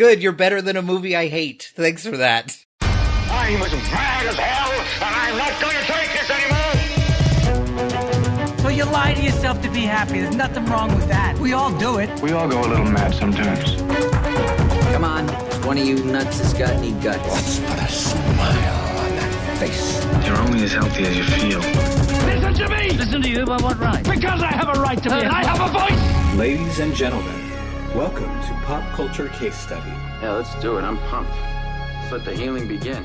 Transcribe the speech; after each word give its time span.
Good, 0.00 0.22
you're 0.22 0.32
better 0.32 0.62
than 0.62 0.78
a 0.78 0.82
movie 0.82 1.14
I 1.14 1.28
hate. 1.28 1.72
Thanks 1.74 2.06
for 2.06 2.16
that. 2.16 2.56
I'm 2.80 3.60
as 3.60 3.72
mad 3.92 4.26
as 4.28 4.34
hell, 4.34 4.72
and 5.06 5.14
I'm 5.14 5.36
not 5.36 5.60
going 5.60 5.76
to 5.76 5.82
take 5.84 6.10
this 6.16 6.30
anymore. 6.30 6.72
So 8.60 8.68
you 8.68 8.86
lie 8.86 9.12
to 9.12 9.22
yourself 9.22 9.60
to 9.60 9.70
be 9.70 9.80
happy. 9.80 10.20
There's 10.20 10.36
nothing 10.36 10.64
wrong 10.64 10.96
with 10.96 11.06
that. 11.08 11.38
We 11.38 11.52
all 11.52 11.70
do 11.78 11.98
it. 11.98 12.18
We 12.22 12.32
all 12.32 12.48
go 12.48 12.62
a 12.62 12.68
little 12.68 12.86
mad 12.86 13.12
sometimes. 13.12 13.74
Come 14.94 15.04
on, 15.04 15.28
one 15.66 15.76
of 15.76 15.84
you 15.84 16.02
nuts 16.02 16.38
has 16.38 16.54
got 16.54 16.70
any 16.70 16.92
guts. 16.92 17.28
Let's 17.28 17.60
put 17.60 17.78
a 17.78 17.88
smile 17.92 18.98
on 19.00 19.10
that 19.16 19.58
face. 19.58 20.02
You're 20.26 20.38
only 20.38 20.62
as 20.62 20.72
healthy 20.72 21.04
as 21.04 21.14
you 21.14 21.24
feel. 21.24 21.60
Listen 21.60 22.54
to 22.54 22.68
me! 22.70 22.92
Listen 22.92 23.20
to 23.20 23.28
you 23.28 23.44
by 23.44 23.58
what 23.58 23.78
right? 23.78 24.02
Because 24.02 24.42
I 24.42 24.50
have 24.50 24.70
a 24.74 24.80
right 24.80 25.02
to 25.02 25.10
be, 25.10 25.14
and 25.14 25.28
I 25.28 25.44
have 25.44 25.60
a 25.60 25.68
voice! 25.78 26.02
Ladies 26.38 26.78
and 26.78 26.94
gentlemen, 26.94 27.49
welcome 27.94 28.40
to 28.42 28.52
Pop 28.64 28.88
Culture 28.94 29.28
Case 29.30 29.56
Study. 29.56 29.90
Yeah, 30.22 30.34
let's 30.34 30.54
do 30.60 30.78
it. 30.78 30.82
I'm 30.82 30.96
pumped. 30.98 31.32
Let's 31.32 32.12
let 32.12 32.24
the 32.24 32.36
healing 32.36 32.68
begin. 32.68 33.02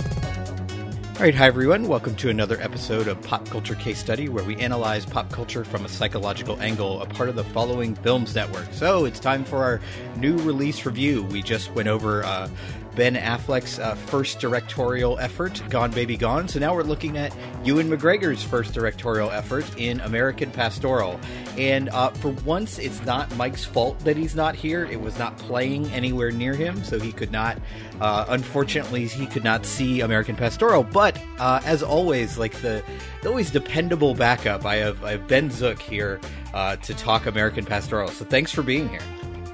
All 1.15 1.21
right, 1.21 1.33
hi 1.33 1.47
everyone. 1.47 1.87
Welcome 1.87 2.13
to 2.17 2.29
another 2.29 2.61
episode 2.61 3.07
of 3.07 3.19
Pop 3.23 3.47
Culture 3.49 3.73
Case 3.75 3.97
Study, 3.97 4.29
where 4.29 4.43
we 4.43 4.55
analyze 4.57 5.03
pop 5.03 5.31
culture 5.31 5.65
from 5.65 5.85
a 5.85 5.89
psychological 5.89 6.61
angle, 6.61 7.01
a 7.01 7.07
part 7.07 7.29
of 7.29 7.35
the 7.35 7.43
following 7.45 7.95
films 7.95 8.35
network. 8.35 8.67
So 8.73 9.05
it's 9.05 9.19
time 9.19 9.43
for 9.43 9.63
our 9.63 9.81
new 10.17 10.37
release 10.39 10.85
review. 10.85 11.23
We 11.23 11.41
just 11.41 11.73
went 11.73 11.87
over 11.87 12.23
uh, 12.23 12.47
Ben 12.95 13.15
Affleck's 13.15 13.79
uh, 13.79 13.95
first 13.95 14.39
directorial 14.39 15.19
effort, 15.19 15.61
Gone 15.69 15.91
Baby 15.91 16.15
Gone. 16.17 16.47
So 16.47 16.59
now 16.59 16.73
we're 16.73 16.83
looking 16.83 17.17
at 17.17 17.35
Ewan 17.63 17.89
McGregor's 17.89 18.43
first 18.43 18.73
directorial 18.73 19.29
effort 19.31 19.65
in 19.77 19.99
American 20.01 20.49
Pastoral. 20.51 21.19
And 21.57 21.89
uh, 21.89 22.11
for 22.11 22.29
once, 22.45 22.79
it's 22.79 23.03
not 23.05 23.33
Mike's 23.35 23.65
fault 23.65 23.99
that 23.99 24.15
he's 24.15 24.35
not 24.35 24.55
here. 24.55 24.85
It 24.85 24.99
was 24.99 25.17
not 25.19 25.37
playing 25.37 25.87
anywhere 25.91 26.31
near 26.31 26.53
him, 26.53 26.83
so 26.83 26.99
he 26.99 27.11
could 27.11 27.31
not. 27.31 27.57
Uh, 27.99 28.25
unfortunately, 28.29 29.07
he 29.07 29.25
could 29.25 29.43
not 29.43 29.65
see 29.65 30.01
American 30.01 30.35
Pastoral. 30.35 30.83
But 30.83 31.19
uh, 31.39 31.61
as 31.65 31.83
always, 31.83 32.37
like 32.37 32.53
the, 32.61 32.83
the 33.21 33.29
always 33.29 33.51
dependable 33.51 34.13
backup, 34.13 34.65
I 34.65 34.75
have, 34.77 35.03
I 35.03 35.11
have 35.11 35.27
Ben 35.27 35.51
Zook 35.51 35.81
here 35.81 36.19
uh, 36.53 36.77
to 36.77 36.93
talk 36.93 37.25
American 37.25 37.65
Pastoral. 37.65 38.07
So 38.09 38.25
thanks 38.25 38.51
for 38.51 38.63
being 38.63 38.89
here. 38.89 39.01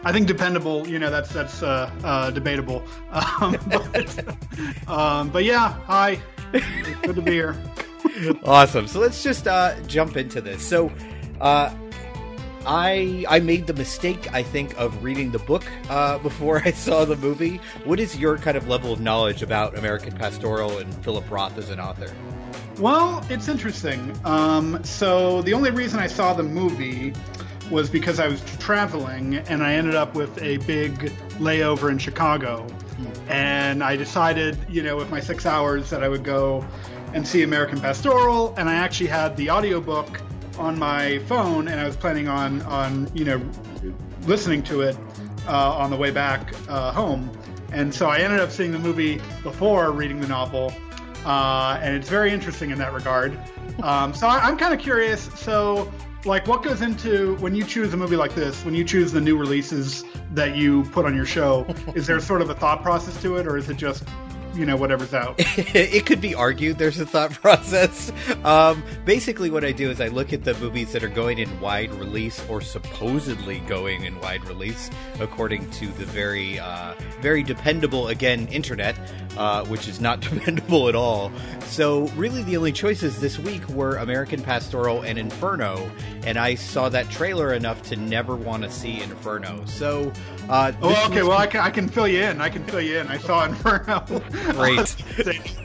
I 0.03 0.11
think 0.11 0.27
dependable, 0.27 0.87
you 0.87 0.97
know, 0.97 1.11
that's 1.11 1.31
that's 1.31 1.61
uh, 1.61 1.91
uh, 2.03 2.31
debatable. 2.31 2.83
Um, 3.41 3.57
but, 3.67 4.87
um, 4.87 5.29
but 5.29 5.43
yeah, 5.43 5.73
hi, 5.85 6.19
good 7.01 7.15
to 7.15 7.21
be 7.21 7.31
here. 7.31 7.55
awesome. 8.43 8.87
So 8.87 8.99
let's 8.99 9.23
just 9.23 9.47
uh, 9.47 9.79
jump 9.87 10.17
into 10.17 10.41
this. 10.41 10.65
So, 10.65 10.91
uh, 11.39 11.73
I 12.65 13.25
I 13.27 13.39
made 13.39 13.67
the 13.67 13.73
mistake, 13.73 14.31
I 14.33 14.43
think, 14.43 14.77
of 14.77 15.03
reading 15.03 15.31
the 15.31 15.39
book 15.39 15.63
uh, 15.89 16.19
before 16.19 16.61
I 16.63 16.71
saw 16.71 17.05
the 17.05 17.15
movie. 17.15 17.59
What 17.85 17.99
is 17.99 18.17
your 18.17 18.37
kind 18.37 18.55
of 18.57 18.67
level 18.67 18.93
of 18.93 18.99
knowledge 18.99 19.41
about 19.41 19.77
American 19.77 20.13
Pastoral 20.15 20.77
and 20.77 20.93
Philip 21.03 21.29
Roth 21.31 21.57
as 21.57 21.69
an 21.69 21.79
author? 21.79 22.13
Well, 22.77 23.25
it's 23.29 23.47
interesting. 23.47 24.15
Um, 24.23 24.83
so 24.83 25.41
the 25.41 25.53
only 25.53 25.71
reason 25.71 25.99
I 25.99 26.07
saw 26.07 26.33
the 26.33 26.43
movie 26.43 27.13
was 27.71 27.89
because 27.89 28.19
I 28.19 28.27
was 28.27 28.41
traveling 28.59 29.35
and 29.35 29.63
I 29.63 29.73
ended 29.73 29.95
up 29.95 30.13
with 30.13 30.37
a 30.41 30.57
big 30.57 31.13
layover 31.39 31.89
in 31.89 31.97
Chicago. 31.97 32.67
And 33.29 33.81
I 33.81 33.95
decided, 33.95 34.57
you 34.69 34.83
know, 34.83 34.97
with 34.97 35.09
my 35.09 35.21
six 35.21 35.45
hours 35.45 35.89
that 35.89 36.03
I 36.03 36.09
would 36.09 36.23
go 36.23 36.65
and 37.13 37.25
see 37.25 37.43
American 37.43 37.79
Pastoral. 37.79 38.53
And 38.57 38.69
I 38.69 38.75
actually 38.75 39.07
had 39.07 39.37
the 39.37 39.49
audiobook 39.49 40.21
on 40.59 40.77
my 40.77 41.19
phone 41.19 41.69
and 41.69 41.79
I 41.79 41.85
was 41.85 41.95
planning 41.95 42.27
on, 42.27 42.61
on 42.63 43.09
you 43.15 43.23
know, 43.23 43.41
listening 44.23 44.63
to 44.63 44.81
it 44.81 44.97
uh, 45.47 45.73
on 45.73 45.89
the 45.89 45.97
way 45.97 46.11
back 46.11 46.53
uh, 46.67 46.91
home. 46.91 47.31
And 47.71 47.93
so 47.93 48.07
I 48.07 48.19
ended 48.19 48.41
up 48.41 48.51
seeing 48.51 48.73
the 48.73 48.79
movie 48.79 49.21
before 49.43 49.91
reading 49.91 50.19
the 50.19 50.27
novel. 50.27 50.73
Uh, 51.25 51.79
and 51.81 51.95
it's 51.95 52.09
very 52.09 52.31
interesting 52.31 52.71
in 52.71 52.77
that 52.79 52.93
regard. 52.93 53.39
Um, 53.81 54.13
so 54.13 54.27
I, 54.27 54.39
I'm 54.39 54.57
kind 54.57 54.73
of 54.73 54.79
curious. 54.79 55.29
So 55.39 55.91
like 56.25 56.45
what 56.47 56.61
goes 56.61 56.81
into 56.81 57.35
when 57.37 57.55
you 57.55 57.63
choose 57.63 57.93
a 57.93 57.97
movie 57.97 58.15
like 58.15 58.35
this 58.35 58.63
when 58.63 58.75
you 58.75 58.83
choose 58.83 59.11
the 59.11 59.21
new 59.21 59.37
releases 59.37 60.03
that 60.31 60.55
you 60.55 60.83
put 60.85 61.05
on 61.05 61.15
your 61.15 61.25
show 61.25 61.65
is 61.95 62.05
there 62.05 62.19
sort 62.19 62.41
of 62.41 62.49
a 62.49 62.53
thought 62.53 62.83
process 62.83 63.19
to 63.21 63.37
it 63.37 63.47
or 63.47 63.57
is 63.57 63.69
it 63.69 63.77
just 63.77 64.03
you 64.53 64.65
know 64.65 64.75
whatever's 64.75 65.13
out. 65.13 65.35
It 65.73 66.05
could 66.05 66.21
be 66.21 66.35
argued 66.35 66.77
there's 66.77 66.99
a 66.99 67.05
thought 67.05 67.31
process. 67.41 68.11
Um, 68.43 68.83
basically 69.05 69.49
what 69.49 69.63
i 69.63 69.71
do 69.71 69.89
is 69.89 69.99
i 69.99 70.07
look 70.07 70.33
at 70.33 70.43
the 70.43 70.53
movies 70.55 70.91
that 70.91 71.03
are 71.03 71.09
going 71.09 71.39
in 71.39 71.59
wide 71.59 71.93
release 71.95 72.43
or 72.49 72.61
supposedly 72.61 73.59
going 73.61 74.03
in 74.03 74.19
wide 74.19 74.43
release 74.45 74.89
according 75.19 75.69
to 75.71 75.87
the 75.87 76.05
very 76.05 76.59
uh, 76.59 76.93
very 77.19 77.43
dependable 77.43 78.07
again 78.09 78.47
internet 78.47 78.97
uh, 79.37 79.65
which 79.65 79.87
is 79.87 80.01
not 80.01 80.19
dependable 80.29 80.89
at 80.89 80.95
all. 80.95 81.31
So 81.65 82.07
really 82.09 82.43
the 82.43 82.57
only 82.57 82.71
choices 82.71 83.19
this 83.19 83.39
week 83.39 83.67
were 83.69 83.95
american 83.97 84.41
pastoral 84.41 85.01
and 85.01 85.17
inferno 85.17 85.89
and 86.25 86.37
i 86.37 86.55
saw 86.55 86.89
that 86.89 87.09
trailer 87.09 87.53
enough 87.53 87.81
to 87.83 87.95
never 87.95 88.35
want 88.35 88.63
to 88.63 88.69
see 88.69 89.01
inferno. 89.01 89.63
So 89.65 90.11
uh, 90.49 90.71
oh 90.81 91.07
okay 91.09 91.23
well 91.23 91.37
I 91.37 91.47
can, 91.47 91.61
I 91.61 91.69
can 91.69 91.87
fill 91.87 92.07
you 92.07 92.21
in 92.21 92.41
i 92.41 92.49
can 92.49 92.63
fill 92.65 92.81
you 92.81 92.99
in. 92.99 93.07
I 93.07 93.17
saw 93.17 93.45
inferno 93.45 94.03
Great. 94.53 94.95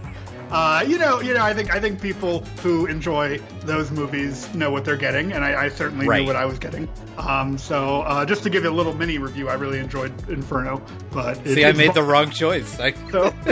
Uh, 0.51 0.85
you 0.87 0.97
know, 0.97 1.21
you 1.21 1.35
know, 1.35 1.43
I 1.43 1.53
think 1.53 1.75
I 1.75 1.81
think 1.81 2.01
people 2.01 2.41
who 2.63 2.87
enjoy 2.87 3.39
those 3.63 3.91
movies 3.91 4.53
know 4.55 4.71
what 4.71 4.85
they're 4.85 4.97
getting, 4.97 5.33
and 5.33 5.45
I, 5.45 5.65
I 5.65 5.69
certainly 5.69 6.07
right. 6.07 6.21
knew 6.21 6.27
what 6.27 6.37
I 6.37 6.45
was 6.45 6.59
getting. 6.59 6.89
Um, 7.19 7.59
so 7.59 8.03
uh, 8.03 8.25
just 8.25 8.45
to 8.45 8.51
give 8.51 8.63
you 8.63 8.71
a 8.71 8.73
little 8.73 8.95
mini 8.95 9.19
review, 9.19 9.49
I 9.49 9.55
really 9.55 9.81
enjoyed 9.81 10.13
Inferno. 10.29 10.81
But 11.11 11.45
see, 11.45 11.65
I 11.65 11.73
made 11.73 11.95
the 11.95 12.03
wrong 12.03 12.31
choice. 12.31 12.79
I... 12.79 12.93
So... 13.11 13.35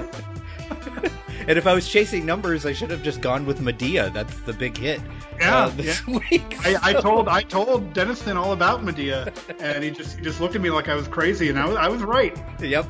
and 1.48 1.58
if 1.58 1.66
I 1.66 1.74
was 1.74 1.88
chasing 1.88 2.24
numbers, 2.24 2.64
I 2.64 2.72
should 2.72 2.90
have 2.90 3.02
just 3.02 3.20
gone 3.20 3.44
with 3.44 3.58
Madea. 3.58 4.12
That's 4.12 4.38
the 4.42 4.52
big 4.52 4.76
hit. 4.76 5.00
Yeah, 5.40 5.64
uh, 5.64 5.68
this 5.70 6.00
yeah. 6.06 6.18
week. 6.30 6.56
So... 6.62 6.70
I, 6.70 6.78
I, 6.90 6.92
told 6.92 7.26
I 7.26 7.42
told 7.42 7.92
Denniston 7.92 8.36
all 8.36 8.52
about 8.52 8.84
Madea, 8.84 9.34
and 9.60 9.82
he 9.82 9.90
just 9.90 10.16
he 10.16 10.22
just 10.22 10.40
looked 10.40 10.54
at 10.54 10.60
me 10.60 10.70
like 10.70 10.88
I 10.88 10.94
was 10.94 11.08
crazy, 11.08 11.48
and 11.48 11.58
I 11.58 11.66
was 11.66 11.76
I 11.76 11.88
was 11.88 12.02
right. 12.02 12.40
Yep. 12.60 12.86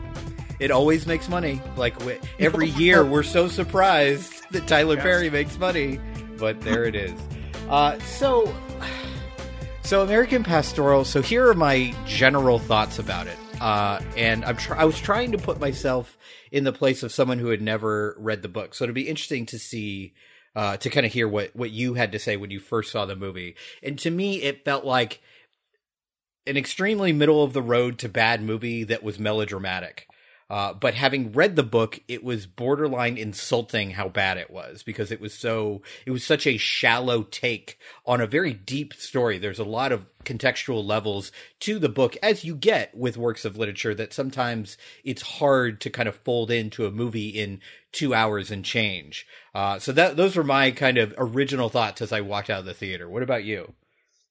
It 0.65 0.71
always 0.71 1.07
makes 1.07 1.29
money. 1.29 1.61
Like 1.77 1.95
every 2.39 2.71
year, 2.71 3.05
we're 3.05 3.23
so 3.23 3.49
surprised 3.49 4.51
that 4.51 4.67
Tyler 4.67 4.95
yes. 4.95 5.03
Perry 5.03 5.29
makes 5.29 5.59
money, 5.59 6.01
but 6.39 6.59
there 6.63 6.85
it 6.85 6.95
is. 6.95 7.13
Uh, 7.69 7.99
so, 7.99 8.51
so 9.83 10.01
American 10.01 10.43
Pastoral. 10.43 11.05
So 11.05 11.21
here 11.21 11.47
are 11.51 11.55
my 11.55 11.95
general 12.07 12.59
thoughts 12.59 12.99
about 12.99 13.27
it. 13.27 13.37
Uh, 13.61 14.01
and 14.17 14.43
I'm 14.43 14.57
tr- 14.57 14.77
I 14.77 14.87
was 14.87 14.99
trying 14.99 15.33
to 15.33 15.39
put 15.39 15.61
myself 15.61 16.17
in 16.51 16.65
the 16.65 16.73
place 16.73 17.03
of 17.03 17.13
someone 17.13 17.39
who 17.39 17.49
had 17.49 17.61
never 17.61 18.17
read 18.19 18.41
the 18.41 18.49
book. 18.49 18.75
So 18.75 18.85
it'd 18.85 18.95
be 18.95 19.07
interesting 19.07 19.45
to 19.47 19.59
see, 19.59 20.15
uh, 20.57 20.79
to 20.79 20.89
kind 20.89 21.05
of 21.05 21.13
hear 21.13 21.29
what 21.29 21.55
what 21.55 21.73
you 21.73 21.93
had 21.93 22.13
to 22.13 22.19
say 22.19 22.39
when 22.39 22.51
you 22.51 22.59
first 22.59 22.91
saw 22.91 23.05
the 23.05 23.17
movie. 23.17 23.57
And 23.83 23.99
to 23.99 24.11
me, 24.11 24.41
it 24.41 24.65
felt 24.65 24.87
like 24.87 25.21
an 26.47 26.57
extremely 26.57 27.13
middle 27.13 27.45
of 27.45 27.53
the 27.53 27.61
road 27.61 27.99
to 27.99 28.09
bad 28.09 28.43
movie 28.43 28.85
that 28.85 29.03
was 29.03 29.19
melodramatic. 29.19 30.09
Uh, 30.51 30.73
but 30.75 30.95
having 30.95 31.33
read 31.33 31.57
the 31.57 31.63
book, 31.63 32.01
it 32.07 32.23
was 32.23 32.47
borderline 32.47 33.17
insulting 33.17 33.91
how 33.91 34.09
bad 34.09 34.37
it 34.37 34.51
was 34.51 34.83
because 34.83 35.11
it 35.11 35.21
was 35.21 35.33
so, 35.33 35.83
it 36.05 36.11
was 36.11 36.25
such 36.25 36.47
a 36.47 36.59
shallow 36.59 37.23
take 37.23 37.79
on 38.07 38.21
a 38.21 38.27
very 38.27 38.53
deep 38.53 38.93
story. 38.95 39.39
There's 39.39 39.59
a 39.59 39.65
lot 39.65 39.91
of 39.91 40.07
contextual 40.25 40.85
levels 40.85 41.33
to 41.61 41.79
the 41.79 41.89
book 41.89 42.17
as 42.23 42.45
you 42.45 42.55
get 42.55 42.95
with 42.95 43.17
works 43.17 43.45
of 43.45 43.57
literature 43.57 43.95
that 43.95 44.13
sometimes 44.13 44.77
it's 45.03 45.23
hard 45.23 45.81
to 45.81 45.91
kind 45.91 46.09
of 46.09 46.17
fold 46.17 46.51
into 46.51 46.87
a 46.87 46.91
movie 46.91 47.29
in 47.29 47.61
two 47.93 48.15
hours 48.15 48.51
and 48.51 48.65
change. 48.65 49.27
Uh, 49.55 49.79
so 49.79 49.93
that, 49.93 50.17
those 50.17 50.37
were 50.37 50.45
my 50.45 50.71
kind 50.71 50.99
of 50.99 51.15
original 51.17 51.69
thoughts 51.69 52.03
as 52.03 52.13
I 52.13 52.21
walked 52.21 52.51
out 52.51 52.61
of 52.61 52.67
the 52.67 52.75
theater. 52.75 53.09
What 53.09 53.23
about 53.23 53.45
you? 53.45 53.73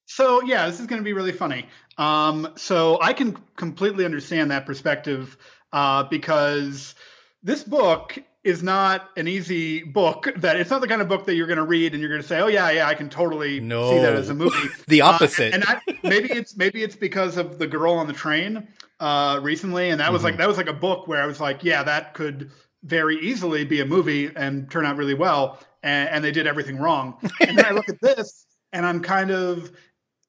So 0.05 0.43
yeah, 0.43 0.67
this 0.67 0.79
is 0.79 0.85
going 0.85 1.01
to 1.01 1.05
be 1.05 1.13
really 1.13 1.31
funny. 1.31 1.65
Um, 1.97 2.49
so 2.55 2.99
I 3.01 3.13
can 3.13 3.37
completely 3.55 4.05
understand 4.05 4.51
that 4.51 4.65
perspective 4.65 5.37
uh, 5.73 6.03
because 6.03 6.95
this 7.43 7.63
book 7.63 8.17
is 8.43 8.61
not 8.61 9.09
an 9.15 9.27
easy 9.27 9.83
book 9.83 10.27
that 10.37 10.57
it's 10.57 10.69
not 10.69 10.81
the 10.81 10.87
kind 10.87 11.01
of 11.01 11.07
book 11.07 11.25
that 11.25 11.35
you're 11.35 11.47
going 11.47 11.57
to 11.57 11.65
read 11.65 11.93
and 11.93 12.01
you're 12.01 12.09
going 12.09 12.21
to 12.21 12.27
say 12.27 12.39
oh 12.39 12.47
yeah 12.47 12.69
yeah 12.69 12.87
i 12.87 12.93
can 12.93 13.09
totally 13.09 13.59
no. 13.59 13.89
see 13.89 13.97
that 13.99 14.13
as 14.13 14.29
a 14.29 14.33
movie 14.33 14.67
the 14.87 15.01
opposite 15.01 15.53
uh, 15.53 15.55
and 15.55 15.63
I, 15.65 15.81
maybe 16.03 16.31
it's 16.31 16.55
maybe 16.57 16.83
it's 16.83 16.95
because 16.95 17.37
of 17.37 17.57
the 17.57 17.67
girl 17.67 17.93
on 17.93 18.07
the 18.07 18.13
train 18.13 18.67
uh, 18.99 19.39
recently 19.41 19.89
and 19.89 19.99
that 19.99 20.11
was 20.11 20.19
mm-hmm. 20.19 20.27
like 20.27 20.37
that 20.37 20.47
was 20.47 20.57
like 20.57 20.67
a 20.67 20.73
book 20.73 21.07
where 21.07 21.21
i 21.21 21.25
was 21.25 21.39
like 21.39 21.63
yeah 21.63 21.83
that 21.83 22.13
could 22.13 22.51
very 22.83 23.17
easily 23.19 23.63
be 23.63 23.79
a 23.79 23.85
movie 23.85 24.29
and 24.35 24.69
turn 24.69 24.85
out 24.85 24.97
really 24.97 25.13
well 25.13 25.59
and, 25.81 26.09
and 26.09 26.23
they 26.23 26.31
did 26.31 26.45
everything 26.45 26.77
wrong 26.77 27.17
and 27.41 27.57
then 27.57 27.65
i 27.65 27.71
look 27.71 27.87
at 27.87 27.99
this 28.01 28.45
and 28.73 28.85
i'm 28.85 29.01
kind 29.01 29.31
of 29.31 29.71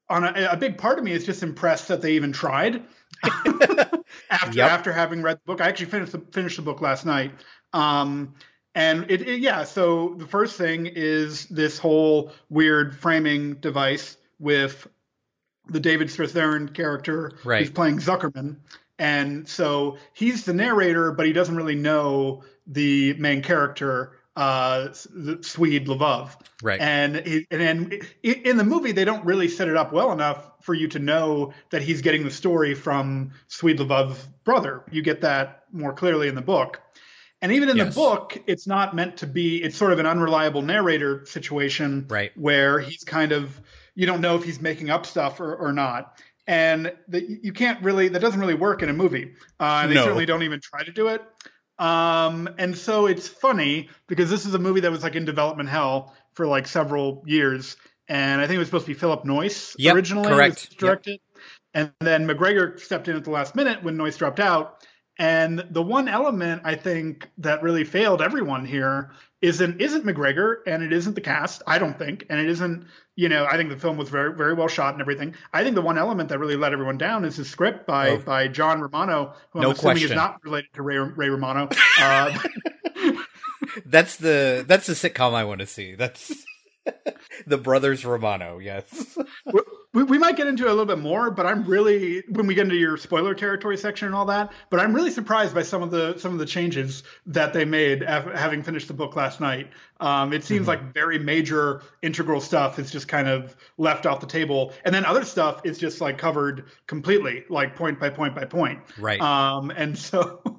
on 0.09 0.23
a, 0.25 0.49
a 0.53 0.57
big 0.57 0.79
part 0.79 0.99
of 0.99 1.05
me 1.05 1.13
is 1.13 1.27
just 1.27 1.43
impressed 1.43 1.89
that 1.89 2.01
they 2.01 2.13
even 2.13 2.31
tried 2.31 2.83
after 4.31 4.57
yep. 4.57 4.71
after 4.71 4.93
having 4.93 5.23
read 5.23 5.37
the 5.37 5.53
book. 5.53 5.61
I 5.61 5.69
actually 5.69 5.87
finished 5.87 6.13
the, 6.13 6.21
finished 6.33 6.57
the 6.57 6.63
book 6.63 6.81
last 6.81 7.07
night. 7.07 7.33
Um, 7.73 8.35
and 8.75 9.11
it, 9.11 9.23
it, 9.23 9.41
yeah, 9.41 9.65
so 9.65 10.15
the 10.19 10.27
first 10.27 10.57
thing 10.57 10.87
is 10.87 11.47
this 11.47 11.79
whole 11.79 12.33
weird 12.49 12.97
framing 12.99 13.55
device 13.55 14.17
with 14.41 14.89
the 15.69 15.81
David 15.81 16.09
Strathairn 16.09 16.75
character 16.75 17.33
right. 17.45 17.61
who's 17.61 17.71
playing 17.71 17.99
Zuckerman. 17.99 18.57
and 18.99 19.49
so 19.49 19.97
he's 20.13 20.45
the 20.45 20.53
narrator, 20.53 21.13
but 21.13 21.27
he 21.27 21.33
doesn't 21.33 21.57
really 21.57 21.77
know 21.77 22.43
the 22.67 23.15
main 23.15 23.43
character, 23.43 24.13
uh, 24.37 24.93
Swede 24.93 25.87
Levov. 25.87 26.31
Right. 26.63 26.81
And 26.81 27.17
he, 27.27 27.47
and 27.51 27.61
then 27.61 28.01
in 28.23 28.57
the 28.57 28.65
movie 28.65 28.93
they 28.93 29.05
don't 29.05 29.25
really 29.25 29.49
set 29.49 29.69
it 29.69 29.77
up 29.77 29.93
well 29.93 30.13
enough 30.13 30.51
for 30.63 30.75
you 30.75 30.89
to 30.89 30.99
know 30.99 31.53
that 31.71 31.83
he's 31.83 32.01
getting 32.03 32.25
the 32.25 32.31
story 32.31 32.75
from 32.75 33.31
Swede 33.49 33.79
Levov's 33.79 34.27
brother. 34.45 34.83
You 34.91 35.03
get 35.03 35.21
that 35.21 35.65
more 35.73 35.93
clearly 35.93 36.29
in 36.29 36.35
the 36.35 36.43
book. 36.43 36.81
And 37.43 37.53
even 37.53 37.69
in 37.69 37.77
Yes. 37.77 37.95
the 37.95 38.01
book, 38.01 38.39
it's 38.47 38.67
not 38.67 38.97
meant 38.97 39.19
to 39.19 39.27
be. 39.27 39.63
It's 39.63 39.77
sort 39.77 39.93
of 39.93 39.99
an 39.99 40.07
unreliable 40.07 40.63
narrator 40.63 41.27
situation, 41.27 42.07
Right. 42.09 42.33
Where 42.37 42.81
he's 42.81 43.05
kind 43.05 43.33
of 43.33 43.61
you 43.95 44.07
don't 44.07 44.21
know 44.21 44.35
if 44.35 44.43
he's 44.43 44.61
making 44.61 44.91
up 44.91 45.07
stuff 45.07 45.39
or, 45.41 45.55
or 45.55 45.73
not, 45.73 46.19
and 46.49 46.93
the, 47.07 47.39
you 47.43 47.53
can't 47.53 47.81
really 47.83 48.09
that 48.09 48.21
doesn't 48.21 48.41
really 48.41 48.55
work 48.55 48.83
in 48.83 48.89
a 48.89 48.93
movie. 48.93 49.35
Uh, 49.61 49.87
they 49.87 49.95
No. 49.95 50.05
certainly 50.05 50.27
don't 50.27 50.43
even 50.43 50.61
try 50.61 50.83
to 50.83 50.91
do 50.91 51.09
it. 51.09 51.23
Um, 51.79 52.49
and 52.59 52.77
so 52.77 53.07
it's 53.07 53.27
funny 53.29 53.89
because 54.07 54.31
this 54.31 54.47
is 54.47 54.55
a 54.55 54.59
movie 54.59 54.81
that 54.81 54.91
was 54.91 55.03
like 55.03 55.17
in 55.17 55.25
development 55.25 55.69
hell 55.69 56.15
for 56.35 56.47
like 56.47 56.67
several 56.67 57.23
years, 57.27 57.77
and 58.09 58.41
I 58.41 58.47
think 58.47 58.57
it 58.57 58.59
was 58.59 58.69
supposed 58.69 58.87
to 58.87 58.93
be 58.93 58.99
Philip 58.99 59.25
Noyce 59.25 59.75
Yep, 59.79 59.95
originally 59.95 60.31
correct. 60.31 60.79
directed, 60.79 61.21
and 61.75 61.93
then 62.01 62.27
McGregor 62.27 62.79
stepped 62.79 63.09
in 63.09 63.17
at 63.17 63.25
the 63.25 63.31
last 63.31 63.57
minute 63.57 63.83
when 63.83 63.97
Noyce 63.97 64.17
dropped 64.17 64.41
out. 64.41 64.87
And 65.19 65.65
the 65.71 65.83
one 65.83 66.09
element 66.09 66.63
I 66.65 66.75
think 66.75 67.31
that 67.39 67.63
really 67.63 67.85
failed 67.85 68.21
everyone 68.21 68.65
here 68.65 69.13
isn't 69.45 69.81
isn't 69.81 70.05
McGregor 70.05 70.57
and 70.67 70.83
it 70.83 70.93
isn't 70.93 71.15
the 71.15 71.21
cast. 71.21 71.63
I 71.67 71.79
don't 71.79 71.99
think, 71.99 72.27
and 72.31 72.41
it 72.41 72.49
isn't. 72.49 72.87
You 73.17 73.29
know, 73.29 73.45
I 73.45 73.57
think 73.57 73.71
the 73.71 73.77
film 73.77 73.97
was 73.97 74.09
very 74.09 74.35
very 74.35 74.55
well 74.55 74.69
shot 74.69 74.95
and 74.95 75.01
everything. 75.01 75.35
I 75.53 75.63
think 75.63 75.75
the 75.77 75.83
one 75.83 75.99
element 75.99 76.31
that 76.31 76.39
really 76.39 76.57
let 76.57 76.73
everyone 76.73 76.99
down 76.99 77.25
is 77.25 77.37
the 77.37 77.45
script 77.45 77.87
by 77.87 78.11
Oh. 78.11 78.19
by 78.19 78.49
John 78.49 78.81
Romano, 78.81 79.35
who 79.53 79.61
No 79.61 79.69
I'm 79.69 79.73
assuming 79.73 79.95
question. 79.97 80.11
is 80.11 80.17
not 80.17 80.43
related 80.45 80.73
to 80.75 80.83
Ray 80.83 80.97
Ray 80.99 81.29
Romano. 81.29 81.69
Uh, 82.01 82.37
That's 83.87 84.17
the 84.17 84.65
that's 84.69 84.87
the 84.87 84.93
sitcom 84.93 85.33
I 85.35 85.45
want 85.45 85.61
to 85.61 85.67
see. 85.67 85.95
That's 85.95 86.33
the 87.47 87.57
Brothers 87.59 88.05
Romano. 88.05 88.59
Yes. 88.59 89.17
We, 89.95 90.03
we 90.03 90.19
might 90.19 90.37
get 90.37 90.47
into 90.49 90.65
it 90.65 90.67
a 90.67 90.75
little 90.75 90.85
bit 90.85 90.99
more, 90.99 91.31
but 91.31 91.47
I'm 91.47 91.65
really 91.65 92.23
when 92.29 92.47
we 92.47 92.55
get 92.55 92.65
into 92.65 92.77
your 92.77 92.97
spoiler 92.97 93.33
territory 93.35 93.79
section 93.79 94.07
and 94.07 94.15
all 94.15 94.27
that. 94.27 94.53
But 94.69 94.81
I'm 94.81 94.93
really 94.93 95.11
surprised 95.11 95.55
by 95.55 95.63
some 95.63 95.83
of 95.83 95.91
the 95.91 96.19
some 96.19 96.33
of 96.33 96.39
the 96.39 96.47
changes 96.47 97.05
that 97.27 97.53
they 97.53 97.65
made 97.65 98.03
af- 98.03 98.35
having 98.35 98.63
finished 98.63 98.89
the 98.89 98.95
book 98.95 99.17
last 99.17 99.41
night. 99.41 99.71
Um, 100.01 100.33
it 100.33 100.45
seems 100.45 100.67
like 100.67 100.93
very 100.93 101.19
major 101.19 101.83
integral 102.03 102.41
stuff 102.41 102.79
is 102.79 102.91
just 102.91 103.07
kind 103.09 103.29
of 103.29 103.57
left 103.79 104.05
off 104.05 104.21
the 104.21 104.27
table, 104.27 104.73
and 104.85 104.95
then 104.95 105.05
other 105.07 105.25
stuff 105.25 105.61
is 105.65 105.79
just 105.79 106.01
like 106.01 106.19
covered 106.19 106.65
completely, 106.87 107.45
like 107.49 107.77
point 107.77 108.01
by 108.01 108.11
point 108.11 108.35
by 108.35 108.45
point. 108.45 108.81
Right. 108.99 109.21
Um, 109.21 109.71
and 109.71 109.97
so. 109.97 110.43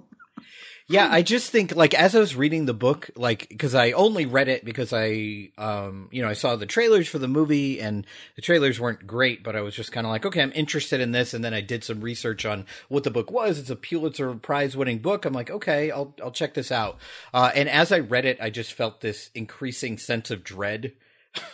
Yeah, 0.88 1.08
I 1.12 1.24
just 1.24 1.50
think 1.50 1.76
like 1.76 1.96
as 1.96 2.14
I 2.16 2.20
was 2.20 2.36
reading 2.36 2.66
the 2.66 2.74
book, 2.74 3.10
like 3.16 3.50
because 3.50 3.74
I 3.74 3.94
only 3.94 4.28
read 4.28 4.50
it 4.50 4.64
because 4.64 4.94
I, 4.94 5.50
um, 5.58 6.10
you 6.12 6.22
know, 6.22 6.28
I 6.30 6.34
saw 6.34 6.56
the 6.56 6.68
trailers 6.68 7.08
for 7.08 7.18
the 7.18 7.28
movie 7.28 7.82
and 7.82 8.06
the 8.36 8.44
trailers 8.44 8.80
weren't 8.80 9.08
great, 9.08 9.44
but 9.44 9.56
I 9.56 9.62
was 9.62 9.74
just 9.74 9.92
kind 9.92 10.06
of 10.06 10.12
like, 10.12 10.28
okay, 10.28 10.44
I'm 10.44 10.52
interested 10.54 11.02
in 11.02 11.12
this, 11.12 11.34
and 11.34 11.44
then 11.44 11.56
I 11.56 11.62
did 11.62 11.84
some 11.84 12.02
research 12.02 12.46
on 12.46 12.68
what 12.88 13.04
the 13.04 13.10
book 13.10 13.32
was. 13.32 13.58
It's 13.58 13.72
a 13.72 13.76
Pulitzer 13.76 14.36
Prize 14.36 14.78
winning 14.78 15.00
book. 15.00 15.26
I'm 15.26 15.34
like, 15.34 15.50
okay, 15.50 15.90
I'll 15.90 16.14
I'll 16.22 16.30
check 16.30 16.54
this 16.54 16.72
out. 16.72 17.00
Uh, 17.34 17.52
and 17.56 17.68
as 17.68 17.92
I 17.92 17.98
read 17.98 18.26
it, 18.26 18.38
I 18.40 18.52
just 18.52 18.74
felt 18.74 19.02
this 19.02 19.32
increasing 19.34 19.98
sense 19.98 20.30
of 20.30 20.44
dread. 20.44 20.94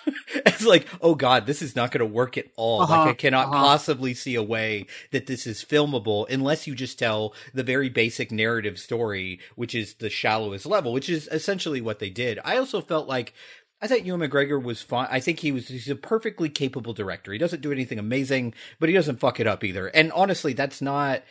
it's 0.45 0.65
like, 0.65 0.87
oh 1.01 1.15
god, 1.15 1.45
this 1.45 1.61
is 1.61 1.75
not 1.75 1.91
going 1.91 1.99
to 1.99 2.05
work 2.05 2.37
at 2.37 2.47
all. 2.55 2.81
Uh-huh, 2.81 2.99
like 2.99 3.09
I 3.09 3.13
cannot 3.13 3.47
uh-huh. 3.47 3.63
possibly 3.63 4.13
see 4.13 4.35
a 4.35 4.43
way 4.43 4.87
that 5.11 5.27
this 5.27 5.47
is 5.47 5.63
filmable 5.63 6.29
unless 6.29 6.67
you 6.67 6.75
just 6.75 6.99
tell 6.99 7.33
the 7.53 7.63
very 7.63 7.89
basic 7.89 8.31
narrative 8.31 8.79
story, 8.79 9.39
which 9.55 9.75
is 9.75 9.95
the 9.95 10.09
shallowest 10.09 10.65
level, 10.65 10.93
which 10.93 11.09
is 11.09 11.27
essentially 11.31 11.81
what 11.81 11.99
they 11.99 12.09
did. 12.09 12.39
I 12.43 12.57
also 12.57 12.81
felt 12.81 13.07
like 13.07 13.33
I 13.81 13.87
thought 13.87 14.05
Ewan 14.05 14.21
McGregor 14.21 14.61
was 14.61 14.81
fine. 14.81 15.07
I 15.09 15.19
think 15.19 15.39
he 15.39 15.51
was 15.51 15.67
he's 15.67 15.89
a 15.89 15.95
perfectly 15.95 16.49
capable 16.49 16.93
director. 16.93 17.31
He 17.31 17.39
doesn't 17.39 17.61
do 17.61 17.71
anything 17.71 17.97
amazing, 17.97 18.53
but 18.79 18.89
he 18.89 18.95
doesn't 18.95 19.19
fuck 19.19 19.39
it 19.39 19.47
up 19.47 19.63
either. 19.63 19.87
And 19.87 20.11
honestly, 20.11 20.53
that's 20.53 20.81
not 20.81 21.23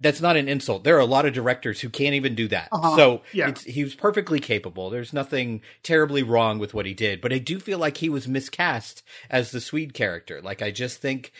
that's 0.00 0.20
not 0.20 0.36
an 0.36 0.48
insult. 0.48 0.84
There 0.84 0.96
are 0.96 1.00
a 1.00 1.04
lot 1.06 1.24
of 1.24 1.32
directors 1.32 1.80
who 1.80 1.88
can't 1.88 2.14
even 2.14 2.34
do 2.34 2.48
that. 2.48 2.68
Uh-huh. 2.72 2.96
So 2.96 3.22
Yeah. 3.32 3.48
it's, 3.48 3.62
he 3.62 3.84
was 3.84 3.94
perfectly 3.94 4.40
capable. 4.40 4.90
There's 4.90 5.12
nothing 5.12 5.62
terribly 5.82 6.22
wrong 6.22 6.58
with 6.58 6.74
what 6.74 6.84
he 6.86 6.94
did, 6.94 7.20
but 7.20 7.32
I 7.32 7.38
do 7.38 7.58
feel 7.60 7.78
like 7.78 7.98
he 7.98 8.08
was 8.08 8.26
miscast 8.28 9.02
as 9.30 9.50
the 9.50 9.60
Swede 9.60 9.94
character. 9.94 10.42
Like 10.42 10.62
I 10.62 10.70
just 10.70 11.00
think 11.00 11.32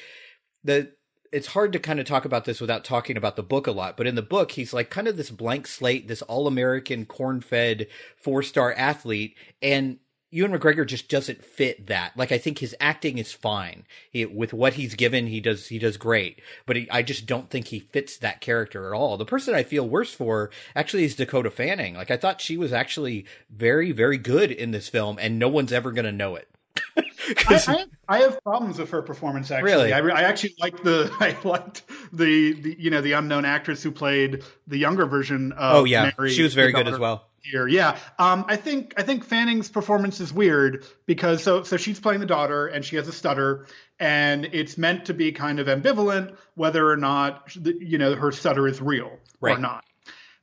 that 0.63 0.93
it's 1.33 1.49
hard 1.49 1.73
to 1.73 1.81
kind 1.81 1.99
of 1.99 2.07
talk 2.07 2.25
about 2.25 2.45
this 2.45 2.61
without 2.61 2.85
talking 2.85 3.17
about 3.17 3.35
the 3.35 3.43
book 3.43 3.67
a 3.67 3.73
lot. 3.73 3.97
But 3.97 4.07
in 4.07 4.15
the 4.15 4.23
book, 4.23 4.53
he's 4.53 4.73
like 4.73 4.89
kind 4.89 5.09
of 5.09 5.17
this 5.17 5.31
blank 5.31 5.67
slate, 5.67 6.07
this 6.07 6.23
all 6.23 6.47
American 6.47 7.07
corn 7.07 7.41
fed 7.41 7.89
four 8.17 8.41
star 8.45 8.73
athlete. 8.73 9.35
And 9.61 9.99
Ewan 10.35 10.51
McGregor 10.51 10.85
just 10.85 11.09
doesn't 11.09 11.45
fit 11.45 11.87
that. 11.87 12.17
Like 12.17 12.33
I 12.33 12.39
think 12.39 12.59
his 12.59 12.75
acting 12.81 13.19
is 13.19 13.33
fine 13.33 13.85
he, 14.11 14.27
with 14.27 14.53
what 14.53 14.75
he's 14.75 14.97
given. 14.97 15.29
He 15.29 15.41
does 15.41 15.69
he 15.69 15.79
does 15.79 15.97
great, 15.97 16.43
but 16.67 16.75
he, 16.75 16.91
I 16.91 17.03
just 17.03 17.25
don't 17.25 17.49
think 17.49 17.69
he 17.69 17.79
fits 17.79 18.17
that 18.17 18.41
character 18.41 18.89
at 18.89 18.97
all. 18.97 19.17
The 19.17 19.25
person 19.25 19.55
I 19.55 19.63
feel 19.63 19.89
worse 19.89 20.13
for 20.13 20.51
actually 20.75 21.05
is 21.05 21.15
Dakota 21.15 21.53
Fanning. 21.53 21.95
Like 21.95 22.11
I 22.11 22.17
thought 22.17 22.41
she 22.41 22.57
was 22.57 22.73
actually 22.73 23.27
very 23.49 23.93
very 23.93 24.19
good 24.19 24.51
in 24.51 24.73
this 24.73 24.89
film, 24.89 25.19
and 25.21 25.39
no 25.39 25.49
one's 25.49 25.73
ever 25.73 25.93
gonna 25.93 26.11
know 26.11 26.35
it. 26.35 26.49
I, 26.97 27.05
I, 27.49 27.55
have, 27.55 27.89
I 28.09 28.19
have 28.19 28.43
problems 28.43 28.79
with 28.81 28.91
her 28.91 29.03
performance. 29.03 29.53
Actually, 29.53 29.71
Really? 29.71 29.93
I, 29.93 30.01
I 30.01 30.23
actually 30.23 30.57
liked 30.59 30.83
the 30.83 31.15
I 31.21 31.37
liked 31.49 31.85
the, 32.13 32.55
the 32.55 32.77
you 32.77 32.91
know 32.91 33.03
the 33.03 33.13
unknown 33.13 33.45
actress 33.45 33.85
who 33.85 33.93
played 33.93 34.43
the 34.67 34.79
younger 34.79 35.07
version 35.07 35.53
of. 35.53 35.77
oh 35.77 35.85
yeah, 35.85 36.11
Mary, 36.19 36.33
she 36.33 36.43
was 36.43 36.55
very 36.55 36.73
good 36.73 36.89
as 36.89 36.99
well. 36.99 37.29
Here, 37.45 37.69
yeah. 37.69 37.99
Um, 38.19 38.47
I 38.49 38.57
think 38.57 38.95
I 38.97 39.03
think 39.03 39.23
Fanning's 39.23 39.69
performance 39.69 40.19
is 40.19 40.33
weird 40.33 40.87
because 41.05 41.43
so 41.43 41.63
so 41.63 41.77
she's 41.77 42.01
playing 42.01 42.21
the 42.21 42.27
daughter 42.27 42.69
and 42.69 42.83
she 42.83 42.97
has 42.97 43.07
a 43.07 43.13
stutter 43.13 43.67
and 44.01 44.47
it's 44.47 44.79
meant 44.79 45.05
to 45.07 45.15
be 45.15 45.31
kind 45.31 45.61
of 45.61 45.67
ambivalent 45.67 46.37
whether 46.55 46.91
or 46.91 46.97
not 46.97 47.55
you 47.55 47.99
know 47.99 48.15
her 48.15 48.33
stutter 48.33 48.67
is 48.67 48.81
real 48.81 49.19
or 49.43 49.59
not. 49.59 49.85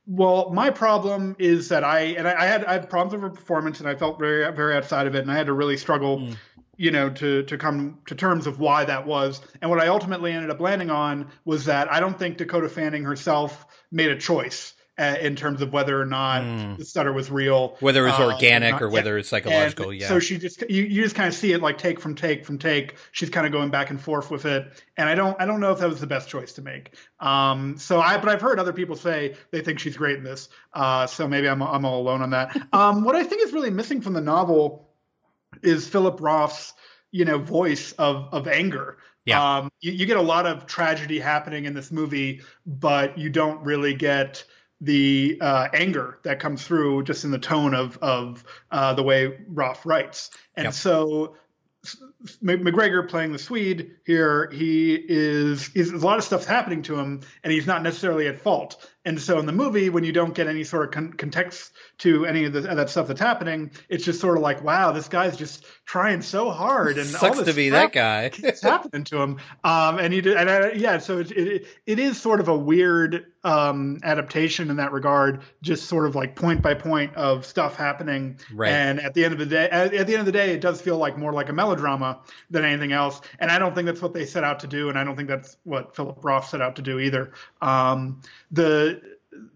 Well, 0.06 0.50
my 0.50 0.70
problem 0.70 1.34
is 1.40 1.68
that 1.70 1.82
I 1.82 2.00
and 2.00 2.28
I, 2.28 2.42
I 2.42 2.46
had 2.46 2.64
I 2.64 2.72
had 2.74 2.88
problems 2.88 3.14
with 3.14 3.22
her 3.22 3.30
performance, 3.30 3.80
and 3.80 3.88
I 3.88 3.96
felt 3.96 4.20
very 4.20 4.50
very 4.54 4.76
outside 4.76 5.08
of 5.08 5.16
it, 5.16 5.22
and 5.22 5.30
I 5.30 5.34
had 5.34 5.46
to 5.46 5.52
really 5.52 5.76
struggle, 5.76 6.28
you 6.76 6.92
know, 6.92 7.10
to 7.10 7.42
to 7.42 7.58
come 7.58 7.98
to 8.06 8.14
terms 8.14 8.46
of 8.46 8.60
why 8.60 8.84
that 8.84 9.06
was. 9.06 9.40
And 9.60 9.70
what 9.70 9.80
I 9.80 9.88
ultimately 9.88 10.32
ended 10.32 10.50
up 10.50 10.60
landing 10.60 10.90
on 10.90 11.30
was 11.44 11.64
that 11.64 11.92
I 11.92 11.98
don't 11.98 12.18
think 12.18 12.36
Dakota 12.36 12.68
Fanning 12.68 13.04
herself 13.04 13.66
made 13.90 14.10
a 14.10 14.16
choice 14.16 14.74
uh, 14.98 15.16
in 15.20 15.34
terms 15.34 15.62
of 15.62 15.72
whether 15.72 15.98
or 16.00 16.04
not 16.04 16.76
the 16.76 16.84
stutter 16.84 17.12
was 17.12 17.30
real, 17.30 17.76
Whether 17.80 18.06
it's 18.06 18.18
uh, 18.18 18.26
organic 18.26 18.72
not- 18.72 18.82
or 18.82 18.88
whether 18.90 19.16
it's 19.16 19.28
psychological, 19.28 19.90
And 19.90 20.00
yeah. 20.00 20.08
So 20.08 20.18
she 20.18 20.36
just 20.38 20.62
you, 20.68 20.82
you 20.82 21.02
just 21.02 21.14
kind 21.14 21.28
of 21.28 21.34
see 21.34 21.52
it 21.52 21.62
like 21.62 21.78
take 21.78 21.98
from 21.98 22.14
take 22.14 22.44
from 22.44 22.58
take. 22.58 22.96
She's 23.12 23.30
kind 23.30 23.46
of 23.46 23.52
going 23.52 23.70
back 23.70 23.90
and 23.90 24.00
forth 24.00 24.30
with 24.30 24.44
it, 24.44 24.66
and 24.96 25.08
I 25.08 25.14
don't 25.14 25.40
I 25.40 25.46
don't 25.46 25.60
know 25.60 25.72
if 25.72 25.78
that 25.78 25.88
was 25.88 26.00
the 26.00 26.06
best 26.06 26.28
choice 26.28 26.52
to 26.54 26.62
make. 26.62 26.94
Um, 27.20 27.78
so 27.78 28.00
I 28.00 28.18
but 28.18 28.28
I've 28.28 28.42
heard 28.42 28.58
other 28.58 28.72
people 28.72 28.96
say 28.96 29.34
they 29.50 29.62
think 29.62 29.78
she's 29.78 29.96
great 29.96 30.18
in 30.18 30.24
this. 30.24 30.50
Uh, 30.74 31.06
so 31.06 31.26
maybe 31.26 31.48
I'm 31.48 31.62
I'm 31.62 31.84
all 31.86 32.00
alone 32.00 32.20
on 32.20 32.30
that. 32.30 32.54
Um, 32.72 33.02
what 33.04 33.16
I 33.16 33.24
think 33.24 33.42
is 33.42 33.52
really 33.52 33.70
missing 33.70 34.02
from 34.02 34.12
the 34.12 34.20
novel 34.20 34.90
is 35.62 35.88
Philip 35.88 36.20
Roth's 36.20 36.74
you 37.12 37.24
know 37.24 37.38
voice 37.38 37.92
of 37.92 38.28
of 38.32 38.46
anger. 38.46 38.98
Yeah. 39.24 39.58
Um, 39.58 39.70
you, 39.80 39.92
you 39.92 40.06
get 40.06 40.16
a 40.16 40.22
lot 40.22 40.46
of 40.46 40.66
tragedy 40.66 41.20
happening 41.20 41.64
in 41.64 41.74
this 41.74 41.92
movie, 41.92 42.42
but 42.66 43.16
you 43.16 43.30
don't 43.30 43.62
really 43.64 43.94
get 43.94 44.44
the 44.82 45.38
uh, 45.40 45.68
anger 45.72 46.18
that 46.24 46.40
comes 46.40 46.66
through 46.66 47.04
just 47.04 47.24
in 47.24 47.30
the 47.30 47.38
tone 47.38 47.72
of 47.72 47.96
of 48.02 48.44
uh, 48.70 48.92
the 48.94 49.02
way 49.02 49.38
Roth 49.48 49.86
writes. 49.86 50.30
And 50.56 50.66
Yep. 50.66 50.74
so 50.74 51.36
McGregor 52.42 53.08
playing 53.08 53.32
the 53.32 53.38
Swede 53.38 53.92
here, 54.04 54.48
he 54.52 54.94
is, 54.94 55.70
is 55.74 55.90
a 55.90 55.96
lot 55.98 56.18
of 56.18 56.24
stuff's 56.24 56.46
happening 56.46 56.82
to 56.82 56.96
him, 56.98 57.20
and 57.42 57.52
he's 57.52 57.66
not 57.66 57.82
necessarily 57.82 58.28
at 58.28 58.38
fault. 58.40 58.88
And 59.04 59.20
so 59.20 59.38
in 59.38 59.46
the 59.46 59.52
movie, 59.52 59.90
when 59.90 60.04
you 60.04 60.12
don't 60.12 60.34
get 60.34 60.46
any 60.46 60.62
sort 60.62 60.84
of 60.84 60.90
con- 60.92 61.12
context 61.12 61.72
to 61.98 62.24
any 62.24 62.44
of, 62.44 62.52
the, 62.52 62.70
of 62.70 62.76
that 62.76 62.88
stuff 62.88 63.08
that's 63.08 63.20
happening, 63.20 63.72
it's 63.88 64.04
just 64.04 64.20
sort 64.20 64.36
of 64.36 64.42
like, 64.42 64.62
wow, 64.62 64.92
this 64.92 65.08
guy's 65.08 65.36
just 65.36 65.66
trying 65.86 66.22
so 66.22 66.50
hard, 66.50 66.98
and 66.98 67.12
all 67.14 67.20
Sucks 67.20 67.38
this 67.38 67.48
to 67.48 67.54
be 67.54 67.70
that 67.70 67.92
guy. 67.92 68.28
keeps 68.32 68.62
happening 68.62 69.04
to 69.04 69.20
him. 69.20 69.38
Um, 69.64 69.98
and 69.98 70.12
he 70.12 70.20
did, 70.20 70.36
and 70.36 70.48
I, 70.48 70.72
yeah, 70.72 70.98
so 70.98 71.18
it, 71.18 71.32
it 71.32 71.66
it 71.86 71.98
is 71.98 72.20
sort 72.20 72.40
of 72.40 72.48
a 72.48 72.56
weird 72.56 73.26
um, 73.44 73.98
adaptation 74.04 74.70
in 74.70 74.76
that 74.76 74.92
regard, 74.92 75.42
just 75.62 75.88
sort 75.88 76.06
of 76.06 76.14
like 76.14 76.36
point 76.36 76.62
by 76.62 76.74
point 76.74 77.14
of 77.16 77.44
stuff 77.44 77.76
happening. 77.76 78.38
Right. 78.54 78.70
And 78.70 79.00
at 79.00 79.14
the 79.14 79.24
end 79.24 79.32
of 79.32 79.38
the 79.38 79.46
day, 79.46 79.68
at, 79.68 79.92
at 79.92 80.06
the 80.06 80.12
end 80.12 80.20
of 80.20 80.26
the 80.26 80.32
day, 80.32 80.52
it 80.52 80.60
does 80.60 80.80
feel 80.80 80.96
like 80.96 81.18
more 81.18 81.32
like 81.32 81.48
a 81.48 81.52
melodrama 81.52 82.20
than 82.50 82.64
anything 82.64 82.92
else. 82.92 83.20
And 83.40 83.50
I 83.50 83.58
don't 83.58 83.74
think 83.74 83.86
that's 83.86 84.00
what 84.00 84.14
they 84.14 84.26
set 84.26 84.44
out 84.44 84.60
to 84.60 84.66
do, 84.66 84.88
and 84.88 84.98
I 84.98 85.04
don't 85.04 85.16
think 85.16 85.28
that's 85.28 85.56
what 85.64 85.96
Philip 85.96 86.24
Roth 86.24 86.48
set 86.48 86.60
out 86.60 86.76
to 86.76 86.82
do 86.82 86.98
either. 87.00 87.32
Um, 87.60 88.20
the 88.50 88.91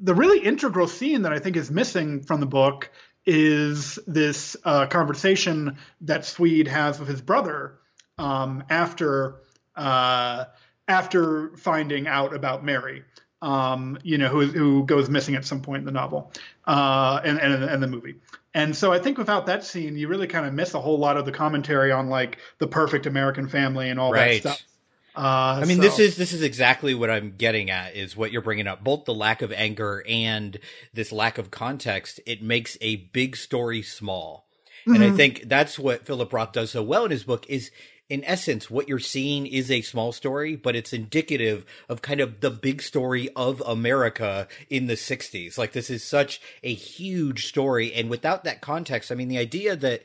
the 0.00 0.14
really 0.14 0.40
integral 0.40 0.88
scene 0.88 1.22
that 1.22 1.32
I 1.32 1.38
think 1.38 1.56
is 1.56 1.70
missing 1.70 2.22
from 2.22 2.40
the 2.40 2.46
book 2.46 2.90
is 3.24 3.98
this 4.06 4.56
uh, 4.64 4.86
conversation 4.86 5.78
that 6.02 6.24
Swede 6.24 6.68
has 6.68 6.98
with 6.98 7.08
his 7.08 7.20
brother 7.20 7.78
um, 8.18 8.64
after 8.70 9.36
uh, 9.74 10.44
after 10.88 11.56
finding 11.56 12.06
out 12.06 12.34
about 12.34 12.64
Mary. 12.64 13.04
um, 13.42 13.98
you 14.02 14.16
know, 14.16 14.28
who 14.28 14.46
who 14.46 14.84
goes 14.86 15.10
missing 15.10 15.34
at 15.34 15.44
some 15.44 15.60
point 15.60 15.80
in 15.80 15.84
the 15.84 15.92
novel, 15.92 16.32
uh, 16.66 17.20
and 17.22 17.38
and 17.38 17.62
and 17.62 17.82
the 17.82 17.86
movie. 17.86 18.14
And 18.54 18.74
so 18.74 18.90
I 18.92 18.98
think 18.98 19.18
without 19.18 19.46
that 19.46 19.62
scene, 19.62 19.96
you 19.96 20.08
really 20.08 20.26
kind 20.26 20.46
of 20.46 20.54
miss 20.54 20.72
a 20.72 20.80
whole 20.80 20.98
lot 20.98 21.18
of 21.18 21.26
the 21.26 21.32
commentary 21.32 21.92
on 21.92 22.08
like 22.08 22.38
the 22.58 22.66
perfect 22.66 23.04
American 23.04 23.46
family 23.48 23.90
and 23.90 24.00
all 24.00 24.12
Right. 24.12 24.42
that 24.42 24.56
stuff. 24.56 24.62
Uh, 25.16 25.60
I 25.62 25.64
mean, 25.64 25.78
so- 25.78 25.82
this 25.82 25.98
is 25.98 26.16
this 26.16 26.32
is 26.32 26.42
exactly 26.42 26.94
what 26.94 27.10
I'm 27.10 27.34
getting 27.36 27.70
at 27.70 27.96
is 27.96 28.16
what 28.16 28.32
you're 28.32 28.42
bringing 28.42 28.66
up. 28.66 28.84
Both 28.84 29.06
the 29.06 29.14
lack 29.14 29.40
of 29.42 29.52
anger 29.52 30.04
and 30.06 30.58
this 30.92 31.10
lack 31.12 31.38
of 31.38 31.50
context. 31.50 32.20
It 32.26 32.42
makes 32.42 32.76
a 32.80 32.96
big 32.96 33.36
story 33.36 33.82
small, 33.82 34.46
and 34.84 35.02
I 35.02 35.10
think 35.10 35.44
that's 35.48 35.78
what 35.78 36.06
Philip 36.06 36.32
Roth 36.32 36.52
does 36.52 36.70
so 36.72 36.82
well 36.82 37.04
in 37.06 37.10
his 37.10 37.24
book. 37.24 37.46
Is 37.48 37.70
in 38.08 38.22
essence 38.24 38.70
what 38.70 38.88
you're 38.88 39.00
seeing 39.00 39.46
is 39.46 39.68
a 39.70 39.80
small 39.80 40.12
story, 40.12 40.54
but 40.54 40.76
it's 40.76 40.92
indicative 40.92 41.64
of 41.88 42.02
kind 42.02 42.20
of 42.20 42.40
the 42.40 42.50
big 42.50 42.80
story 42.80 43.28
of 43.34 43.60
America 43.66 44.46
in 44.70 44.86
the 44.86 44.94
'60s. 44.94 45.56
Like 45.58 45.72
this 45.72 45.90
is 45.90 46.04
such 46.04 46.40
a 46.62 46.74
huge 46.74 47.46
story, 47.46 47.92
and 47.94 48.10
without 48.10 48.44
that 48.44 48.60
context, 48.60 49.10
I 49.10 49.14
mean, 49.14 49.28
the 49.28 49.38
idea 49.38 49.74
that 49.76 50.02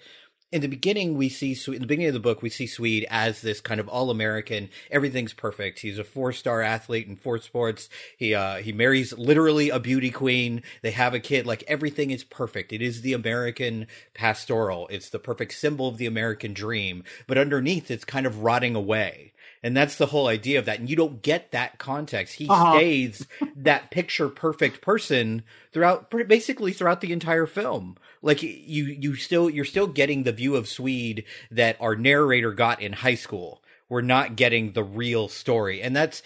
in 0.51 0.61
the 0.61 0.67
beginning 0.67 1.15
we 1.15 1.29
see 1.29 1.57
in 1.67 1.79
the 1.79 1.87
beginning 1.87 2.07
of 2.07 2.13
the 2.13 2.19
book 2.19 2.41
we 2.41 2.49
see 2.49 2.67
Swede 2.67 3.05
as 3.09 3.41
this 3.41 3.61
kind 3.61 3.79
of 3.79 3.87
all-American 3.87 4.69
everything's 4.89 5.33
perfect. 5.33 5.79
He's 5.79 5.97
a 5.97 6.03
four-star 6.03 6.61
athlete 6.61 7.07
in 7.07 7.15
four 7.15 7.37
sports. 7.39 7.89
He 8.17 8.35
uh 8.35 8.57
he 8.57 8.71
marries 8.71 9.13
literally 9.13 9.69
a 9.69 9.79
beauty 9.79 10.11
queen. 10.11 10.63
They 10.81 10.91
have 10.91 11.13
a 11.13 11.19
kid. 11.19 11.45
Like 11.45 11.63
everything 11.67 12.11
is 12.11 12.23
perfect. 12.23 12.73
It 12.73 12.81
is 12.81 13.01
the 13.01 13.13
American 13.13 13.87
pastoral. 14.13 14.87
It's 14.89 15.09
the 15.09 15.19
perfect 15.19 15.53
symbol 15.53 15.87
of 15.87 15.97
the 15.97 16.05
American 16.05 16.53
dream. 16.53 17.03
But 17.27 17.37
underneath 17.37 17.89
it's 17.89 18.05
kind 18.05 18.25
of 18.25 18.43
rotting 18.43 18.75
away 18.75 19.33
and 19.63 19.77
that's 19.77 19.95
the 19.95 20.07
whole 20.07 20.27
idea 20.27 20.57
of 20.59 20.65
that. 20.65 20.79
And 20.79 20.89
you 20.89 20.95
don't 20.95 21.21
get 21.21 21.51
that 21.51 21.77
context. 21.77 22.35
He 22.35 22.47
Uh-huh. 22.49 22.77
stays 22.77 23.27
that 23.55 23.91
picture 23.91 24.29
perfect 24.29 24.81
person 24.81 25.43
throughout 25.71 26.09
basically 26.27 26.73
throughout 26.73 27.01
the 27.01 27.11
entire 27.13 27.45
film. 27.45 27.97
Like 28.21 28.41
you 28.43 28.85
you 28.85 29.15
still 29.15 29.49
you're 29.49 29.65
still 29.65 29.87
getting 29.87 30.23
the 30.23 30.31
view 30.31 30.55
of 30.55 30.67
Swede 30.67 31.23
that 31.51 31.77
our 31.79 31.95
narrator 31.95 32.53
got 32.53 32.81
in 32.81 32.93
high 32.93 33.15
school. 33.15 33.63
We're 33.89 34.01
not 34.01 34.35
getting 34.35 34.71
the 34.71 34.83
real 34.83 35.27
story. 35.27 35.81
And 35.81 35.95
that's 35.95 36.23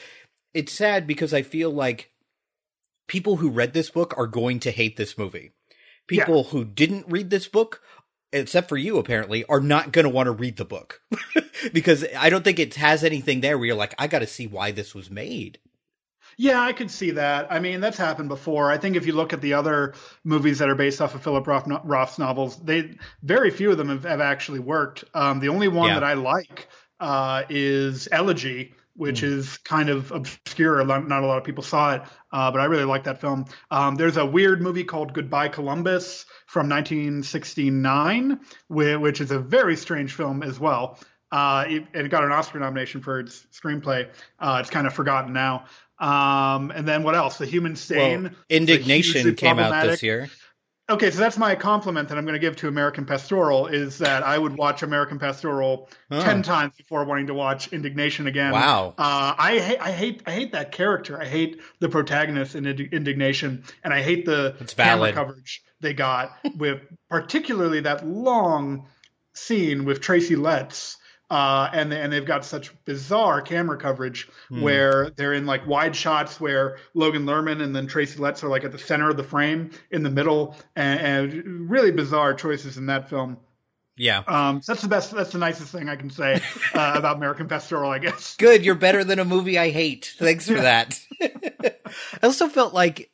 it's 0.54 0.72
sad 0.72 1.06
because 1.06 1.34
i 1.34 1.42
feel 1.42 1.70
like 1.70 2.12
people 3.08 3.38
who 3.38 3.50
read 3.50 3.74
this 3.74 3.90
book 3.90 4.14
are 4.18 4.28
going 4.28 4.60
to 4.62 4.72
hate 4.72 4.98
this 4.98 5.18
movie. 5.18 5.52
People 6.08 6.46
who 6.46 6.64
didn't 6.64 7.08
read 7.10 7.30
this 7.32 7.48
book 7.48 7.82
except 8.36 8.70
for 8.70 8.78
you 8.78 8.98
apparently 8.98 9.44
are 9.46 9.60
not 9.62 9.92
going 9.92 10.04
to 10.04 10.10
want 10.10 10.28
to 10.28 10.32
read 10.32 10.58
the 10.58 10.66
book 10.66 11.02
because 11.74 12.06
i 12.18 12.30
don't 12.30 12.44
think 12.44 12.60
it 12.60 12.76
has 12.76 13.04
anything 13.04 13.42
there 13.42 13.58
where 13.58 13.68
you're 13.68 13.76
like 13.76 13.96
i 13.98 14.08
got 14.08 14.20
to 14.20 14.28
see 14.28 14.46
why 14.48 14.72
this 14.72 14.94
was 14.94 15.10
made 15.10 15.58
Yeah, 16.38 16.62
I 16.62 16.74
could 16.74 16.92
see 16.92 17.12
that. 17.12 17.48
I 17.50 17.60
mean, 17.60 17.80
that's 17.80 17.98
happened 17.98 18.28
before. 18.28 18.70
I 18.70 18.78
think 18.78 18.98
if 18.98 19.06
you 19.08 19.14
look 19.14 19.32
at 19.32 19.40
the 19.40 19.54
other 19.54 19.94
movies 20.26 20.60
that 20.60 20.70
are 20.70 20.76
based 20.76 21.00
off 21.02 21.16
of 21.16 21.24
Philip 21.24 21.48
Roth, 21.48 21.66
Roth's 21.86 22.20
novels, 22.20 22.58
they 22.62 22.98
very 23.24 23.50
few 23.52 23.72
of 23.72 23.78
them 23.78 23.88
have, 23.88 24.04
have 24.04 24.20
actually 24.20 24.60
worked. 24.60 25.06
Um, 25.14 25.40
the 25.40 25.48
only 25.48 25.70
one 25.70 25.88
Yeah. 25.88 25.94
that 25.94 26.04
I 26.04 26.14
like 26.16 26.68
uh, 27.00 27.44
is 27.50 28.10
Elegy, 28.12 28.74
which 28.96 29.24
is 29.24 29.58
kind 29.60 29.90
of 29.90 30.12
obscure. 30.12 30.84
Not 30.86 31.24
a 31.24 31.26
lot 31.26 31.38
of 31.38 31.44
people 31.44 31.64
saw 31.64 31.96
it, 31.96 32.02
uh, 32.32 32.52
but 32.52 32.62
I 32.62 32.66
really 32.66 32.86
like 32.86 33.04
that 33.04 33.20
film. 33.20 33.46
Um, 33.72 33.96
there's 33.96 34.18
a 34.18 34.26
weird 34.26 34.62
movie 34.62 34.84
called 34.84 35.14
Goodbye 35.14 35.50
Columbus 35.50 36.26
from 36.48 36.70
1969, 36.70 38.40
which 38.70 39.22
is 39.22 39.32
a 39.32 39.40
very 39.40 39.76
strange 39.76 40.14
film 40.14 40.44
as 40.44 40.60
well. 40.60 41.00
Uh, 41.32 41.66
it, 41.68 41.86
it 41.94 42.10
got 42.10 42.24
an 42.24 42.32
Oscar 42.32 42.60
nomination 42.60 43.02
for 43.02 43.20
its 43.20 43.46
screenplay. 43.52 44.08
Uh, 44.40 44.60
it's 44.62 44.70
kind 44.70 44.88
of 44.88 44.94
forgotten 44.94 45.34
now. 45.34 45.66
Um, 46.00 46.72
and 46.72 46.88
then 46.88 47.04
what 47.04 47.16
else? 47.16 47.38
The 47.38 47.46
Human 47.46 47.76
Stain. 47.76 48.24
well, 48.24 48.32
It's 48.50 48.70
a 48.70 48.76
hugely 48.76 49.22
indignation 49.24 49.36
came 49.36 49.60
out 49.60 49.84
this 49.84 50.04
year 50.04 50.30
Okay, 50.88 51.10
so 51.10 51.18
that's 51.18 51.38
my 51.38 51.56
compliment 51.56 52.10
that 52.10 52.18
I'm 52.18 52.26
going 52.26 52.34
to 52.34 52.40
give 52.40 52.56
to 52.58 52.68
American 52.68 53.06
Pastoral 53.06 53.66
is 53.66 53.98
that 53.98 54.22
I 54.22 54.38
would 54.38 54.56
watch 54.56 54.84
American 54.84 55.18
Pastoral 55.18 55.90
ten 56.12 56.44
times 56.44 56.76
before 56.78 57.04
wanting 57.06 57.26
to 57.28 57.34
watch 57.34 57.74
Indignation 57.74 58.28
again. 58.28 58.52
Wow. 58.52 58.94
Uh, 58.96 59.34
I 59.36 59.58
hate, 59.58 59.80
I 59.80 59.92
hate, 59.92 60.22
I 60.28 60.32
hate 60.32 60.52
that 60.52 60.72
character. 60.72 61.20
I 61.20 61.26
hate 61.26 61.60
the 61.80 61.90
protagonist 61.90 62.54
in 62.54 62.68
Indi- 62.68 62.90
Indignation, 62.92 63.64
and 63.84 63.96
I 63.96 64.04
hate 64.04 64.26
the 64.28 64.56
camera 64.78 65.12
coverage 65.12 65.64
they 65.82 65.94
got 65.94 66.38
with 66.56 66.82
particularly 67.10 67.80
that 67.82 68.06
long 68.08 68.88
scene 69.34 69.86
with 69.86 70.02
Tracy 70.02 70.36
Letts. 70.36 70.98
Uh, 71.30 71.70
and 71.74 71.92
and 71.92 72.14
they've 72.14 72.26
got 72.26 72.46
such 72.46 72.72
bizarre 72.86 73.42
camera 73.42 73.78
coverage 73.78 74.30
Hmm. 74.50 74.62
where 74.62 75.10
they're 75.10 75.34
in 75.34 75.46
like 75.48 75.66
wide 75.66 75.96
shots 75.96 76.40
where 76.40 76.78
Logan 76.94 77.26
Lerman 77.26 77.64
and 77.64 77.76
then 77.76 77.88
Tracy 77.88 78.20
Letts 78.20 78.44
are 78.44 78.48
like 78.50 78.64
at 78.64 78.72
the 78.72 78.78
center 78.78 79.10
of 79.10 79.18
the 79.18 79.24
frame 79.24 79.72
in 79.90 80.04
the 80.04 80.12
middle, 80.12 80.56
and, 80.76 81.00
and 81.34 81.70
really 81.70 81.92
bizarre 81.92 82.36
choices 82.36 82.78
in 82.78 82.86
that 82.88 83.10
film. 83.10 83.38
yeah 83.98 84.22
Um, 84.28 84.62
so 84.62 84.74
that's 84.74 84.84
the 84.84 84.88
best. 84.88 85.12
That's 85.16 85.32
the 85.32 85.40
nicest 85.40 85.72
thing 85.72 85.90
I 85.90 85.96
can 85.96 86.12
say 86.12 86.42
uh, 86.76 86.94
about 86.98 87.18
American 87.18 87.48
Pastoral, 87.48 87.90
I 87.90 87.98
guess. 87.98 88.36
Good, 88.36 88.64
you're 88.64 88.76
better 88.76 89.04
than 89.04 89.18
a 89.18 89.26
movie 89.26 89.58
I 89.58 89.72
hate. 89.72 90.14
Thanks 90.20 90.48
for 90.48 90.62
that. 90.62 91.00
I 91.22 91.72
also 92.22 92.48
felt 92.50 92.74
like 92.76 93.10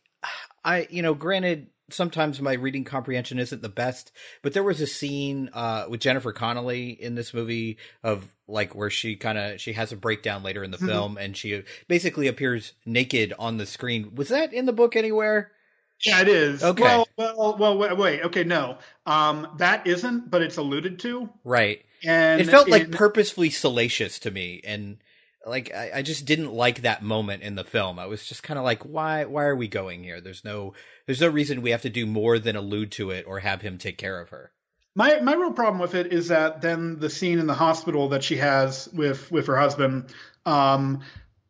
I, 0.65 0.85
you 0.89 1.01
know, 1.01 1.13
granted, 1.13 1.67
sometimes 1.91 2.41
my 2.41 2.53
reading 2.53 2.83
comprehension 2.83 3.39
isn't 3.39 3.61
the 3.61 3.69
best, 3.69 4.11
but 4.41 4.53
there 4.53 4.63
was 4.63 4.81
a 4.81 4.87
scene 4.87 5.49
uh, 5.53 5.85
with 5.89 6.01
Jennifer 6.01 6.31
Connelly 6.33 6.89
in 6.89 7.15
this 7.15 7.33
movie 7.33 7.77
of 8.03 8.25
like 8.47 8.75
where 8.75 8.89
she 8.89 9.15
kind 9.15 9.37
of 9.37 9.61
she 9.61 9.73
has 9.73 9.91
a 9.91 9.95
breakdown 9.95 10.43
later 10.43 10.63
in 10.63 10.71
the 10.71 10.77
film 10.77 11.17
and 11.17 11.37
she 11.37 11.63
basically 11.87 12.27
appears 12.27 12.73
naked 12.85 13.33
on 13.39 13.57
the 13.57 13.65
screen. 13.65 14.13
Was 14.15 14.29
that 14.29 14.53
in 14.53 14.65
the 14.65 14.73
book 14.73 14.95
anywhere? 14.95 15.51
Yeah, 16.05 16.21
it 16.21 16.27
is. 16.27 16.63
Okay. 16.63 16.83
Well, 16.83 17.07
well, 17.17 17.57
well. 17.57 17.77
Wait, 17.77 17.97
wait. 17.97 18.21
Okay, 18.23 18.43
no. 18.43 18.77
Um, 19.05 19.47
that 19.57 19.85
isn't, 19.85 20.31
but 20.31 20.41
it's 20.41 20.57
alluded 20.57 20.99
to. 20.99 21.29
Right. 21.43 21.85
And 22.03 22.41
it 22.41 22.47
felt 22.47 22.67
like 22.67 22.91
purposefully 22.91 23.51
salacious 23.51 24.17
to 24.19 24.31
me 24.31 24.61
and 24.63 24.97
like 25.45 25.73
I, 25.73 25.91
I 25.95 26.01
just 26.01 26.25
didn't 26.25 26.53
like 26.53 26.81
that 26.81 27.01
moment 27.03 27.43
in 27.43 27.55
the 27.55 27.63
film 27.63 27.99
i 27.99 28.05
was 28.05 28.25
just 28.25 28.43
kind 28.43 28.57
of 28.57 28.63
like 28.65 28.83
why 28.83 29.25
why 29.25 29.45
are 29.45 29.55
we 29.55 29.67
going 29.67 30.03
here 30.03 30.21
there's 30.21 30.43
no 30.43 30.73
there's 31.05 31.21
no 31.21 31.27
reason 31.29 31.61
we 31.61 31.71
have 31.71 31.81
to 31.83 31.89
do 31.89 32.05
more 32.05 32.39
than 32.39 32.55
allude 32.55 32.91
to 32.93 33.11
it 33.11 33.25
or 33.27 33.39
have 33.39 33.61
him 33.61 33.77
take 33.77 33.97
care 33.97 34.19
of 34.19 34.29
her 34.29 34.51
My 34.95 35.19
my 35.21 35.33
real 35.35 35.53
problem 35.53 35.79
with 35.79 35.95
it 35.95 36.11
is 36.13 36.27
that 36.29 36.61
then 36.61 36.99
the 36.99 37.09
scene 37.09 37.39
in 37.39 37.47
the 37.47 37.53
hospital 37.53 38.09
that 38.09 38.23
she 38.23 38.37
has 38.37 38.89
with 38.93 39.31
with 39.31 39.47
her 39.47 39.57
husband, 39.57 40.13
um, 40.45 41.01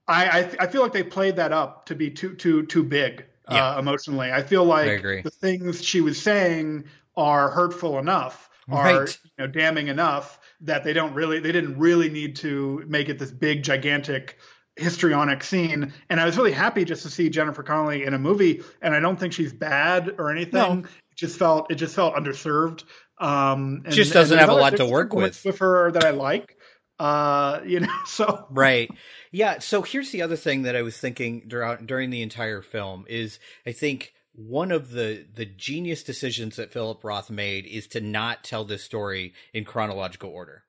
I 0.07 0.41
I, 0.41 0.55
I 0.61 0.67
feel 0.67 0.83
like 0.83 0.93
they 0.93 1.03
played 1.03 1.37
that 1.37 1.51
up 1.51 1.87
to 1.87 1.95
be 1.95 2.11
too 2.11 2.35
too 2.35 2.65
too 2.67 2.83
big 2.83 3.25
Yeah. 3.47 3.65
uh, 3.75 3.79
emotionally. 3.79 4.31
I 4.31 4.43
feel 4.43 4.63
like 4.65 4.93
agree. 4.93 5.21
the 5.23 5.31
things 5.31 5.83
she 5.83 6.01
was 6.01 6.21
saying 6.21 6.85
are 7.17 7.49
hurtful 7.49 7.97
enough, 7.99 8.49
are 8.71 9.01
Right. 9.01 9.19
you 9.23 9.31
know 9.45 9.47
damning 9.47 9.87
enough 9.87 10.39
that 10.61 10.83
they 10.83 10.93
don't 10.93 11.13
really 11.13 11.39
they 11.39 11.51
didn't 11.51 11.77
really 11.77 12.09
need 12.09 12.35
to 12.37 12.83
make 12.87 13.09
it 13.09 13.19
this 13.19 13.31
big 13.31 13.63
gigantic 13.63 14.37
histrionic 14.77 15.43
scene 15.43 15.93
and 16.09 16.19
i 16.19 16.25
was 16.25 16.37
really 16.37 16.51
happy 16.51 16.85
just 16.85 17.03
to 17.03 17.09
see 17.09 17.29
jennifer 17.29 17.61
connelly 17.61 18.03
in 18.05 18.13
a 18.13 18.19
movie 18.19 18.61
and 18.81 18.95
i 18.95 18.99
don't 18.99 19.19
think 19.19 19.33
she's 19.33 19.51
bad 19.53 20.15
or 20.17 20.31
anything 20.31 20.53
No. 20.53 20.79
it 20.83 21.17
just 21.17 21.37
felt 21.37 21.69
it 21.71 21.75
just 21.75 21.93
felt 21.95 22.15
underserved 22.15 22.83
um 23.19 23.81
and, 23.85 23.93
Just 23.93 24.13
doesn't 24.13 24.37
have 24.37 24.49
a 24.49 24.53
lot 24.53 24.77
to 24.77 24.85
work 24.85 25.13
with. 25.13 25.43
with 25.43 25.59
her 25.59 25.91
that 25.91 26.05
i 26.05 26.11
like 26.11 26.57
uh 26.99 27.59
you 27.65 27.81
know 27.81 27.93
so 28.05 28.47
right 28.49 28.89
yeah 29.31 29.59
so 29.59 29.81
here's 29.81 30.11
the 30.11 30.21
other 30.21 30.37
thing 30.37 30.61
that 30.63 30.75
i 30.75 30.81
was 30.81 30.97
thinking 30.97 31.43
during, 31.47 31.85
during 31.85 32.09
the 32.09 32.21
entire 32.21 32.61
film 32.61 33.05
is 33.09 33.39
i 33.67 33.71
think 33.71 34.13
one 34.33 34.71
of 34.71 34.91
the 34.91 35.25
the 35.33 35.45
genius 35.45 36.03
decisions 36.03 36.55
that 36.55 36.71
philip 36.71 37.03
roth 37.03 37.29
made 37.29 37.65
is 37.65 37.87
to 37.87 37.99
not 38.01 38.43
tell 38.43 38.63
this 38.63 38.83
story 38.83 39.33
in 39.53 39.65
chronological 39.65 40.29
order 40.29 40.63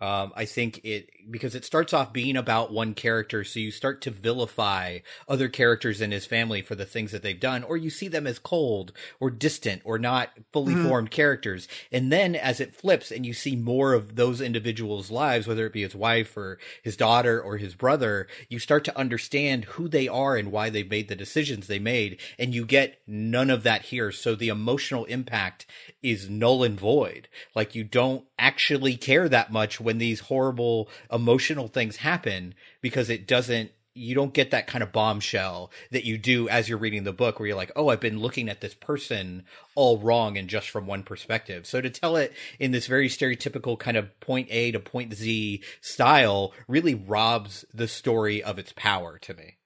um, 0.00 0.32
I 0.34 0.44
think 0.44 0.80
it 0.84 1.10
because 1.30 1.54
it 1.54 1.64
starts 1.64 1.92
off 1.94 2.12
being 2.12 2.36
about 2.36 2.72
one 2.72 2.94
character, 2.94 3.44
so 3.44 3.60
you 3.60 3.70
start 3.70 4.02
to 4.02 4.10
vilify 4.10 4.98
other 5.28 5.48
characters 5.48 6.00
in 6.00 6.10
his 6.10 6.26
family 6.26 6.60
for 6.60 6.74
the 6.74 6.84
things 6.84 7.12
that 7.12 7.22
they've 7.22 7.38
done, 7.38 7.62
or 7.62 7.76
you 7.76 7.90
see 7.90 8.08
them 8.08 8.26
as 8.26 8.38
cold 8.38 8.92
or 9.20 9.30
distant 9.30 9.80
or 9.84 9.98
not 9.98 10.30
fully 10.52 10.74
formed 10.74 11.10
characters. 11.10 11.68
And 11.90 12.12
then 12.12 12.34
as 12.34 12.60
it 12.60 12.74
flips 12.74 13.10
and 13.10 13.24
you 13.24 13.32
see 13.32 13.56
more 13.56 13.94
of 13.94 14.16
those 14.16 14.40
individuals' 14.40 15.10
lives, 15.10 15.46
whether 15.46 15.66
it 15.66 15.72
be 15.72 15.82
his 15.82 15.94
wife 15.94 16.36
or 16.36 16.58
his 16.82 16.96
daughter 16.96 17.40
or 17.40 17.56
his 17.56 17.74
brother, 17.74 18.26
you 18.48 18.58
start 18.58 18.84
to 18.84 18.98
understand 18.98 19.64
who 19.64 19.88
they 19.88 20.08
are 20.08 20.36
and 20.36 20.52
why 20.52 20.70
they 20.70 20.82
made 20.82 21.08
the 21.08 21.16
decisions 21.16 21.66
they 21.66 21.78
made. 21.78 22.20
And 22.38 22.54
you 22.54 22.66
get 22.66 23.00
none 23.06 23.48
of 23.48 23.62
that 23.62 23.82
here. 23.82 24.12
So 24.12 24.34
the 24.34 24.48
emotional 24.48 25.04
impact 25.06 25.66
is 26.02 26.28
null 26.28 26.62
and 26.64 26.78
void. 26.78 27.28
Like 27.54 27.74
you 27.74 27.84
don't 27.84 28.24
actually 28.38 28.96
care 28.96 29.28
that 29.28 29.52
much 29.52 29.80
when 29.84 29.98
these 29.98 30.20
horrible 30.20 30.88
emotional 31.12 31.68
things 31.68 31.96
happen 31.96 32.54
because 32.80 33.10
it 33.10 33.26
doesn't 33.26 33.70
you 33.94 34.14
don't 34.14 34.34
get 34.34 34.50
that 34.50 34.66
kind 34.66 34.82
of 34.82 34.92
bombshell 34.92 35.70
that 35.92 36.04
you 36.04 36.18
do 36.18 36.48
as 36.48 36.68
you're 36.68 36.78
reading 36.78 37.04
the 37.04 37.12
book 37.12 37.38
where 37.38 37.46
you're 37.46 37.56
like, 37.56 37.70
oh, 37.76 37.88
I've 37.88 38.00
been 38.00 38.18
looking 38.18 38.48
at 38.48 38.60
this 38.60 38.74
person 38.74 39.44
all 39.76 39.98
wrong 39.98 40.36
and 40.36 40.48
just 40.48 40.68
from 40.68 40.86
one 40.86 41.04
perspective. 41.04 41.64
So 41.64 41.80
to 41.80 41.90
tell 41.90 42.16
it 42.16 42.32
in 42.58 42.72
this 42.72 42.88
very 42.88 43.08
stereotypical 43.08 43.78
kind 43.78 43.96
of 43.96 44.18
point 44.18 44.48
A 44.50 44.72
to 44.72 44.80
point 44.80 45.14
Z 45.14 45.62
style 45.80 46.52
really 46.66 46.94
robs 46.94 47.64
the 47.72 47.86
story 47.86 48.42
of 48.42 48.58
its 48.58 48.72
power 48.74 49.18
to 49.20 49.34
me. 49.34 49.58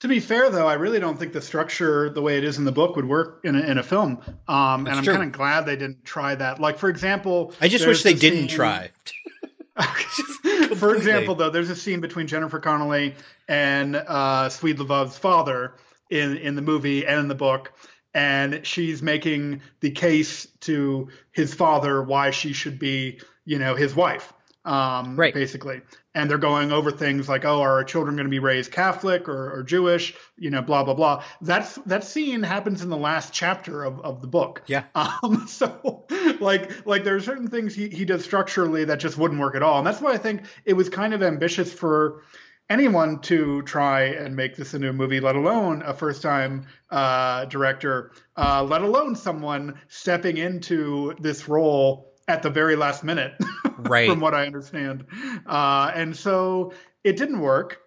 To 0.00 0.08
be 0.08 0.20
fair, 0.20 0.50
though, 0.50 0.66
I 0.66 0.74
really 0.74 1.00
don't 1.00 1.18
think 1.18 1.32
the 1.32 1.40
structure, 1.40 2.10
the 2.10 2.20
way 2.20 2.36
it 2.36 2.44
is 2.44 2.58
in 2.58 2.64
the 2.64 2.72
book, 2.72 2.96
would 2.96 3.08
work 3.08 3.40
in 3.44 3.54
a, 3.54 3.60
in 3.60 3.78
a 3.78 3.82
film. 3.82 4.18
Um, 4.48 4.86
and 4.86 4.90
I'm 4.90 5.04
kind 5.04 5.22
of 5.22 5.32
glad 5.32 5.64
they 5.64 5.76
didn't 5.76 6.04
try 6.04 6.34
that. 6.34 6.60
Like, 6.60 6.76
for 6.78 6.90
example, 6.90 7.54
I 7.60 7.68
just 7.68 7.86
wish 7.86 8.02
they 8.02 8.12
didn't 8.12 8.40
scene- 8.40 8.56
try. 8.56 8.90
For 10.76 10.94
example, 10.94 11.34
though, 11.34 11.50
there's 11.50 11.70
a 11.70 11.76
scene 11.76 12.00
between 12.00 12.26
Jennifer 12.26 12.60
Connelly 12.60 13.14
and 13.48 13.96
uh, 13.96 14.48
Swede 14.48 14.78
Levov's 14.78 15.18
father 15.18 15.74
in 16.10 16.36
in 16.36 16.54
the 16.54 16.62
movie 16.62 17.06
and 17.06 17.18
in 17.20 17.28
the 17.28 17.34
book, 17.34 17.72
and 18.12 18.64
she's 18.64 19.02
making 19.02 19.62
the 19.80 19.90
case 19.90 20.46
to 20.60 21.08
his 21.32 21.54
father 21.54 22.02
why 22.02 22.30
she 22.30 22.52
should 22.52 22.78
be, 22.78 23.20
you 23.44 23.58
know, 23.58 23.74
his 23.74 23.94
wife, 23.94 24.32
um, 24.64 25.16
Right. 25.16 25.34
Basically, 25.34 25.82
and 26.14 26.30
they're 26.30 26.38
going 26.38 26.72
over 26.72 26.90
things 26.90 27.28
like, 27.28 27.44
oh, 27.44 27.60
are 27.60 27.72
our 27.72 27.84
children 27.84 28.16
going 28.16 28.26
to 28.26 28.30
be 28.30 28.38
raised 28.38 28.72
Catholic 28.72 29.28
or, 29.28 29.58
or 29.58 29.62
Jewish? 29.62 30.14
You 30.38 30.50
know, 30.50 30.62
blah 30.62 30.84
blah 30.84 30.94
blah. 30.94 31.22
That's 31.42 31.74
that 31.86 32.04
scene 32.04 32.42
happens 32.42 32.82
in 32.82 32.88
the 32.88 32.96
last 32.96 33.32
chapter 33.32 33.84
of, 33.84 34.00
of 34.00 34.20
the 34.20 34.28
book. 34.28 34.62
Yeah. 34.66 34.84
Um, 35.22 35.46
so 35.46 36.06
like 36.40 36.86
like 36.86 37.04
there 37.04 37.14
are 37.14 37.20
certain 37.20 37.48
things 37.48 37.74
he, 37.74 37.88
he 37.88 38.04
does 38.04 38.24
structurally 38.24 38.84
that 38.86 39.00
just 39.00 39.18
wouldn't 39.18 39.40
work 39.40 39.54
at 39.54 39.62
all. 39.62 39.78
And 39.78 39.86
that's 39.86 40.00
why 40.00 40.12
I 40.12 40.18
think 40.18 40.42
it 40.64 40.72
was 40.72 40.88
kind 40.88 41.12
of 41.12 41.22
ambitious 41.22 41.72
for 41.72 42.22
anyone 42.70 43.20
to 43.20 43.62
try 43.62 44.02
and 44.04 44.34
make 44.34 44.56
this 44.56 44.74
into 44.74 44.88
a 44.88 44.92
movie, 44.92 45.20
let 45.20 45.36
alone 45.36 45.82
a 45.82 45.92
first 45.92 46.22
time 46.22 46.66
uh, 46.90 47.44
director, 47.46 48.12
uh, 48.36 48.62
let 48.62 48.82
alone 48.82 49.14
someone 49.14 49.78
stepping 49.88 50.38
into 50.38 51.14
this 51.20 51.48
role 51.48 52.13
at 52.28 52.42
the 52.42 52.50
very 52.50 52.76
last 52.76 53.04
minute, 53.04 53.34
Right. 53.78 54.08
from 54.08 54.20
what 54.20 54.34
I 54.34 54.46
understand. 54.46 55.04
Uh, 55.46 55.90
and 55.94 56.16
so 56.16 56.72
it 57.02 57.16
didn't 57.16 57.40
work. 57.40 57.80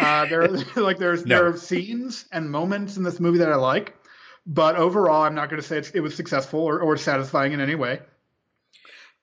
Uh, 0.00 0.26
there, 0.30 0.48
like 0.76 0.98
there's 0.98 1.26
No. 1.26 1.36
there 1.36 1.46
are 1.48 1.56
scenes 1.56 2.26
and 2.32 2.50
moments 2.50 2.96
in 2.96 3.02
this 3.02 3.20
movie 3.20 3.38
that 3.38 3.50
I 3.52 3.56
like, 3.56 3.94
but 4.46 4.76
overall, 4.76 5.22
I'm 5.24 5.34
not 5.34 5.50
going 5.50 5.60
to 5.60 5.66
say 5.66 5.78
it's, 5.78 5.90
it 5.90 6.00
was 6.00 6.14
successful 6.14 6.60
or, 6.60 6.80
or 6.80 6.96
satisfying 6.96 7.52
in 7.52 7.60
any 7.60 7.74
way. 7.74 8.00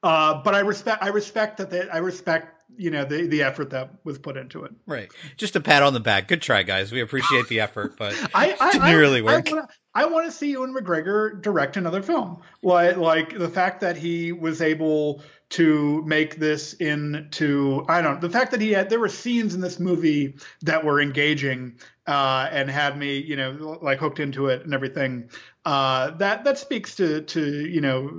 Uh, 0.03 0.41
but 0.43 0.53
I 0.53 0.59
respect 0.59 1.01
I 1.01 1.07
respect 1.07 1.57
that 1.57 1.69
they, 1.69 1.87
I 1.89 1.97
respect 1.99 2.61
you 2.75 2.91
know 2.91 3.05
the 3.05 3.25
the 3.27 3.43
effort 3.43 3.69
that 3.69 3.91
was 4.03 4.17
put 4.19 4.35
into 4.35 4.65
it. 4.65 4.73
Right. 4.85 5.09
Just 5.37 5.55
a 5.55 5.61
pat 5.61 5.81
on 5.81 5.93
the 5.93 6.01
back. 6.01 6.27
Good 6.27 6.41
try, 6.41 6.63
guys. 6.63 6.91
We 6.91 6.99
appreciate 6.99 7.47
the 7.47 7.61
effort, 7.61 7.95
but 7.97 8.13
I, 8.35 8.53
I 8.59 8.71
didn't 8.73 8.83
I, 8.87 8.93
really 8.95 9.21
work. 9.21 9.47
I 9.47 9.53
wanna, 9.53 9.67
I 9.95 10.05
want 10.05 10.25
to 10.25 10.31
see 10.31 10.51
Ewan 10.51 10.73
McGregor 10.73 11.39
direct 11.41 11.77
another 11.77 12.01
film. 12.01 12.41
Like 12.61 12.97
like 12.97 13.37
the 13.37 13.49
fact 13.49 13.81
that 13.81 13.95
he 13.95 14.31
was 14.31 14.61
able 14.61 15.21
to 15.49 16.03
make 16.05 16.37
this 16.37 16.73
into 16.73 17.85
I 17.87 18.01
don't 18.01 18.15
know 18.15 18.27
the 18.27 18.33
fact 18.33 18.51
that 18.51 18.61
he 18.61 18.71
had 18.71 18.89
there 18.89 18.99
were 18.99 19.09
scenes 19.09 19.53
in 19.53 19.61
this 19.61 19.79
movie 19.79 20.35
that 20.63 20.83
were 20.83 20.99
engaging 20.99 21.75
uh, 22.07 22.49
and 22.51 22.71
had 22.71 22.97
me 22.97 23.19
you 23.19 23.35
know 23.35 23.77
like 23.81 23.99
hooked 23.99 24.19
into 24.19 24.47
it 24.47 24.63
and 24.63 24.73
everything. 24.73 25.29
Uh, 25.65 26.11
that 26.17 26.43
that 26.43 26.57
speaks 26.57 26.95
to 26.95 27.21
to 27.21 27.67
you 27.67 27.81
know 27.81 28.09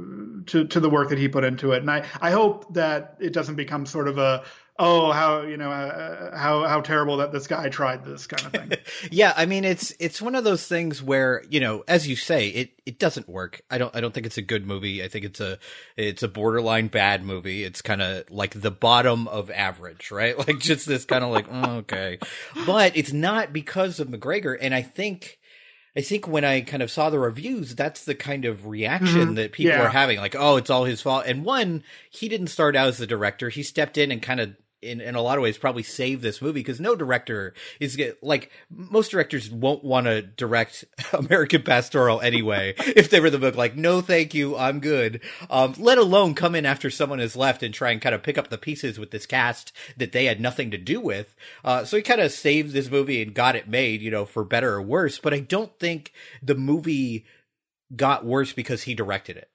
to 0.46 0.66
to 0.66 0.78
the 0.78 0.88
work 0.88 1.08
that 1.08 1.18
he 1.18 1.28
put 1.28 1.42
into 1.42 1.72
it, 1.72 1.78
and 1.78 1.90
I 1.90 2.06
I 2.20 2.30
hope 2.30 2.72
that 2.74 3.16
it 3.20 3.32
doesn't 3.32 3.56
become 3.56 3.84
sort 3.84 4.06
of 4.06 4.18
a 4.18 4.44
oh 4.78 5.12
how 5.12 5.42
you 5.42 5.56
know 5.56 5.70
uh, 5.70 6.30
uh, 6.32 6.36
how 6.36 6.64
how 6.66 6.80
terrible 6.80 7.18
that 7.18 7.32
this 7.32 7.46
guy 7.46 7.68
tried 7.68 8.04
this 8.04 8.26
kind 8.26 8.54
of 8.54 8.68
thing. 8.68 8.78
yeah, 9.10 9.32
I 9.36 9.46
mean 9.46 9.64
it's 9.64 9.92
it's 9.98 10.20
one 10.20 10.34
of 10.34 10.44
those 10.44 10.66
things 10.66 11.02
where, 11.02 11.42
you 11.48 11.60
know, 11.60 11.84
as 11.86 12.08
you 12.08 12.16
say, 12.16 12.48
it 12.48 12.70
it 12.86 12.98
doesn't 12.98 13.28
work. 13.28 13.62
I 13.70 13.78
don't 13.78 13.94
I 13.94 14.00
don't 14.00 14.12
think 14.12 14.26
it's 14.26 14.38
a 14.38 14.42
good 14.42 14.66
movie. 14.66 15.02
I 15.02 15.08
think 15.08 15.24
it's 15.24 15.40
a 15.40 15.58
it's 15.96 16.22
a 16.22 16.28
borderline 16.28 16.88
bad 16.88 17.24
movie. 17.24 17.64
It's 17.64 17.82
kind 17.82 18.02
of 18.02 18.30
like 18.30 18.60
the 18.60 18.70
bottom 18.70 19.28
of 19.28 19.50
average, 19.50 20.10
right? 20.10 20.36
Like 20.44 20.58
just 20.58 20.86
this 20.86 21.06
kind 21.06 21.24
of 21.24 21.30
like, 21.30 21.46
oh, 21.50 21.76
okay. 21.76 22.18
But 22.66 22.96
it's 22.96 23.12
not 23.14 23.52
because 23.52 23.98
of 24.00 24.08
McGregor 24.08 24.56
and 24.60 24.74
I 24.74 24.82
think 24.82 25.38
I 25.96 26.00
think 26.00 26.26
when 26.26 26.44
I 26.44 26.60
kind 26.60 26.82
of 26.82 26.90
saw 26.90 27.08
the 27.08 27.20
reviews, 27.20 27.74
that's 27.74 28.04
the 28.04 28.16
kind 28.16 28.44
of 28.44 28.66
reaction 28.66 29.20
mm-hmm. 29.20 29.34
that 29.34 29.52
people 29.52 29.76
Yeah. 29.76 29.82
are 29.82 29.90
having. 29.90 30.18
Like, 30.18 30.34
oh, 30.36 30.56
it's 30.56 30.70
all 30.70 30.84
his 30.84 31.00
fault. 31.00 31.24
And 31.26 31.44
one, 31.44 31.84
he 32.10 32.28
didn't 32.28 32.48
start 32.48 32.74
out 32.74 32.88
as 32.88 32.98
the 32.98 33.06
director. 33.06 33.48
He 33.48 33.62
stepped 33.62 33.96
in 33.96 34.10
and 34.10 34.20
kind 34.20 34.40
of, 34.40 34.56
in, 34.84 35.00
in 35.00 35.14
a 35.14 35.22
lot 35.22 35.38
of 35.38 35.42
ways, 35.42 35.58
probably 35.58 35.82
save 35.82 36.20
this 36.20 36.40
movie 36.40 36.60
because 36.60 36.80
no 36.80 36.94
director 36.94 37.54
is 37.80 38.00
like 38.22 38.50
most 38.70 39.10
directors 39.10 39.50
won't 39.50 39.84
want 39.84 40.06
to 40.06 40.22
direct 40.22 40.84
American 41.12 41.62
Pastoral 41.62 42.20
anyway. 42.20 42.74
if 42.78 43.10
they 43.10 43.20
were 43.20 43.30
the 43.30 43.38
book, 43.38 43.56
like, 43.56 43.76
no, 43.76 44.00
thank 44.00 44.34
you, 44.34 44.56
I'm 44.56 44.80
good. 44.80 45.20
Um, 45.50 45.74
let 45.78 45.98
alone 45.98 46.34
come 46.34 46.54
in 46.54 46.66
after 46.66 46.90
someone 46.90 47.18
has 47.18 47.36
left 47.36 47.62
and 47.62 47.74
try 47.74 47.90
and 47.90 48.00
kind 48.00 48.14
of 48.14 48.22
pick 48.22 48.38
up 48.38 48.48
the 48.48 48.58
pieces 48.58 48.98
with 48.98 49.10
this 49.10 49.26
cast 49.26 49.72
that 49.96 50.12
they 50.12 50.26
had 50.26 50.40
nothing 50.40 50.70
to 50.70 50.78
do 50.78 51.00
with. 51.00 51.34
Uh, 51.64 51.84
so 51.84 51.96
he 51.96 52.02
kind 52.02 52.20
of 52.20 52.32
saved 52.32 52.72
this 52.72 52.90
movie 52.90 53.22
and 53.22 53.34
got 53.34 53.56
it 53.56 53.68
made, 53.68 54.02
you 54.02 54.10
know, 54.10 54.24
for 54.24 54.44
better 54.44 54.74
or 54.74 54.82
worse. 54.82 55.18
But 55.18 55.34
I 55.34 55.40
don't 55.40 55.76
think 55.78 56.12
the 56.42 56.54
movie 56.54 57.24
got 57.94 58.24
worse 58.24 58.52
because 58.52 58.82
he 58.82 58.94
directed 58.94 59.36
it. 59.36 59.50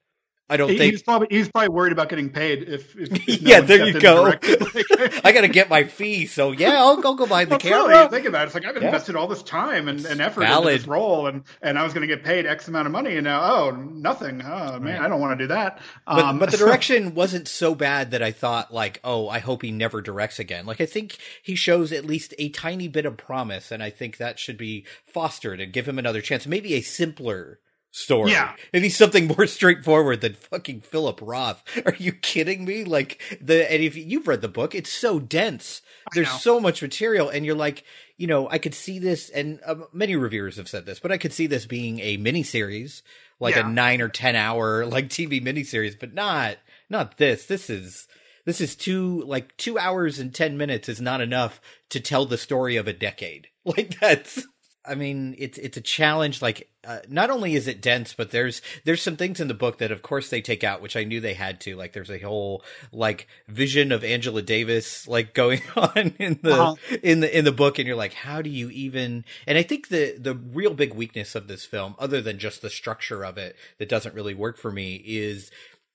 I 0.49 0.57
don't 0.57 0.69
He- 0.71 0.77
think. 0.77 0.91
he's 0.93 1.03
probably 1.03 1.27
he's 1.29 1.47
probably 1.49 1.69
worried 1.69 1.91
about 1.91 2.09
getting 2.09 2.29
paid 2.29 2.63
if, 2.67 2.95
if, 2.95 3.11
if 3.11 3.27
no 3.43 3.49
Yeah, 3.49 3.61
there 3.61 3.85
you 3.85 3.99
go. 3.99 4.25
I 5.23 5.31
got 5.31 5.41
to 5.41 5.47
get 5.47 5.69
my 5.69 5.83
fee, 5.83 6.25
so 6.25 6.51
yeah, 6.51 6.77
I'll 6.79 6.97
go 7.01 7.13
go 7.13 7.25
behind 7.27 7.47
the 7.49 7.51
Well, 7.53 7.59
camera. 7.59 7.93
truly, 7.93 8.09
think 8.09 8.25
about 8.25 8.43
it. 8.43 8.45
It's 8.47 8.55
like 8.55 8.65
I've 8.65 8.75
Yeah. 8.77 8.87
invested 8.87 9.15
all 9.15 9.27
this 9.27 9.43
time 9.43 9.87
and, 9.87 10.03
and 10.05 10.19
effort 10.21 10.41
Valid. 10.41 10.67
into 10.73 10.79
this 10.79 10.87
role, 10.87 11.27
and, 11.27 11.43
and 11.61 11.77
I 11.77 11.83
was 11.83 11.93
going 11.93 12.07
to 12.07 12.13
get 12.13 12.23
paid 12.25 12.45
X 12.45 12.67
amount 12.67 12.87
of 12.87 12.91
money, 12.91 13.15
and 13.15 13.23
now 13.25 13.41
oh 13.43 13.71
nothing. 13.71 14.41
Oh 14.43 14.79
man, 14.79 15.01
I 15.03 15.07
don't 15.07 15.21
want 15.21 15.37
to 15.37 15.43
do 15.43 15.47
that. 15.49 15.79
But, 16.07 16.19
Um, 16.25 16.39
but 16.39 16.51
the 16.51 16.57
direction 16.65 17.13
wasn't 17.15 17.47
so 17.47 17.75
bad 17.75 18.11
that 18.11 18.23
I 18.23 18.31
thought 18.31 18.73
like, 18.73 18.99
oh, 19.03 19.29
I 19.29 19.39
hope 19.39 19.61
he 19.61 19.71
never 19.71 20.01
directs 20.01 20.39
again. 20.39 20.65
Like 20.65 20.81
I 20.81 20.85
think 20.85 21.17
he 21.43 21.55
shows 21.55 21.91
at 21.91 22.05
least 22.05 22.33
a 22.39 22.49
tiny 22.49 22.87
bit 22.87 23.05
of 23.05 23.17
promise, 23.17 23.71
and 23.71 23.83
I 23.83 23.89
think 23.91 24.17
that 24.17 24.39
should 24.39 24.57
be 24.57 24.85
fostered 25.05 25.59
and 25.61 25.71
give 25.71 25.87
him 25.87 25.99
another 25.99 26.21
chance. 26.21 26.47
Maybe 26.47 26.73
a 26.73 26.81
simpler 26.81 27.59
story. 27.91 28.31
Yeah. 28.31 28.53
Maybe 28.73 28.89
something 28.89 29.27
more 29.27 29.47
straightforward 29.47 30.21
than 30.21 30.33
fucking 30.33 30.81
Philip 30.81 31.19
Roth. 31.21 31.63
Are 31.85 31.95
you 31.97 32.11
kidding 32.11 32.65
me? 32.65 32.83
Like 32.83 33.21
the 33.41 33.71
and 33.71 33.81
if 33.83 33.95
you've 33.95 34.27
read 34.27 34.41
the 34.41 34.47
book, 34.47 34.75
it's 34.75 34.91
so 34.91 35.19
dense. 35.19 35.81
There's 36.13 36.31
so 36.31 36.59
much 36.59 36.81
material, 36.81 37.29
and 37.29 37.45
you're 37.45 37.53
like, 37.55 37.83
you 38.17 38.25
know, 38.25 38.49
I 38.49 38.57
could 38.57 38.73
see 38.73 38.97
this, 38.97 39.29
and 39.29 39.59
um, 39.63 39.85
many 39.93 40.15
reviewers 40.15 40.57
have 40.57 40.67
said 40.67 40.87
this, 40.87 40.99
but 40.99 41.11
I 41.11 41.19
could 41.19 41.33
see 41.33 41.45
this 41.45 41.67
being 41.67 41.99
a 41.99 42.17
miniseries, 42.17 43.03
like 43.39 43.55
Yeah. 43.55 43.67
a 43.67 43.71
nine 43.71 44.01
or 44.01 44.09
ten 44.09 44.35
hour 44.35 44.85
like 44.87 45.09
TV 45.09 45.39
miniseries, 45.43 45.99
but 45.99 46.13
not 46.13 46.57
not 46.89 47.17
this. 47.17 47.45
This 47.45 47.69
is 47.69 48.07
this 48.45 48.59
is 48.59 48.75
two 48.75 49.21
like 49.25 49.55
two 49.57 49.77
hours 49.77 50.17
and 50.17 50.33
ten 50.33 50.57
minutes 50.57 50.89
is 50.89 50.99
not 51.01 51.21
enough 51.21 51.61
to 51.89 51.99
tell 51.99 52.25
the 52.25 52.37
story 52.37 52.75
of 52.75 52.87
a 52.87 52.93
decade. 52.93 53.47
Like 53.65 53.99
that's. 53.99 54.47
I 54.89 54.95
mean, 54.95 55.35
it's 55.37 55.57
it's 55.59 55.77
a 55.77 55.81
challenge. 55.81 56.41
Like, 56.41 56.69
uh, 56.85 56.99
not 57.07 57.29
only 57.29 57.53
is 57.55 57.67
it 57.67 57.81
dense, 57.81 58.13
but 58.13 58.31
there's 58.31 58.61
there's 58.85 59.01
some 59.01 59.15
things 59.15 59.39
in 59.39 59.47
the 59.47 59.53
book 59.53 59.77
that, 59.77 59.91
of 59.91 60.01
course, 60.01 60.29
they 60.29 60.41
take 60.41 60.63
out, 60.63 60.81
which 60.81 60.95
I 60.97 61.03
knew 61.03 61.21
they 61.21 61.35
had 61.35 61.61
to. 61.61 61.75
Like, 61.75 61.93
there's 61.93 62.09
a 62.09 62.19
whole 62.19 62.63
like 62.91 63.27
vision 63.47 63.91
of 63.91 64.03
Angela 64.03 64.41
Davis 64.41 65.07
like 65.07 65.33
going 65.43 65.61
on 65.75 66.15
in 66.19 66.39
the 66.41 66.53
Uh-huh. 66.53 66.75
in 67.03 67.19
the 67.19 67.37
in 67.37 67.45
the 67.45 67.51
book, 67.51 67.77
and 67.77 67.87
you're 67.87 67.95
like, 67.95 68.13
how 68.13 68.41
do 68.41 68.49
you 68.49 68.69
even? 68.71 69.23
And 69.45 69.57
I 69.57 69.63
think 69.63 69.89
the 69.89 70.15
the 70.17 70.33
real 70.35 70.73
big 70.73 70.93
weakness 70.93 71.35
of 71.35 71.47
this 71.47 71.65
film, 71.65 71.95
other 71.99 72.21
than 72.21 72.39
just 72.39 72.61
the 72.61 72.69
structure 72.69 73.23
of 73.23 73.37
it, 73.37 73.55
that 73.77 73.89
doesn't 73.89 74.15
really 74.15 74.33
work 74.33 74.57
for 74.57 74.71
me, 74.71 74.95
is 75.05 75.51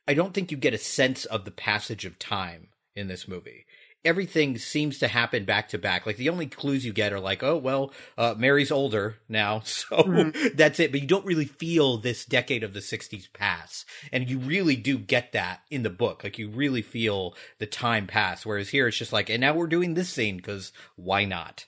I 0.07 0.15
don't 0.15 0.33
think 0.35 0.51
you 0.51 0.57
get 0.57 0.75
a 0.75 0.79
sense 0.79 1.25
of 1.25 1.45
the 1.45 1.51
passage 1.51 2.05
of 2.05 2.19
time 2.19 2.69
in 2.95 3.09
this 3.09 3.27
movie. 3.27 3.67
Everything 4.05 4.59
seems 4.59 4.99
to 4.99 5.09
happen 5.09 5.45
back 5.45 5.69
to 5.71 5.79
back. 5.79 6.07
Like 6.07 6.17
the 6.17 6.29
only 6.29 6.47
clues 6.47 6.85
you 6.85 6.93
get 6.93 7.13
are 7.13 7.21
like, 7.21 7.43
oh 7.43 7.57
well, 7.57 7.93
uh, 8.19 8.35
Mary's 8.37 8.71
older 8.71 9.17
now, 9.29 9.61
so 9.65 10.33
that's 10.55 10.81
it. 10.81 10.93
But 10.93 11.01
you 11.01 11.07
don't 11.07 11.27
really 11.27 11.47
feel 11.47 11.97
this 11.97 12.25
decade 12.25 12.63
of 12.63 12.75
the 12.75 12.81
'60s 12.81 13.33
pass, 13.33 13.85
and 14.13 14.29
you 14.29 14.39
really 14.39 14.77
do 14.77 14.99
get 14.99 15.33
that 15.33 15.63
in 15.71 15.83
the 15.83 15.91
book. 15.91 16.25
Like 16.25 16.39
you 16.39 16.49
really 16.49 16.83
feel 16.83 17.35
the 17.59 17.67
time 17.67 18.07
pass. 18.07 18.45
Whereas 18.45 18.71
here, 18.71 18.89
it's 18.89 18.99
just 18.99 19.13
like, 19.13 19.31
and 19.31 19.41
now 19.41 19.55
we're 19.55 19.67
doing 19.67 19.95
this 19.95 20.11
scene 20.11 20.37
because 20.37 20.73
why 20.97 21.25
not? 21.25 21.67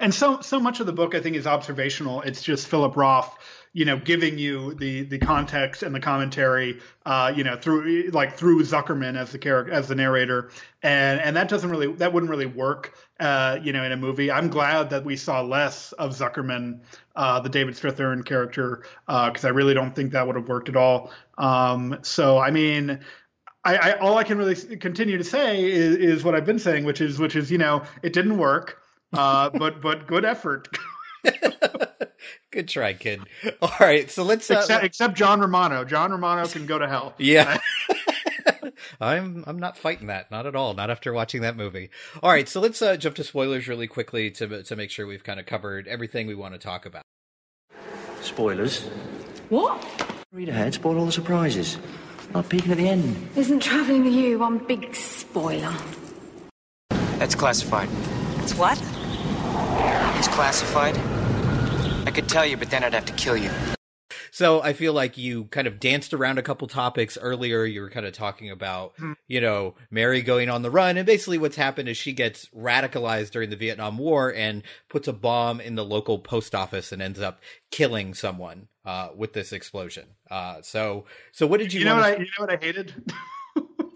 and 0.00 0.14
so 0.14 0.40
so 0.40 0.58
much 0.58 0.80
of 0.80 0.86
the 0.86 0.92
book 0.92 1.14
I 1.14 1.20
think 1.20 1.36
is 1.36 1.46
observational. 1.46 2.22
It's 2.22 2.42
just 2.42 2.66
Philip 2.68 2.96
Roth, 2.96 3.36
you 3.74 3.84
know, 3.84 3.98
giving 3.98 4.38
you 4.38 4.72
the 4.74 5.02
the 5.02 5.18
context 5.18 5.82
and 5.82 5.92
the 5.92 6.00
commentary, 6.00 6.80
uh, 7.04 7.32
you 7.34 7.42
know, 7.42 7.56
through 7.56 8.08
like 8.12 8.36
through 8.36 8.62
Zuckerman 8.62 9.18
as 9.18 9.32
the 9.32 9.38
character 9.38 9.72
as 9.72 9.88
the 9.88 9.96
narrator, 9.96 10.50
and 10.82 11.20
and 11.20 11.36
that 11.36 11.48
doesn't 11.48 11.68
really 11.68 11.92
that 11.94 12.12
wouldn't 12.12 12.30
really 12.30 12.46
work, 12.46 12.94
uh, 13.18 13.58
you 13.60 13.72
know, 13.72 13.82
in 13.82 13.90
a 13.90 13.96
movie. 13.96 14.30
I'm 14.30 14.48
glad 14.48 14.90
that 14.90 15.04
we 15.04 15.16
saw 15.16 15.42
less 15.42 15.90
of 15.92 16.12
Zuckerman, 16.12 16.80
uh, 17.16 17.40
the 17.40 17.48
David 17.48 17.74
Strathairn 17.74 18.24
character, 18.24 18.84
because 19.06 19.44
I 19.44 19.48
really 19.48 19.74
don't 19.74 19.94
think 19.94 20.12
that 20.12 20.24
would 20.24 20.36
have 20.36 20.48
worked 20.48 20.68
at 20.68 20.76
all. 20.76 21.10
Um, 21.36 21.98
so 22.02 22.38
I 22.38 22.50
mean. 22.50 23.00
I, 23.66 23.76
I, 23.76 23.92
all 23.98 24.18
I 24.18 24.24
can 24.24 24.36
really 24.36 24.56
continue 24.76 25.16
to 25.16 25.24
say 25.24 25.64
is, 25.64 25.96
is 25.96 26.22
what 26.22 26.34
I've 26.34 26.44
been 26.44 26.58
saying, 26.58 26.84
which 26.84 27.00
is, 27.00 27.18
which 27.18 27.34
is, 27.34 27.50
you 27.50 27.56
know, 27.56 27.82
it 28.02 28.12
didn't 28.12 28.36
work, 28.36 28.82
uh, 29.14 29.48
but, 29.48 29.80
but 29.80 30.06
good 30.06 30.26
effort. 30.26 30.68
Good 32.50 32.68
try, 32.68 32.92
kid. 32.94 33.20
All 33.62 33.72
right, 33.80 34.10
so 34.10 34.22
let's. 34.22 34.50
Uh, 34.50 34.58
except, 34.58 34.84
except 34.84 35.14
John 35.16 35.40
Romano. 35.40 35.84
John 35.84 36.10
Romano 36.10 36.46
can 36.46 36.66
go 36.66 36.78
to 36.78 36.88
hell. 36.88 37.14
Yeah. 37.18 37.58
I'm 39.00 39.44
I'm 39.46 39.58
not 39.58 39.76
fighting 39.76 40.08
that, 40.08 40.30
not 40.30 40.46
at 40.46 40.54
all, 40.54 40.74
not 40.74 40.90
after 40.90 41.12
watching 41.12 41.42
that 41.42 41.56
movie. 41.56 41.90
All 42.22 42.30
right, 42.30 42.48
so 42.48 42.60
let's 42.60 42.80
uh, 42.82 42.96
jump 42.96 43.16
to 43.16 43.24
spoilers 43.24 43.68
really 43.68 43.86
quickly 43.86 44.30
to 44.32 44.62
to 44.62 44.76
make 44.76 44.90
sure 44.90 45.06
we've 45.06 45.24
kind 45.24 45.40
of 45.40 45.46
covered 45.46 45.88
everything 45.88 46.26
we 46.26 46.34
want 46.34 46.54
to 46.54 46.58
talk 46.58 46.86
about. 46.86 47.02
Spoilers. 48.22 48.82
What? 49.48 49.84
Read 50.32 50.48
ahead, 50.48 50.74
spoil 50.74 50.98
all 50.98 51.06
the 51.06 51.12
surprises. 51.12 51.78
Not 52.32 52.48
peeking 52.48 52.72
at 52.72 52.78
the 52.78 52.88
end. 52.88 53.28
Isn't 53.36 53.60
travelling 53.60 54.04
with 54.04 54.14
you 54.14 54.38
one 54.38 54.58
big 54.58 54.94
spoiler? 54.94 55.74
That's 57.18 57.34
classified. 57.34 57.88
It's 58.42 58.54
what? 58.54 58.78
It's 60.18 60.28
classified. 60.28 60.96
I 62.06 62.10
could 62.10 62.28
tell 62.28 62.44
you, 62.46 62.56
but 62.56 62.70
then 62.70 62.84
I'd 62.84 62.94
have 62.94 63.06
to 63.06 63.12
kill 63.14 63.36
you. 63.36 63.50
So 64.30 64.60
I 64.62 64.72
feel 64.72 64.92
like 64.92 65.16
you 65.16 65.44
kind 65.44 65.66
of 65.68 65.78
danced 65.78 66.12
around 66.12 66.38
a 66.38 66.42
couple 66.42 66.66
topics 66.66 67.16
earlier. 67.16 67.64
You 67.64 67.82
were 67.82 67.90
kind 67.90 68.04
of 68.04 68.12
talking 68.14 68.50
about, 68.50 68.92
Hmm. 68.98 69.12
you 69.28 69.40
know, 69.40 69.76
Mary 69.92 70.22
going 70.22 70.50
on 70.50 70.62
the 70.62 70.70
run. 70.72 70.96
And 70.96 71.06
basically 71.06 71.38
what's 71.38 71.54
happened 71.56 71.88
is 71.88 71.96
she 71.96 72.12
gets 72.12 72.46
radicalized 72.46 73.30
during 73.30 73.50
the 73.50 73.56
Vietnam 73.56 73.96
War 73.96 74.34
and 74.34 74.62
puts 74.90 75.06
a 75.06 75.12
bomb 75.12 75.60
in 75.60 75.76
the 75.76 75.84
local 75.84 76.18
post 76.18 76.52
office 76.54 76.90
and 76.90 77.00
ends 77.00 77.20
up 77.20 77.40
killing 77.70 78.12
someone 78.12 78.66
uh, 78.84 79.10
with 79.16 79.32
this 79.34 79.52
explosion. 79.52 80.08
Uh, 80.30 80.60
so, 80.62 81.04
so 81.32 81.46
what 81.46 81.60
did 81.60 81.72
you, 81.72 81.80
You 81.80 81.86
know 81.86 81.94
what 81.94 82.02
wanna- 82.02 82.16
I? 82.16 82.18
You 82.18 82.26
know 82.38 82.44
what 82.46 82.50
I 82.50 82.64
hated? 82.64 82.92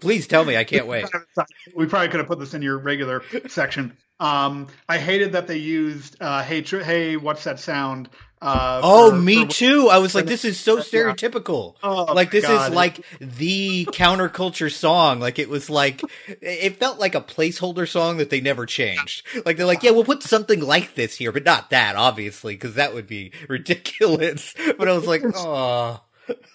Please 0.01 0.27
tell 0.27 0.45
me. 0.45 0.57
I 0.57 0.63
can't 0.63 0.87
wait. 0.87 1.05
we 1.75 1.85
probably 1.85 2.09
could 2.09 2.19
have 2.19 2.27
put 2.27 2.39
this 2.39 2.53
in 2.53 2.61
your 2.61 2.77
regular 2.77 3.23
section. 3.47 3.97
Um, 4.19 4.67
I 4.87 4.97
hated 4.97 5.31
that 5.33 5.47
they 5.47 5.57
used 5.57 6.17
uh, 6.21 6.43
"Hey, 6.43 6.61
tr- 6.61 6.79
hey, 6.79 7.15
what's 7.17 7.43
that 7.45 7.59
sound?" 7.59 8.09
Uh, 8.41 8.79
Oh, 8.83 9.09
for- 9.11 9.17
me 9.17 9.45
for- 9.45 9.51
too. 9.51 9.89
I 9.89 9.97
was 9.97 10.15
like, 10.15 10.25
this 10.25 10.45
is 10.45 10.57
so 10.59 10.77
yeah. 10.77 10.83
stereotypical. 10.83 11.75
Oh, 11.83 12.05
like 12.13 12.31
this 12.31 12.45
God. 12.45 12.69
is 12.69 12.75
like 12.75 13.05
the 13.19 13.85
counterculture 13.91 14.71
song. 14.71 15.19
Like 15.19 15.39
it 15.39 15.49
was 15.49 15.69
like 15.69 16.01
it 16.27 16.77
felt 16.77 16.99
like 16.99 17.15
a 17.15 17.21
placeholder 17.21 17.87
song 17.87 18.17
that 18.17 18.29
they 18.29 18.39
never 18.41 18.65
changed. 18.65 19.25
Like 19.45 19.57
they're 19.57 19.65
like, 19.65 19.83
yeah, 19.83 19.91
we'll 19.91 20.05
put 20.05 20.23
something 20.23 20.61
like 20.61 20.95
this 20.95 21.15
here, 21.17 21.31
but 21.33 21.43
not 21.45 21.69
that, 21.71 21.95
obviously, 21.97 22.55
because 22.55 22.75
that 22.75 22.93
would 22.93 23.07
be 23.07 23.31
ridiculous. 23.47 24.53
But 24.77 24.87
I 24.87 24.93
was 24.93 25.05
like, 25.07 25.21
oh, 25.35 26.01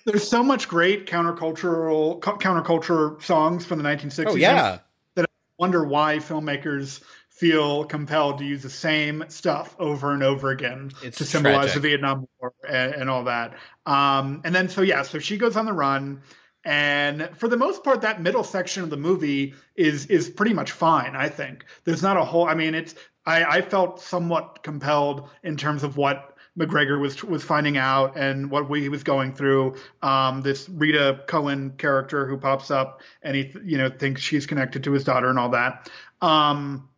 There's 0.05 0.29
so 0.29 0.43
much 0.43 0.69
great 0.69 1.07
countercultural 1.07 2.21
co- 2.21 2.37
counterculture 2.37 3.23
songs 3.23 3.65
from 3.65 3.79
the 3.83 3.89
1960s. 3.89 4.25
oh 4.29 4.35
yeah. 4.37 4.79
that 5.15 5.25
I 5.25 5.27
wonder 5.59 5.85
why 5.85 6.17
filmmakers 6.19 7.03
feel 7.29 7.85
compelled 7.85 8.39
to 8.39 8.45
use 8.45 8.63
the 8.63 8.71
same 8.71 9.25
stuff 9.29 9.75
over 9.81 10.13
and 10.13 10.23
over 10.23 10.51
again 10.51 10.93
It's 11.03 11.19
to 11.19 11.25
symbolize 11.25 11.73
tragic. 11.73 11.75
the 11.75 11.81
Vietnam 11.89 12.29
War 12.41 12.53
and, 12.69 12.95
and 12.95 13.11
all 13.11 13.25
that. 13.25 13.55
Um, 13.87 14.41
and 14.45 14.55
then 14.55 14.69
so 14.69 14.83
yeah, 14.83 15.03
so 15.03 15.19
she 15.19 15.37
goes 15.37 15.57
on 15.57 15.67
the 15.67 15.73
run, 15.73 16.23
and 16.65 17.29
for 17.37 17.49
the 17.49 17.57
most 17.57 17.83
part, 17.85 18.03
that 18.03 18.23
middle 18.23 18.45
section 18.45 18.83
of 18.85 18.91
the 18.91 18.97
movie 18.97 19.55
is 19.77 20.07
is 20.07 20.31
pretty 20.31 20.55
much 20.55 20.71
fine. 20.71 21.17
I 21.17 21.29
think 21.29 21.65
there's 21.85 22.03
not 22.03 22.17
a 22.17 22.25
whole. 22.25 22.47
I 22.49 22.55
mean, 22.55 22.75
it's 22.75 22.95
I, 23.27 23.45
I 23.45 23.63
felt 23.63 24.01
somewhat 24.01 24.63
compelled 24.63 25.29
in 25.43 25.57
terms 25.57 25.83
of 25.83 25.97
what. 25.97 26.34
McGregor 26.59 27.01
was 27.01 27.23
was 27.25 27.43
finding 27.43 27.77
out 27.77 28.17
and 28.17 28.51
what 28.51 28.67
he 28.79 28.89
was 28.89 29.03
going 29.03 29.35
through. 29.35 29.77
Um, 30.03 30.43
this 30.43 30.69
Rita 30.69 31.23
Cohen 31.27 31.75
character 31.77 32.27
who 32.27 32.37
pops 32.37 32.71
up 32.71 33.01
and 33.23 33.37
he 33.37 33.53
you 33.65 33.79
know 33.79 33.91
thinks 33.91 34.23
she's 34.23 34.47
connected 34.47 34.85
to 34.85 34.93
his 34.93 35.05
daughter 35.05 35.29
and 35.29 35.39
all 35.39 35.51
that. 35.51 35.91
Um, 36.21 36.89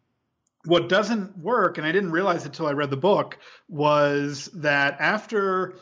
what 0.66 0.88
doesn't 0.88 1.38
work, 1.38 1.78
and 1.78 1.86
I 1.86 1.92
didn't 1.92 2.10
realize 2.10 2.44
it 2.44 2.52
till 2.52 2.66
I 2.66 2.72
read 2.72 2.90
the 2.90 2.96
book, 2.96 3.38
was 3.68 4.46
that 4.54 4.96
after 5.00 5.76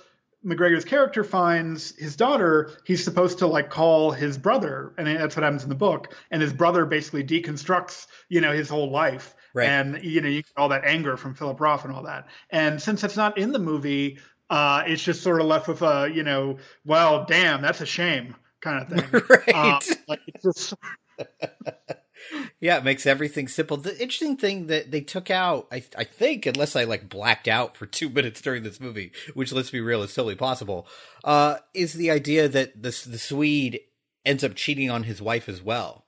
McGregor's 0.44 0.84
character 0.84 1.24
finds 1.24 1.96
his 1.96 2.16
daughter, 2.16 2.70
he's 2.84 3.02
supposed 3.02 3.38
to 3.38 3.46
like 3.46 3.70
call 3.70 4.10
his 4.10 4.36
brother, 4.36 4.94
and 4.98 5.06
that's 5.06 5.36
what 5.36 5.42
happens 5.42 5.62
in 5.62 5.70
the 5.70 5.74
book. 5.74 6.14
And 6.30 6.42
his 6.42 6.52
brother 6.52 6.84
basically 6.84 7.24
deconstructs, 7.24 8.06
you 8.28 8.40
know, 8.40 8.52
his 8.52 8.68
whole 8.68 8.90
life, 8.90 9.34
Right. 9.54 9.68
and 9.68 10.02
you 10.02 10.20
know, 10.20 10.28
you 10.28 10.42
get 10.42 10.52
all 10.56 10.68
that 10.70 10.84
anger 10.84 11.16
from 11.16 11.34
Philip 11.34 11.60
Roth 11.60 11.84
and 11.84 11.94
all 11.94 12.02
that. 12.02 12.26
And 12.50 12.82
since 12.82 13.04
it's 13.04 13.16
not 13.16 13.38
in 13.38 13.52
the 13.52 13.58
movie, 13.60 14.18
uh, 14.50 14.82
it's 14.86 15.02
just 15.02 15.22
sort 15.22 15.40
of 15.40 15.46
left 15.46 15.68
with 15.68 15.80
a, 15.82 16.10
you 16.12 16.22
know, 16.24 16.58
well, 16.84 17.24
damn, 17.24 17.62
that's 17.62 17.80
a 17.80 17.86
shame 17.86 18.34
kind 18.60 18.82
of 18.82 18.88
thing. 18.88 19.22
Right. 19.28 19.54
Um, 19.54 19.80
like 20.08 20.20
it's 20.26 20.42
just 20.42 20.74
Yeah, 22.60 22.78
it 22.78 22.84
makes 22.84 23.04
everything 23.06 23.48
simple. 23.48 23.76
The 23.76 23.92
interesting 23.92 24.36
thing 24.36 24.68
that 24.68 24.90
they 24.90 25.02
took 25.02 25.30
out, 25.30 25.68
I, 25.70 25.84
I 25.96 26.04
think, 26.04 26.46
unless 26.46 26.74
I 26.74 26.84
like 26.84 27.08
blacked 27.08 27.46
out 27.48 27.76
for 27.76 27.84
two 27.86 28.08
minutes 28.10 28.40
during 28.40 28.62
this 28.62 28.80
movie, 28.80 29.12
which 29.34 29.52
let's 29.52 29.70
be 29.70 29.80
real 29.80 30.02
is 30.02 30.14
totally 30.14 30.34
possible, 30.34 30.86
uh, 31.22 31.56
is 31.74 31.92
the 31.92 32.10
idea 32.10 32.48
that 32.48 32.82
the 32.82 32.88
the 33.06 33.18
Swede 33.18 33.80
ends 34.24 34.42
up 34.42 34.54
cheating 34.54 34.90
on 34.90 35.02
his 35.02 35.20
wife 35.20 35.48
as 35.48 35.62
well. 35.62 36.06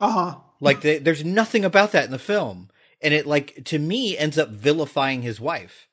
uh 0.00 0.10
huh. 0.10 0.38
Like 0.60 0.80
the, 0.80 0.98
there's 0.98 1.24
nothing 1.24 1.64
about 1.64 1.92
that 1.92 2.04
in 2.04 2.10
the 2.10 2.18
film, 2.18 2.70
and 3.00 3.14
it 3.14 3.26
like 3.26 3.64
to 3.66 3.78
me 3.78 4.16
ends 4.16 4.38
up 4.38 4.50
vilifying 4.50 5.22
his 5.22 5.40
wife. 5.40 5.88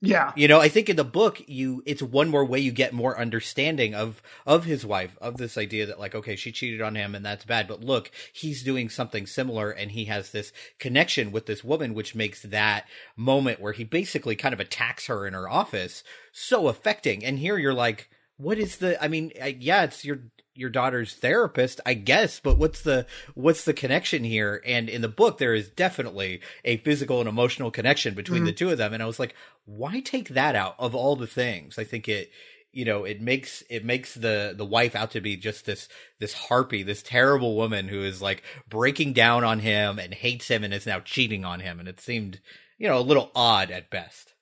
Yeah. 0.00 0.32
You 0.36 0.46
know, 0.46 0.60
I 0.60 0.68
think 0.68 0.88
in 0.88 0.94
the 0.94 1.02
book, 1.02 1.42
you 1.48 1.82
it's 1.84 2.02
one 2.02 2.28
more 2.28 2.44
way 2.44 2.60
you 2.60 2.70
get 2.70 2.92
more 2.92 3.18
understanding 3.18 3.94
of 3.94 4.22
of 4.46 4.64
his 4.64 4.86
wife, 4.86 5.18
of 5.20 5.38
this 5.38 5.58
idea 5.58 5.86
that 5.86 5.98
like, 5.98 6.14
okay, 6.14 6.36
she 6.36 6.52
cheated 6.52 6.80
on 6.80 6.94
him 6.94 7.16
and 7.16 7.26
that's 7.26 7.44
bad, 7.44 7.66
but 7.66 7.82
look, 7.82 8.10
he's 8.32 8.62
doing 8.62 8.88
something 8.88 9.26
similar 9.26 9.70
and 9.70 9.90
he 9.90 10.04
has 10.04 10.30
this 10.30 10.52
connection 10.78 11.32
with 11.32 11.46
this 11.46 11.64
woman, 11.64 11.94
which 11.94 12.14
makes 12.14 12.42
that 12.42 12.86
moment 13.16 13.60
where 13.60 13.72
he 13.72 13.82
basically 13.82 14.36
kind 14.36 14.52
of 14.52 14.60
attacks 14.60 15.06
her 15.06 15.26
in 15.26 15.34
her 15.34 15.48
office 15.48 16.04
so 16.32 16.68
affecting. 16.68 17.24
And 17.24 17.40
here 17.40 17.58
you're 17.58 17.74
like, 17.74 18.08
what 18.36 18.58
is 18.58 18.76
the? 18.76 19.02
I 19.02 19.08
mean, 19.08 19.32
yeah, 19.58 19.82
it's 19.82 20.04
your 20.04 20.20
your 20.58 20.70
daughter's 20.70 21.14
therapist, 21.14 21.80
I 21.86 21.94
guess, 21.94 22.40
but 22.40 22.58
what's 22.58 22.82
the 22.82 23.06
what's 23.34 23.64
the 23.64 23.72
connection 23.72 24.24
here? 24.24 24.60
And 24.66 24.88
in 24.88 25.02
the 25.02 25.08
book, 25.08 25.38
there 25.38 25.54
is 25.54 25.68
definitely 25.68 26.40
a 26.64 26.78
physical 26.78 27.20
and 27.20 27.28
emotional 27.28 27.70
connection 27.70 28.14
between 28.14 28.44
the 28.44 28.50
mm-hmm. 28.50 28.56
two 28.56 28.70
of 28.70 28.78
them. 28.78 28.92
And 28.92 29.02
I 29.02 29.06
was 29.06 29.20
like, 29.20 29.34
why 29.64 30.00
take 30.00 30.30
that 30.30 30.56
out 30.56 30.74
of 30.78 30.94
all 30.94 31.14
the 31.14 31.28
things? 31.28 31.78
I 31.78 31.84
think 31.84 32.08
it, 32.08 32.30
you 32.72 32.84
know, 32.84 33.04
it 33.04 33.20
makes 33.20 33.62
it 33.70 33.84
makes 33.84 34.14
the 34.14 34.52
the 34.56 34.64
wife 34.64 34.96
out 34.96 35.12
to 35.12 35.20
be 35.20 35.36
just 35.36 35.64
this 35.64 35.88
this 36.18 36.34
harpy, 36.34 36.82
this 36.82 37.02
terrible 37.02 37.54
woman 37.54 37.86
who 37.86 38.02
is 38.02 38.20
like 38.20 38.42
breaking 38.68 39.12
down 39.12 39.44
on 39.44 39.60
him 39.60 40.00
and 40.00 40.12
hates 40.12 40.48
him 40.48 40.64
and 40.64 40.74
is 40.74 40.86
now 40.86 40.98
cheating 40.98 41.44
on 41.44 41.60
him. 41.60 41.78
And 41.78 41.88
it 41.88 42.00
seemed, 42.00 42.40
you 42.78 42.88
know, 42.88 42.98
a 42.98 43.00
little 43.00 43.30
odd 43.34 43.70
at 43.70 43.90
best. 43.90 44.34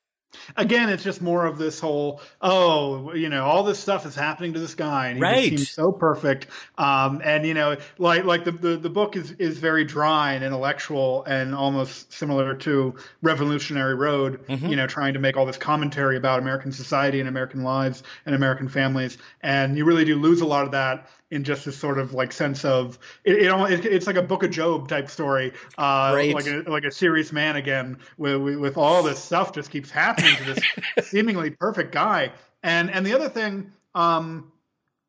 Again, 0.55 0.89
it's 0.89 1.03
just 1.03 1.21
more 1.21 1.45
of 1.45 1.57
this 1.57 1.79
whole, 1.79 2.21
oh, 2.41 3.13
you 3.13 3.29
know, 3.29 3.43
all 3.45 3.63
this 3.63 3.79
stuff 3.79 4.05
is 4.05 4.15
happening 4.15 4.53
to 4.53 4.59
this 4.59 4.75
guy, 4.75 5.07
and 5.07 5.17
he 5.17 5.21
Right. 5.23 5.49
seems 5.49 5.69
so 5.69 5.91
perfect. 5.91 6.47
Um, 6.77 7.21
and 7.23 7.45
you 7.45 7.53
know, 7.53 7.77
like 7.97 8.23
like 8.25 8.43
the, 8.45 8.51
the 8.51 8.77
the 8.77 8.89
book 8.89 9.15
is 9.15 9.31
is 9.33 9.57
very 9.57 9.83
dry 9.85 10.33
and 10.33 10.43
intellectual 10.43 11.23
and 11.25 11.53
almost 11.55 12.11
similar 12.13 12.55
to 12.55 12.95
Revolutionary 13.21 13.95
Road. 13.95 14.45
Mm-hmm. 14.47 14.67
You 14.67 14.75
know, 14.75 14.87
trying 14.87 15.13
to 15.13 15.19
make 15.19 15.37
all 15.37 15.45
this 15.45 15.57
commentary 15.57 16.17
about 16.17 16.39
American 16.39 16.71
society 16.71 17.19
and 17.19 17.29
American 17.29 17.63
lives 17.63 18.03
and 18.25 18.35
American 18.35 18.67
families, 18.69 19.17
and 19.41 19.77
you 19.77 19.85
really 19.85 20.05
do 20.05 20.17
lose 20.19 20.41
a 20.41 20.47
lot 20.47 20.65
of 20.65 20.71
that 20.71 21.09
in 21.29 21.43
just 21.43 21.65
this 21.65 21.77
sort 21.77 21.99
of 21.99 22.13
like 22.13 22.31
sense 22.31 22.63
of 22.63 22.97
it, 23.23 23.43
it, 23.43 23.85
it's 23.85 24.07
like 24.07 24.15
a 24.15 24.21
book 24.21 24.43
of 24.43 24.51
job 24.51 24.87
type 24.87 25.09
story 25.09 25.51
uh 25.77 26.11
Right. 26.15 26.33
like 26.33 26.47
a 26.47 26.63
like 26.67 26.85
a 26.85 26.91
serious 26.91 27.31
man 27.31 27.55
again 27.55 27.97
with, 28.17 28.37
with 28.41 28.55
with 28.57 28.77
all 28.77 29.03
this 29.03 29.19
stuff 29.19 29.51
just 29.53 29.69
keeps 29.69 29.91
happening 29.91 30.35
to 30.35 30.43
this 30.53 30.63
seemingly 31.09 31.49
perfect 31.49 31.91
guy 31.91 32.31
and 32.63 32.89
and 32.89 33.05
the 33.05 33.13
other 33.13 33.29
thing 33.29 33.71
um 33.93 34.51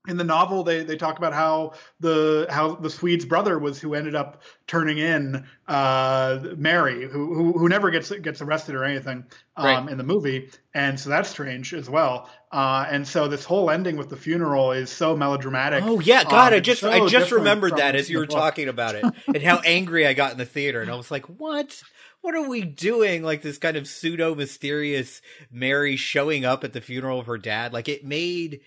in 0.09 0.16
the 0.16 0.25
novel 0.25 0.64
they 0.64 0.83
they 0.83 0.97
talk 0.97 1.18
about 1.18 1.33
how 1.33 1.75
the 2.01 2.47
how 2.51 2.75
the 2.75 2.90
Swede's 2.90 3.25
brother 3.25 3.59
was 3.59 3.81
who 3.81 3.94
ended 3.94 4.14
up 4.14 4.42
turning 4.66 4.99
in 4.99 5.44
uh 5.68 6.40
Mary 6.57 7.09
who 7.09 7.35
who, 7.35 7.53
who 7.53 7.68
never 7.68 7.90
gets 7.90 8.11
gets 8.11 8.40
arrested 8.40 8.75
or 8.75 8.85
anything 8.85 9.25
um 9.57 9.64
Right. 9.66 9.88
in 9.88 9.99
the 9.99 10.05
movie 10.05 10.51
and 10.75 10.99
so 10.99 11.11
that's 11.11 11.29
strange 11.29 11.75
as 11.75 11.88
well 11.90 12.31
uh 12.53 12.87
and 12.88 13.07
so 13.07 13.29
this 13.29 13.44
whole 13.44 13.71
ending 13.71 13.97
with 13.97 14.09
the 14.09 14.16
funeral 14.16 14.73
is 14.73 14.90
so 14.90 15.16
melodramatic 15.16 15.85
Oh 15.87 16.01
yeah, 16.01 16.25
God! 16.25 16.53
Um, 16.53 16.57
I 16.57 16.61
just 16.61 16.81
so 16.81 16.90
I 16.90 17.07
just 17.09 17.31
remembered 17.31 17.77
that 17.77 17.94
as 17.94 18.09
you 18.11 18.18
were 18.18 18.27
talking 18.27 18.68
about 18.68 18.94
it, 18.94 19.05
and 19.27 19.42
how 19.42 19.59
angry 19.64 20.07
I 20.07 20.14
got 20.14 20.33
in 20.33 20.38
the 20.38 20.44
theater, 20.47 20.81
and 20.81 20.90
I 20.90 20.94
was 20.94 21.11
like, 21.11 21.27
"What? 21.27 21.83
What 22.23 22.35
are 22.35 22.49
we 22.49 22.62
doing?" 22.62 23.23
Like 23.23 23.42
this 23.42 23.59
kind 23.59 23.77
of 23.77 23.87
pseudo 23.87 24.35
mysterious 24.35 25.21
Mary 25.51 25.97
showing 25.97 26.44
up 26.44 26.64
at 26.64 26.73
the 26.73 26.81
funeral 26.81 27.21
of 27.21 27.27
her 27.27 27.38
dad. 27.38 27.73
Like 27.73 27.88
it 27.88 28.05
made. 28.05 28.61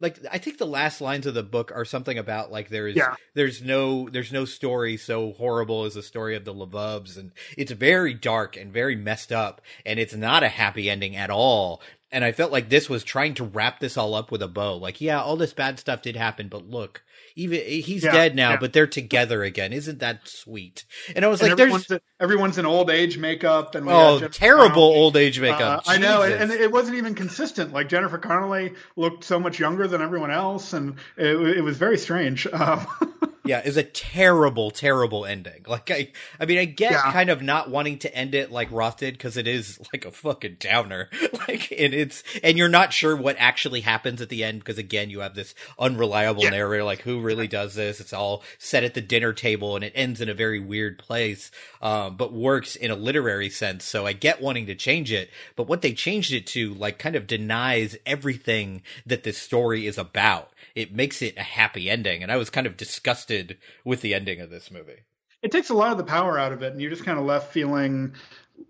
Like 0.00 0.20
I 0.30 0.38
think 0.38 0.58
the 0.58 0.66
last 0.66 1.00
lines 1.00 1.26
of 1.26 1.34
the 1.34 1.42
book 1.42 1.72
are 1.74 1.84
something 1.84 2.18
about 2.18 2.52
like 2.52 2.68
there 2.68 2.86
is 2.86 2.96
Yeah. 2.96 3.14
there's 3.34 3.62
no 3.62 4.08
there's 4.08 4.32
no 4.32 4.44
story 4.44 4.96
so 4.96 5.32
horrible 5.32 5.84
as 5.84 5.94
the 5.94 6.02
story 6.02 6.36
of 6.36 6.44
the 6.44 6.54
Levovs 6.54 7.16
and 7.16 7.32
it's 7.56 7.72
very 7.72 8.14
dark 8.14 8.56
and 8.56 8.72
very 8.72 8.94
messed 8.96 9.32
up 9.32 9.60
and 9.84 9.98
it's 9.98 10.14
not 10.14 10.42
a 10.42 10.48
happy 10.48 10.88
ending 10.88 11.16
at 11.16 11.30
all 11.30 11.80
and 12.12 12.24
I 12.24 12.32
felt 12.32 12.52
like 12.52 12.68
this 12.68 12.88
was 12.88 13.02
trying 13.04 13.34
to 13.34 13.44
wrap 13.44 13.80
this 13.80 13.96
all 13.96 14.14
up 14.14 14.30
with 14.30 14.40
a 14.42 14.48
bow 14.48 14.76
like 14.76 15.00
yeah 15.00 15.20
all 15.20 15.36
this 15.36 15.52
bad 15.52 15.78
stuff 15.80 16.00
did 16.02 16.14
happen 16.16 16.48
but 16.48 16.68
look 16.68 17.02
even 17.38 17.60
he's 17.60 18.02
Yeah, 18.04 18.12
dead 18.12 18.36
now 18.36 18.50
yeah. 18.50 18.56
but 18.56 18.72
they're 18.72 18.86
together 18.86 19.42
again 19.44 19.72
isn't 19.72 20.00
that 20.00 20.28
sweet 20.28 20.84
and 21.14 21.24
I 21.24 21.28
was 21.28 21.40
And 21.40 21.48
like 21.50 21.56
there's 21.56 21.88
everyone's, 21.88 21.92
everyone's 22.20 22.58
in 22.58 22.66
old 22.66 22.90
age 22.90 23.18
makeup 23.18 23.74
and 23.74 23.86
we 23.86 23.92
oh 23.94 24.20
terrible 24.30 24.88
Connelly. 24.88 24.96
old 24.96 25.16
age 25.16 25.40
makeup 25.40 25.78
Uh, 25.78 25.80
I 25.86 25.98
know, 25.98 26.22
and 26.22 26.50
it 26.52 26.70
wasn't 26.72 26.96
even 26.98 27.14
consistent. 27.14 27.72
Like 27.72 27.88
Jennifer 27.88 28.18
Connelly 28.18 28.74
looked 28.96 29.24
so 29.24 29.38
much 29.40 29.58
younger 29.58 29.88
than 29.88 30.02
everyone 30.02 30.30
else, 30.30 30.72
and 30.72 30.96
it, 31.16 31.34
it 31.58 31.62
was 31.62 31.76
very 31.78 31.98
strange. 31.98 32.46
Um, 32.46 32.86
yeah, 33.48 33.60
is 33.64 33.76
a 33.76 33.82
terrible, 33.82 34.70
terrible 34.70 35.24
ending. 35.26 35.64
Like 35.66 35.90
I, 35.90 36.10
I 36.40 36.46
mean, 36.46 36.58
I 36.58 36.64
get 36.66 36.92
Yeah. 36.92 37.12
kind 37.12 37.30
of 37.30 37.42
not 37.42 37.70
wanting 37.70 37.98
to 38.00 38.14
end 38.14 38.34
it 38.34 38.50
like 38.50 38.68
Roth 38.70 38.98
did 38.98 39.14
because 39.14 39.36
it 39.36 39.46
is 39.48 39.78
like 39.92 40.04
a 40.04 40.10
fucking 40.10 40.56
downer. 40.60 41.08
Like, 41.48 41.72
and 41.72 41.94
it's 41.94 42.22
and 42.42 42.58
you're 42.58 42.68
not 42.68 42.92
sure 42.92 43.16
what 43.16 43.36
actually 43.38 43.80
happens 43.80 44.20
at 44.20 44.28
the 44.28 44.44
end 44.44 44.58
because 44.58 44.76
again, 44.76 45.08
you 45.08 45.20
have 45.20 45.34
this 45.34 45.54
unreliable 45.78 46.42
Yeah. 46.42 46.50
narrator. 46.50 46.84
Like, 46.84 47.00
who 47.00 47.20
really 47.20 47.46
does 47.48 47.74
this? 47.74 48.00
It's 48.00 48.12
all 48.12 48.42
set 48.58 48.84
at 48.84 48.92
the 48.92 49.00
dinner 49.00 49.32
table, 49.32 49.74
and 49.74 49.82
it 49.82 49.92
ends 49.94 50.20
in 50.20 50.28
a 50.28 50.34
very 50.34 50.60
weird 50.60 50.98
place, 50.98 51.50
um, 51.80 52.16
but 52.18 52.34
works 52.34 52.76
in 52.76 52.90
a 52.90 52.96
literary 52.96 53.48
sense. 53.48 53.84
So 53.86 54.04
I 54.04 54.12
get 54.12 54.42
wanting 54.42 54.66
to 54.66 54.74
change 54.74 55.10
it, 55.10 55.30
but 55.56 55.68
what 55.68 55.80
they 55.80 55.94
changed 55.94 56.34
it 56.34 56.46
to, 56.48 56.74
like, 56.74 56.98
kind 56.98 57.16
of 57.16 57.26
denies 57.26 57.96
everything 58.04 58.82
that 59.06 59.22
this 59.22 59.38
story 59.38 59.86
is 59.86 59.96
about. 59.96 60.50
It 60.74 60.94
makes 60.94 61.22
it 61.22 61.36
a 61.36 61.42
happy 61.42 61.88
ending, 61.90 62.22
and 62.22 62.30
I 62.32 62.36
was 62.36 62.50
kind 62.50 62.66
of 62.66 62.76
disgusted 62.76 63.58
with 63.84 64.00
the 64.02 64.14
ending 64.14 64.40
of 64.40 64.50
this 64.50 64.70
movie. 64.70 65.00
it 65.42 65.52
takes 65.52 65.70
a 65.70 65.74
lot 65.74 65.92
of 65.92 65.98
the 65.98 66.04
power 66.04 66.38
out 66.38 66.52
of 66.52 66.62
it 66.62 66.72
and 66.72 66.80
you're 66.80 66.90
just 66.90 67.04
kind 67.04 67.18
of 67.18 67.24
left 67.24 67.52
feeling 67.52 68.12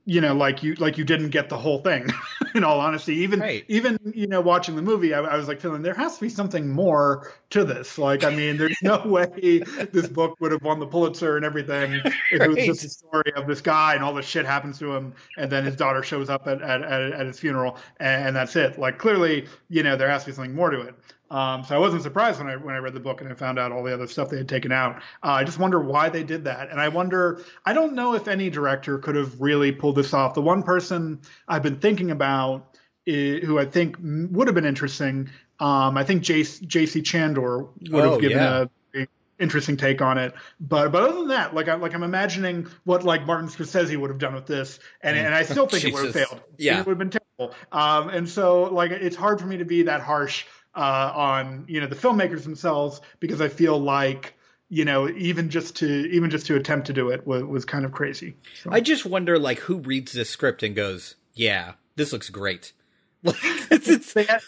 you 0.05 0.21
know 0.21 0.35
like 0.35 0.63
you 0.63 0.75
like 0.75 0.99
you 0.99 1.05
didn't 1.05 1.31
get 1.31 1.49
the 1.49 1.57
whole 1.57 1.79
thing 1.79 2.07
in 2.55 2.63
all 2.63 2.79
honesty. 2.79 3.15
Even 3.17 3.41
Right. 3.41 3.65
even 3.69 3.99
you 4.15 4.27
know 4.27 4.41
watching 4.43 4.77
the 4.77 4.83
movie 4.83 5.15
I, 5.15 5.21
I 5.21 5.37
was 5.37 5.49
like 5.49 5.61
feeling 5.61 5.81
there 5.81 5.95
has 5.95 6.17
to 6.17 6.21
be 6.21 6.29
something 6.29 6.69
more 6.69 7.33
to 7.51 7.65
this. 7.65 7.97
Like 7.97 8.23
i 8.23 8.29
mean 8.31 8.59
there's 8.59 8.77
no 8.83 8.99
way 9.07 9.63
this 9.93 10.07
book 10.09 10.37
would 10.41 10.53
have 10.53 10.63
won 10.63 10.79
the 10.79 10.87
pulitzer 10.87 11.37
and 11.37 11.45
everything 11.45 12.03
if 12.31 12.43
it 12.43 12.49
was 12.49 12.63
just 12.65 12.85
a 12.85 12.89
story 12.91 13.33
of 13.35 13.47
this 13.47 13.63
guy 13.63 13.95
and 13.95 14.05
all 14.05 14.13
this 14.13 14.27
shit 14.27 14.45
happens 14.45 14.79
to 14.81 14.95
him 14.95 15.15
and 15.39 15.51
then 15.51 15.65
his 15.65 15.75
daughter 15.77 16.03
shows 16.03 16.29
up 16.29 16.47
at 16.47 16.61
at, 16.61 16.83
at, 16.83 17.13
at 17.13 17.27
his 17.27 17.39
funeral 17.41 17.79
and, 17.99 18.29
and 18.29 18.37
that's 18.37 18.57
it. 18.57 18.79
Like 18.79 18.99
clearly 18.99 19.47
you 19.71 19.83
know 19.83 19.97
there 19.97 20.11
has 20.11 20.25
to 20.25 20.31
be 20.31 20.35
something 20.35 20.55
more 20.55 20.69
to 20.71 20.81
it 20.83 20.95
um, 21.31 21.65
so 21.65 21.75
I 21.75 21.79
wasn't 21.79 22.03
surprised 22.03 22.39
when 22.39 22.49
I 22.49 22.57
when 22.57 22.75
I 22.75 22.79
read 22.79 22.95
the 22.95 23.01
book 23.01 23.21
and 23.21 23.31
I 23.31 23.35
found 23.35 23.59
out 23.59 23.71
all 23.73 23.83
the 23.83 23.93
other 23.93 24.07
stuff 24.07 24.31
they 24.31 24.39
had 24.39 24.49
taken 24.49 24.73
out. 24.73 24.97
Uh, 25.23 25.33
I 25.33 25.45
just 25.45 25.59
wonder 25.59 25.79
why 25.81 26.09
they 26.09 26.23
did 26.23 26.45
that, 26.45 26.71
and 26.71 26.81
I 26.81 26.89
wonder. 26.89 27.43
I 27.67 27.73
don't 27.75 27.95
know 27.95 28.15
if 28.15 28.29
any 28.29 28.51
director 28.51 28.99
could 28.99 29.15
have 29.15 29.41
really 29.41 29.73
pulled 29.73 29.97
this 29.97 30.15
off. 30.15 30.35
The 30.35 30.43
one 30.43 30.63
person 30.63 31.21
I've 31.47 31.63
been 31.63 31.79
thinking 31.81 32.11
about, 32.11 32.77
i 33.07 33.41
who 33.45 33.59
I 33.59 33.67
think 33.67 33.97
would 34.01 34.49
have 34.49 34.55
been 34.55 34.65
interesting, 34.65 35.29
um, 35.61 35.97
I 35.97 36.05
think 36.05 36.23
J.C. 36.23 36.67
Chandor 37.03 37.69
would 37.91 38.05
Oh, 38.05 38.13
have 38.13 38.21
given 38.21 38.39
yeah. 38.39 38.65
a, 38.95 39.01
a 39.03 39.07
interesting 39.39 39.77
take 39.77 40.01
on 40.01 40.19
it. 40.19 40.35
But 40.61 40.93
but 40.93 41.03
other 41.03 41.15
than 41.19 41.29
that, 41.29 41.55
like 41.55 41.69
I 41.69 41.75
like 41.75 41.95
I'm 41.95 42.03
imagining 42.03 42.69
what 42.85 43.05
like 43.05 43.27
Martin 43.27 43.49
Scorsese 43.49 43.97
would 43.97 44.11
have 44.11 44.19
done 44.19 44.35
with 44.35 44.47
this, 44.47 44.79
and 45.03 45.17
and 45.17 45.35
I 45.35 45.43
still 45.43 45.67
think 45.67 45.85
it 45.85 45.93
would 45.93 46.07
have 46.07 46.15
failed. 46.15 46.41
Yeah. 46.57 46.81
it 46.81 46.87
would 46.87 46.93
have 46.93 46.99
been 46.99 47.11
terrible. 47.11 47.55
Um, 47.71 48.09
and 48.09 48.29
so 48.29 48.65
like 48.65 48.91
it's 48.91 49.17
hard 49.17 49.41
for 49.41 49.47
me 49.47 49.59
to 49.59 49.65
be 49.65 49.83
that 49.85 50.01
harsh 50.01 50.45
uh, 50.79 51.13
on 51.15 51.65
you 51.67 51.81
know 51.81 51.89
the 51.89 51.97
filmmakers 51.97 52.45
themselves 52.45 53.01
because 53.19 53.41
I 53.41 53.49
feel 53.49 53.79
like 53.79 54.35
you 54.69 54.85
know 54.85 55.09
even 55.09 55.51
just 55.51 55.77
to 55.77 56.09
even 56.11 56.31
just 56.31 56.47
to 56.47 56.57
attempt 56.57 56.87
to 56.87 56.93
do 56.93 57.11
it 57.11 57.27
was, 57.27 57.43
was 57.43 57.65
kind 57.65 57.85
of 57.85 57.93
crazy. 57.93 58.37
So. 58.63 58.71
I 58.73 58.81
just 58.81 59.05
wonder, 59.05 59.39
like, 59.39 59.59
who 59.59 59.79
reads 59.79 60.13
this 60.13 60.31
script 60.31 60.63
and 60.63 60.77
goes, 60.77 61.17
"Yeah, 61.35 61.73
this 61.97 62.13
looks 62.13 62.31
great." 62.31 62.73
It's, 63.71 63.87
it's, 63.87 64.13
they 64.15 64.25
had 64.25 64.41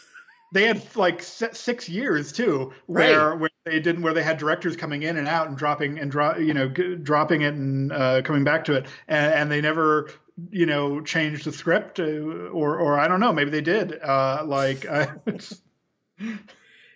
they 0.53 0.66
had 0.66 0.97
like 0.97 1.23
six 1.23 1.88
years 1.88 2.33
too, 2.33 2.73
where 2.87 3.37
where 3.37 3.51
they 3.64 3.81
didn't 3.81 4.03
where 4.03 4.14
they 4.14 4.23
had 4.23 4.38
directors 4.38 4.77
coming 4.77 5.03
in 5.03 5.16
and 5.16 5.29
out 5.29 5.49
and 5.49 5.59
dropping 5.59 5.99
and 5.99 6.11
drop 6.11 6.38
you 6.38 6.55
know 6.55 6.69
g- 6.69 6.97
dropping 6.97 7.43
it 7.43 7.55
and 7.55 7.93
uh, 7.93 8.23
coming 8.23 8.45
back 8.45 8.64
to 8.64 8.75
it, 8.75 8.87
and, 9.09 9.35
and 9.35 9.51
they 9.51 9.61
never 9.61 10.11
you 10.51 10.64
know 10.64 11.03
changed 11.03 11.45
the 11.45 11.53
script 11.53 12.01
uh, 12.01 12.05
or 12.05 12.79
or 12.79 12.99
I 12.99 13.09
don't 13.09 13.21
know 13.21 13.33
maybe 13.33 13.51
they 13.51 13.61
did 13.61 14.01
uh, 14.01 14.43
like 14.47 14.87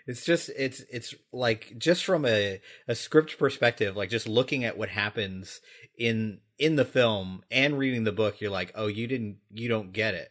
it's 0.07 0.25
just 0.25 0.51
it's 0.57 0.81
it's 0.91 1.15
like 1.33 1.75
just 1.79 2.05
from 2.05 2.27
a 2.27 2.61
a 2.89 2.95
script 2.95 3.39
perspective, 3.39 3.97
like 3.97 4.11
just 4.11 4.29
looking 4.29 4.65
at 4.65 4.79
what 4.79 4.89
happens 4.89 5.61
in 5.99 6.41
in 6.59 6.77
the 6.77 6.85
film 6.85 7.43
and 7.51 7.79
reading 7.79 8.05
the 8.05 8.13
book, 8.13 8.41
you're 8.41 8.51
like, 8.51 8.73
oh, 8.75 8.87
you 8.87 9.07
didn't, 9.07 9.39
you 9.51 9.69
don't 9.69 9.93
get 9.93 10.15
it. 10.15 10.31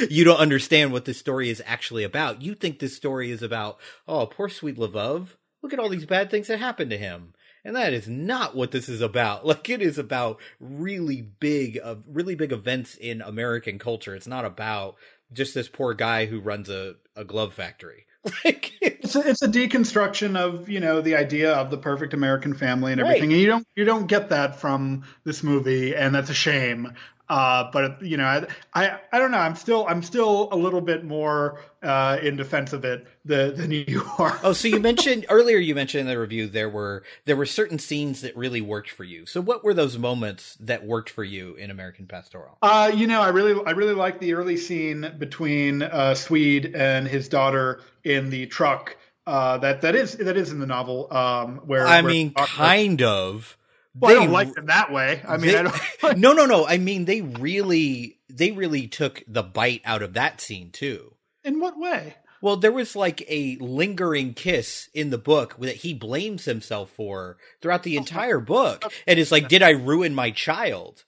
you 0.10 0.24
don't 0.24 0.38
understand 0.38 0.92
what 0.92 1.04
this 1.04 1.18
story 1.18 1.48
is 1.48 1.62
actually 1.64 2.04
about. 2.04 2.42
You 2.42 2.54
think 2.54 2.78
this 2.78 2.96
story 2.96 3.30
is 3.30 3.42
about, 3.42 3.78
oh, 4.06 4.26
poor 4.26 4.48
Swede 4.48 4.76
Levov. 4.76 5.28
Look 5.62 5.72
at 5.72 5.78
all 5.78 5.88
these 5.88 6.06
bad 6.06 6.30
things 6.30 6.48
that 6.48 6.58
happened 6.58 6.90
to 6.90 6.98
him. 6.98 7.34
And 7.64 7.74
that 7.74 7.92
is 7.92 8.06
not 8.06 8.54
what 8.54 8.70
this 8.70 8.88
is 8.88 9.00
about. 9.00 9.44
Like 9.46 9.68
it 9.68 9.82
is 9.82 9.98
about 9.98 10.38
really 10.60 11.22
big, 11.22 11.80
uh, 11.82 11.96
really 12.06 12.34
big 12.34 12.52
events 12.52 12.94
in 12.94 13.22
American 13.22 13.78
culture. 13.78 14.14
It's 14.14 14.26
not 14.26 14.44
about 14.44 14.96
just 15.32 15.54
this 15.54 15.68
poor 15.68 15.94
guy 15.94 16.26
who 16.26 16.40
runs 16.40 16.68
a, 16.68 16.94
a 17.14 17.24
glove 17.24 17.54
factory. 17.54 18.04
Like 18.44 18.72
it's 18.80 19.14
a, 19.14 19.20
it's 19.20 19.42
a 19.42 19.46
deconstruction 19.48 20.36
of 20.36 20.68
you 20.68 20.80
know 20.80 21.00
the 21.00 21.14
idea 21.14 21.52
of 21.54 21.70
the 21.70 21.78
perfect 21.78 22.12
American 22.12 22.54
family 22.54 22.90
and 22.90 23.00
Right. 23.00 23.10
everything, 23.10 23.32
and 23.32 23.40
you 23.40 23.46
don't 23.46 23.66
you 23.76 23.84
don't 23.84 24.08
get 24.08 24.30
that 24.30 24.58
from 24.60 25.04
this 25.22 25.44
movie, 25.44 25.94
and 25.94 26.12
that's 26.12 26.28
a 26.28 26.34
shame. 26.34 26.92
Uh, 27.28 27.70
but 27.72 28.00
you 28.02 28.16
know, 28.16 28.24
I, 28.24 28.46
I 28.72 29.00
I 29.12 29.18
don't 29.18 29.32
know. 29.32 29.38
I'm 29.38 29.56
still 29.56 29.84
I'm 29.88 30.02
still 30.02 30.48
a 30.52 30.56
little 30.56 30.80
bit 30.80 31.04
more 31.04 31.60
uh, 31.82 32.18
in 32.22 32.36
defense 32.36 32.72
of 32.72 32.84
it 32.84 33.06
the, 33.24 33.52
than 33.56 33.72
you 33.72 34.04
are. 34.18 34.38
Oh, 34.44 34.52
so 34.52 34.68
you 34.68 34.78
mentioned 34.92 35.26
earlier. 35.28 35.58
You 35.58 35.74
mentioned 35.74 36.02
in 36.02 36.06
the 36.06 36.18
review 36.20 36.46
there 36.46 36.68
were 36.68 37.02
there 37.24 37.34
were 37.36 37.46
certain 37.46 37.80
scenes 37.80 38.20
that 38.20 38.36
really 38.36 38.60
worked 38.60 38.90
for 38.90 39.02
you. 39.02 39.26
So, 39.26 39.40
what 39.40 39.64
were 39.64 39.74
those 39.74 39.98
moments 39.98 40.56
that 40.60 40.86
worked 40.86 41.10
for 41.10 41.24
you 41.24 41.54
in 41.54 41.70
American 41.70 42.06
Pastoral? 42.06 42.58
Uh, 42.62 42.92
you 42.94 43.08
know, 43.08 43.20
I 43.20 43.28
really, 43.30 43.60
I 43.66 43.72
really 43.72 43.94
like 43.94 44.20
the 44.20 44.34
early 44.34 44.56
scene 44.56 45.12
between 45.18 45.82
uh, 45.82 46.14
Swede 46.14 46.74
and 46.76 47.08
his 47.08 47.28
daughter 47.28 47.80
in 48.04 48.30
the 48.30 48.46
truck. 48.46 48.96
Uh, 49.26 49.58
that 49.58 49.80
that 49.80 49.96
is 49.96 50.16
that 50.18 50.36
is 50.36 50.52
in 50.52 50.60
the 50.60 50.66
novel. 50.66 51.12
Um, 51.12 51.56
where 51.66 51.86
I 51.86 52.02
where- 52.02 52.12
mean, 52.12 52.32
kind 52.34 53.02
of. 53.02 53.56
Well, 53.98 54.10
I 54.10 54.14
They- 54.14 54.24
don't 54.24 54.32
like 54.32 54.54
them 54.54 54.66
that 54.66 54.92
way. 54.92 55.22
I 55.26 55.36
mean, 55.36 55.52
they- 55.52 55.58
I 55.58 55.62
don't. 55.62 56.18
no, 56.18 56.32
no, 56.32 56.46
no. 56.46 56.66
I 56.66 56.78
mean, 56.78 57.04
they 57.04 57.22
really, 57.22 58.18
they 58.28 58.52
really 58.52 58.88
took 58.88 59.22
the 59.26 59.42
bite 59.42 59.82
out 59.84 60.02
of 60.02 60.14
that 60.14 60.40
scene 60.40 60.70
too. 60.70 61.14
In 61.44 61.60
what 61.60 61.78
way? 61.78 62.16
Well, 62.42 62.56
there 62.56 62.72
was 62.72 62.94
like 62.94 63.24
a 63.28 63.56
lingering 63.60 64.34
kiss 64.34 64.88
in 64.92 65.10
the 65.10 65.18
book 65.18 65.56
that 65.58 65.76
he 65.76 65.94
blames 65.94 66.44
himself 66.44 66.90
for 66.90 67.38
throughout 67.62 67.82
the 67.82 67.96
oh, 67.96 68.00
entire 68.00 68.40
book, 68.40 68.84
and 69.06 69.18
it's 69.18 69.32
like, 69.32 69.48
did 69.48 69.62
I 69.62 69.70
ruin 69.70 70.14
my 70.14 70.30
child? 70.30 71.04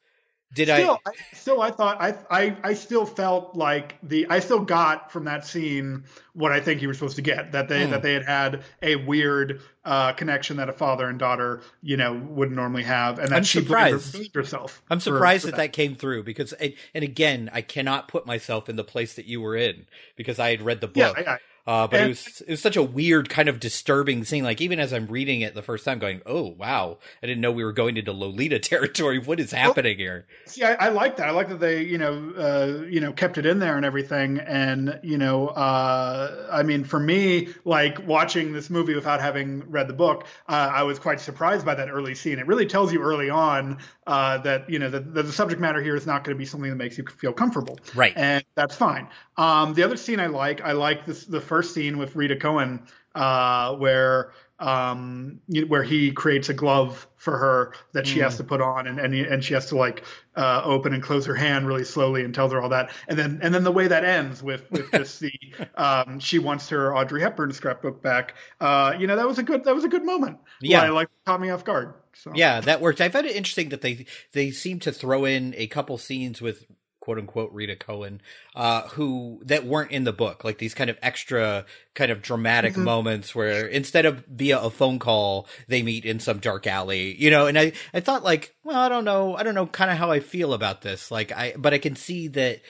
Did 0.55 0.71
I? 0.71 0.81
Still, 0.81 0.99
I, 1.07 1.11
still, 1.35 1.61
I 1.61 1.71
thought 1.71 2.01
I, 2.01 2.15
I, 2.31 2.57
I 2.65 2.75
still 2.75 3.05
felt 3.05 3.55
like 3.55 3.97
the 4.03 4.27
I 4.31 4.39
still 4.41 4.61
got 4.61 5.13
from 5.13 5.25
that 5.25 5.47
scene 5.47 6.05
what 6.33 6.53
I 6.53 6.61
think 6.61 6.81
you 6.81 6.89
were 6.89 6.95
supposed 6.95 7.17
to 7.17 7.23
get 7.23 7.53
that 7.53 7.69
they 7.69 7.85
Hmm. 7.85 7.91
that 7.91 8.03
they 8.03 8.15
had 8.15 8.25
had 8.25 8.65
a 8.83 8.97
weird 8.97 9.61
uh, 9.85 10.13
connection 10.15 10.57
that 10.57 10.69
a 10.69 10.73
father 10.73 11.07
and 11.07 11.19
daughter 11.19 11.61
you 11.83 11.97
know 11.99 12.15
wouldn't 12.15 12.57
normally 12.57 12.85
have, 12.85 13.19
and 13.19 13.29
that 13.29 13.37
I'm 13.37 13.45
she 13.45 13.61
surprised. 13.61 14.13
blamed 14.13 14.35
herself. 14.35 14.83
I'm 14.91 15.01
surprised 15.01 15.43
for 15.45 15.51
that 15.51 15.57
that 15.59 15.73
came 15.75 15.95
through 15.95 16.23
because, 16.23 16.53
and 16.55 16.75
again, 16.95 17.51
I 17.53 17.61
cannot 17.61 18.09
put 18.09 18.27
myself 18.27 18.69
in 18.71 18.77
the 18.77 18.85
place 18.85 19.15
that 19.15 19.27
you 19.27 19.41
were 19.43 19.55
in 19.57 19.87
because 20.17 20.39
I 20.39 20.51
had 20.51 20.63
read 20.63 20.81
the 20.81 20.91
Yeah, 20.95 21.09
book. 21.09 21.19
I- 21.19 21.33
I- 21.35 21.39
uh, 21.69 21.87
but 21.87 22.01
it 22.01 22.09
was 22.09 22.41
it 22.41 22.51
was 22.53 22.63
such 22.63 22.77
a 22.77 22.83
weird 22.83 23.29
kind 23.29 23.47
of 23.47 23.61
disturbing 23.61 24.25
scene. 24.25 24.43
Like 24.43 24.63
even 24.63 24.81
as 24.81 24.95
I'm 24.95 25.07
reading 25.07 25.43
it 25.43 25.55
the 25.55 25.61
first 25.61 25.85
time, 25.85 25.99
going, 25.99 26.23
"Oh 26.25 26.55
wow, 26.59 26.97
I 27.23 27.27
didn't 27.27 27.43
know 27.43 27.53
we 27.53 27.63
were 27.63 27.75
going 27.75 27.99
into 27.99 28.11
Lolita 28.11 28.59
territory. 28.59 29.19
What 29.19 29.39
is 29.39 29.53
happening 29.53 29.99
here?" 29.99 30.27
See, 30.47 30.63
I, 30.63 30.87
I 30.87 30.89
like 30.89 31.17
that. 31.19 31.29
I 31.29 31.31
like 31.33 31.51
that 31.51 31.61
they, 31.61 31.83
you 31.83 31.99
know, 31.99 32.33
uh, 32.39 32.87
you 32.89 33.01
know, 33.01 33.13
kept 33.13 33.37
it 33.37 33.45
in 33.45 33.59
there 33.59 33.77
and 33.77 33.85
everything. 33.85 34.39
And 34.39 34.99
you 35.03 35.19
know, 35.19 35.49
uh, 35.49 36.49
I 36.51 36.63
mean, 36.63 36.85
for 36.85 36.99
me, 36.99 37.49
like 37.67 38.07
watching 38.07 38.55
this 38.55 38.71
movie 38.71 38.95
without 38.95 39.21
having 39.21 39.71
read 39.71 39.89
the 39.89 39.95
book, 39.95 40.27
uh, 40.49 40.71
I 40.73 40.85
was 40.85 40.99
quite 40.99 41.21
surprised 41.21 41.67
by 41.67 41.75
that 41.75 41.91
early 41.91 42.15
scene. 42.15 42.39
It 42.39 42.47
really 42.47 42.67
tells 42.67 42.95
you 42.95 43.03
early 43.03 43.29
on 43.29 43.77
uh, 44.09 44.39
that 44.39 44.69
you 44.71 44.79
know 44.79 44.89
that, 44.89 45.15
that 45.15 45.25
the 45.25 45.33
subject 45.33 45.61
matter 45.61 45.83
here 45.83 45.95
is 45.95 46.07
not 46.07 46.25
going 46.25 46.35
to 46.35 46.39
be 46.39 46.47
something 46.47 46.71
that 46.71 46.77
makes 46.77 46.97
you 46.97 47.05
feel 47.05 47.33
comfortable, 47.33 47.79
Right. 47.95 48.15
And 48.17 48.43
that's 48.55 48.75
fine. 48.75 49.07
Um, 49.37 49.75
the 49.75 49.83
other 49.83 49.99
scene 49.99 50.19
I 50.19 50.27
like, 50.27 50.63
I 50.63 50.73
like 50.73 51.05
this 51.05 51.27
the 51.27 51.43
first 51.43 51.75
scene 51.75 51.99
with 51.99 52.17
Rita 52.17 52.37
Cohen, 52.37 52.81
uh, 53.15 53.77
where 53.77 54.33
um 54.61 55.41
where 55.69 55.83
he 55.85 56.11
creates 56.11 56.49
a 56.49 56.55
glove 56.55 57.07
for 57.17 57.39
her 57.39 57.75
that 57.93 58.07
she 58.07 58.19
Mm. 58.19 58.23
has 58.23 58.37
to 58.37 58.45
put 58.45 58.61
on 58.61 58.87
and 58.89 58.99
and, 58.99 59.15
and 59.15 59.45
she 59.45 59.55
has 59.55 59.67
to 59.67 59.77
like 59.77 60.05
uh 60.37 60.63
open 60.65 60.93
and 60.93 61.03
close 61.03 61.27
her 61.27 61.35
hand 61.35 61.67
really 61.67 61.85
slowly 61.85 62.25
and 62.25 62.35
tells 62.35 62.51
her 62.53 62.61
all 62.61 62.69
that 62.71 62.91
and 63.07 63.19
then 63.19 63.39
and 63.43 63.55
then 63.55 63.63
the 63.65 63.71
way 63.73 63.87
that 63.87 64.05
ends 64.05 64.43
with 64.43 64.71
with 64.71 64.91
just 64.93 65.21
the 65.21 65.33
um 65.77 66.19
she 66.19 66.39
wants 66.39 66.69
her 66.69 66.97
Audrey 66.97 67.21
Hepburn 67.21 67.53
scrapbook 67.53 68.03
back 68.03 68.35
uh 68.61 68.95
you 68.99 69.07
know 69.07 69.17
that 69.17 69.29
was 69.29 69.39
a 69.39 69.43
good 69.43 69.65
that 69.65 69.75
was 69.75 69.85
a 69.85 69.89
good 69.89 70.05
moment 70.05 70.39
Yeah. 70.61 70.83
I 70.83 70.89
like 70.89 71.09
caught 71.25 71.41
me 71.41 71.51
off 71.51 71.65
guard 71.65 71.95
so 72.15 72.33
Yeah, 72.33 72.61
that 72.61 72.81
worked. 72.81 73.01
I 73.01 73.09
found 73.09 73.27
it 73.27 73.37
interesting 73.37 73.69
that 73.71 73.81
they 73.81 74.07
they 74.33 74.51
seem 74.51 74.81
to 74.81 74.93
throw 74.93 75.25
in 75.25 75.55
a 75.57 75.67
couple 75.67 75.97
scenes 75.99 76.43
with 76.43 76.67
quote 77.09 77.17
unquote 77.17 77.51
Rita 77.55 77.75
Cohen, 77.75 78.21
uh, 78.55 78.83
who 78.89 79.41
that 79.47 79.65
weren't 79.65 79.93
in 79.93 80.05
the 80.05 80.13
book, 80.13 80.45
like 80.45 80.59
these 80.59 80.75
kind 80.75 80.91
of 80.91 80.99
extra 81.01 81.65
kind 81.95 82.11
of 82.13 82.21
dramatic 82.21 82.75
Mhm. 82.75 82.83
moments 82.83 83.35
where 83.35 83.67
instead 83.67 84.05
of 84.05 84.27
via 84.27 84.59
a 84.59 84.69
phone 84.69 84.99
call, 84.99 85.49
they 85.69 85.83
meet 85.83 86.05
in 86.05 86.21
some 86.21 86.39
dark 86.39 86.67
alley, 86.67 87.15
you 87.15 87.31
know, 87.31 87.47
and 87.47 87.59
I, 87.59 87.73
I 87.95 88.01
thought 88.01 88.25
like, 88.25 88.55
well, 88.63 88.79
I 88.79 88.91
don't 88.91 89.07
know, 89.07 89.35
I 89.35 89.43
don't 89.43 89.55
know 89.55 89.65
kind 89.65 89.91
of 89.91 89.97
how 89.97 90.11
I 90.11 90.21
feel 90.21 90.53
about 90.53 90.83
this. 90.83 91.11
Like 91.11 91.33
I, 91.33 91.55
but 91.57 91.73
I 91.73 91.79
can 91.79 91.97
see 91.97 92.29
that 92.29 92.61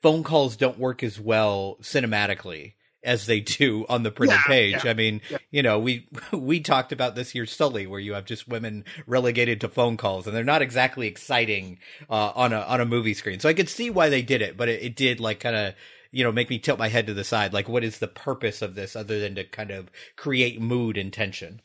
phone 0.00 0.22
calls 0.22 0.56
don't 0.56 0.78
work 0.78 1.02
as 1.02 1.20
well 1.20 1.76
cinematically 1.82 2.72
as 3.04 3.26
they 3.26 3.40
do 3.40 3.84
on 3.88 4.02
the 4.02 4.10
printed 4.10 4.38
Yeah, 4.38 4.44
page. 4.46 4.84
yeah, 4.84 4.90
I 4.90 4.94
mean, 4.94 5.20
yeah. 5.28 5.38
you 5.50 5.62
know, 5.62 5.78
we 5.78 6.08
we 6.32 6.60
talked 6.60 6.92
about 6.92 7.14
this 7.14 7.30
here 7.30 7.46
Sully, 7.46 7.86
where 7.86 8.00
you 8.00 8.14
have 8.14 8.24
just 8.24 8.48
women 8.48 8.84
relegated 9.06 9.60
to 9.62 9.68
phone 9.68 9.96
calls, 9.96 10.26
and 10.26 10.36
they're 10.36 10.44
not 10.44 10.62
exactly 10.62 11.06
exciting 11.06 11.78
uh, 12.10 12.32
on 12.34 12.52
a 12.52 12.60
on 12.60 12.80
a 12.80 12.86
movie 12.86 13.14
screen. 13.14 13.40
So 13.40 13.48
I 13.48 13.54
could 13.54 13.68
see 13.68 13.90
why 13.90 14.08
they 14.08 14.22
did 14.22 14.42
it, 14.42 14.56
but 14.56 14.68
it, 14.68 14.82
it 14.82 14.96
did 14.96 15.20
like 15.20 15.40
kind 15.40 15.56
of 15.56 15.74
you 16.10 16.24
know 16.24 16.32
make 16.32 16.50
me 16.50 16.58
tilt 16.58 16.78
my 16.78 16.88
head 16.88 17.06
to 17.06 17.14
the 17.14 17.24
side. 17.24 17.52
Like, 17.52 17.68
what 17.68 17.84
is 17.84 17.98
the 17.98 18.08
purpose 18.08 18.62
of 18.62 18.74
this 18.74 18.94
other 18.96 19.18
than 19.18 19.34
to 19.36 19.44
kind 19.44 19.70
of 19.70 19.90
create 20.16 20.60
mood 20.60 20.96
and 20.96 21.12
tension? 21.12 21.60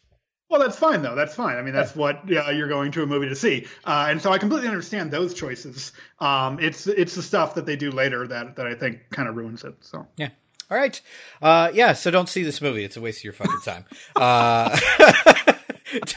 Well, 0.49 0.61
that's 0.61 0.77
fine 0.79 1.01
though. 1.01 1.15
That's 1.15 1.35
fine. 1.35 1.57
I 1.57 1.61
mean, 1.61 1.73
that's 1.73 1.93
what 1.93 2.21
uh, 2.31 2.51
you're 2.51 2.69
going 2.69 2.93
to 2.93 3.03
a 3.03 3.05
movie 3.05 3.27
to 3.27 3.35
see, 3.35 3.67
uh, 3.83 4.07
and 4.09 4.21
so 4.21 4.31
I 4.31 4.37
completely 4.37 4.69
understand 4.69 5.11
those 5.11 5.33
choices. 5.33 5.91
Um, 6.19 6.59
it's 6.61 6.87
it's 6.87 7.15
the 7.15 7.21
stuff 7.21 7.55
that 7.55 7.65
they 7.65 7.75
do 7.75 7.91
later 7.91 8.25
that 8.27 8.55
that 8.55 8.65
I 8.65 8.73
think 8.75 9.09
kind 9.09 9.27
of 9.27 9.35
ruins 9.35 9.65
it. 9.65 9.75
So 9.81 10.07
Yeah. 10.15 10.29
All 10.69 10.77
right. 10.77 10.99
Uh, 11.41 11.71
yeah. 11.73 11.93
So 11.93 12.11
don't 12.11 12.27
see 12.29 12.43
this 12.43 12.61
movie. 12.61 12.83
It's 12.83 12.97
a 12.97 13.01
waste 13.01 13.19
of 13.19 13.23
your 13.25 13.33
fucking 13.33 13.61
time. 13.63 13.85
Uh, 14.15 14.75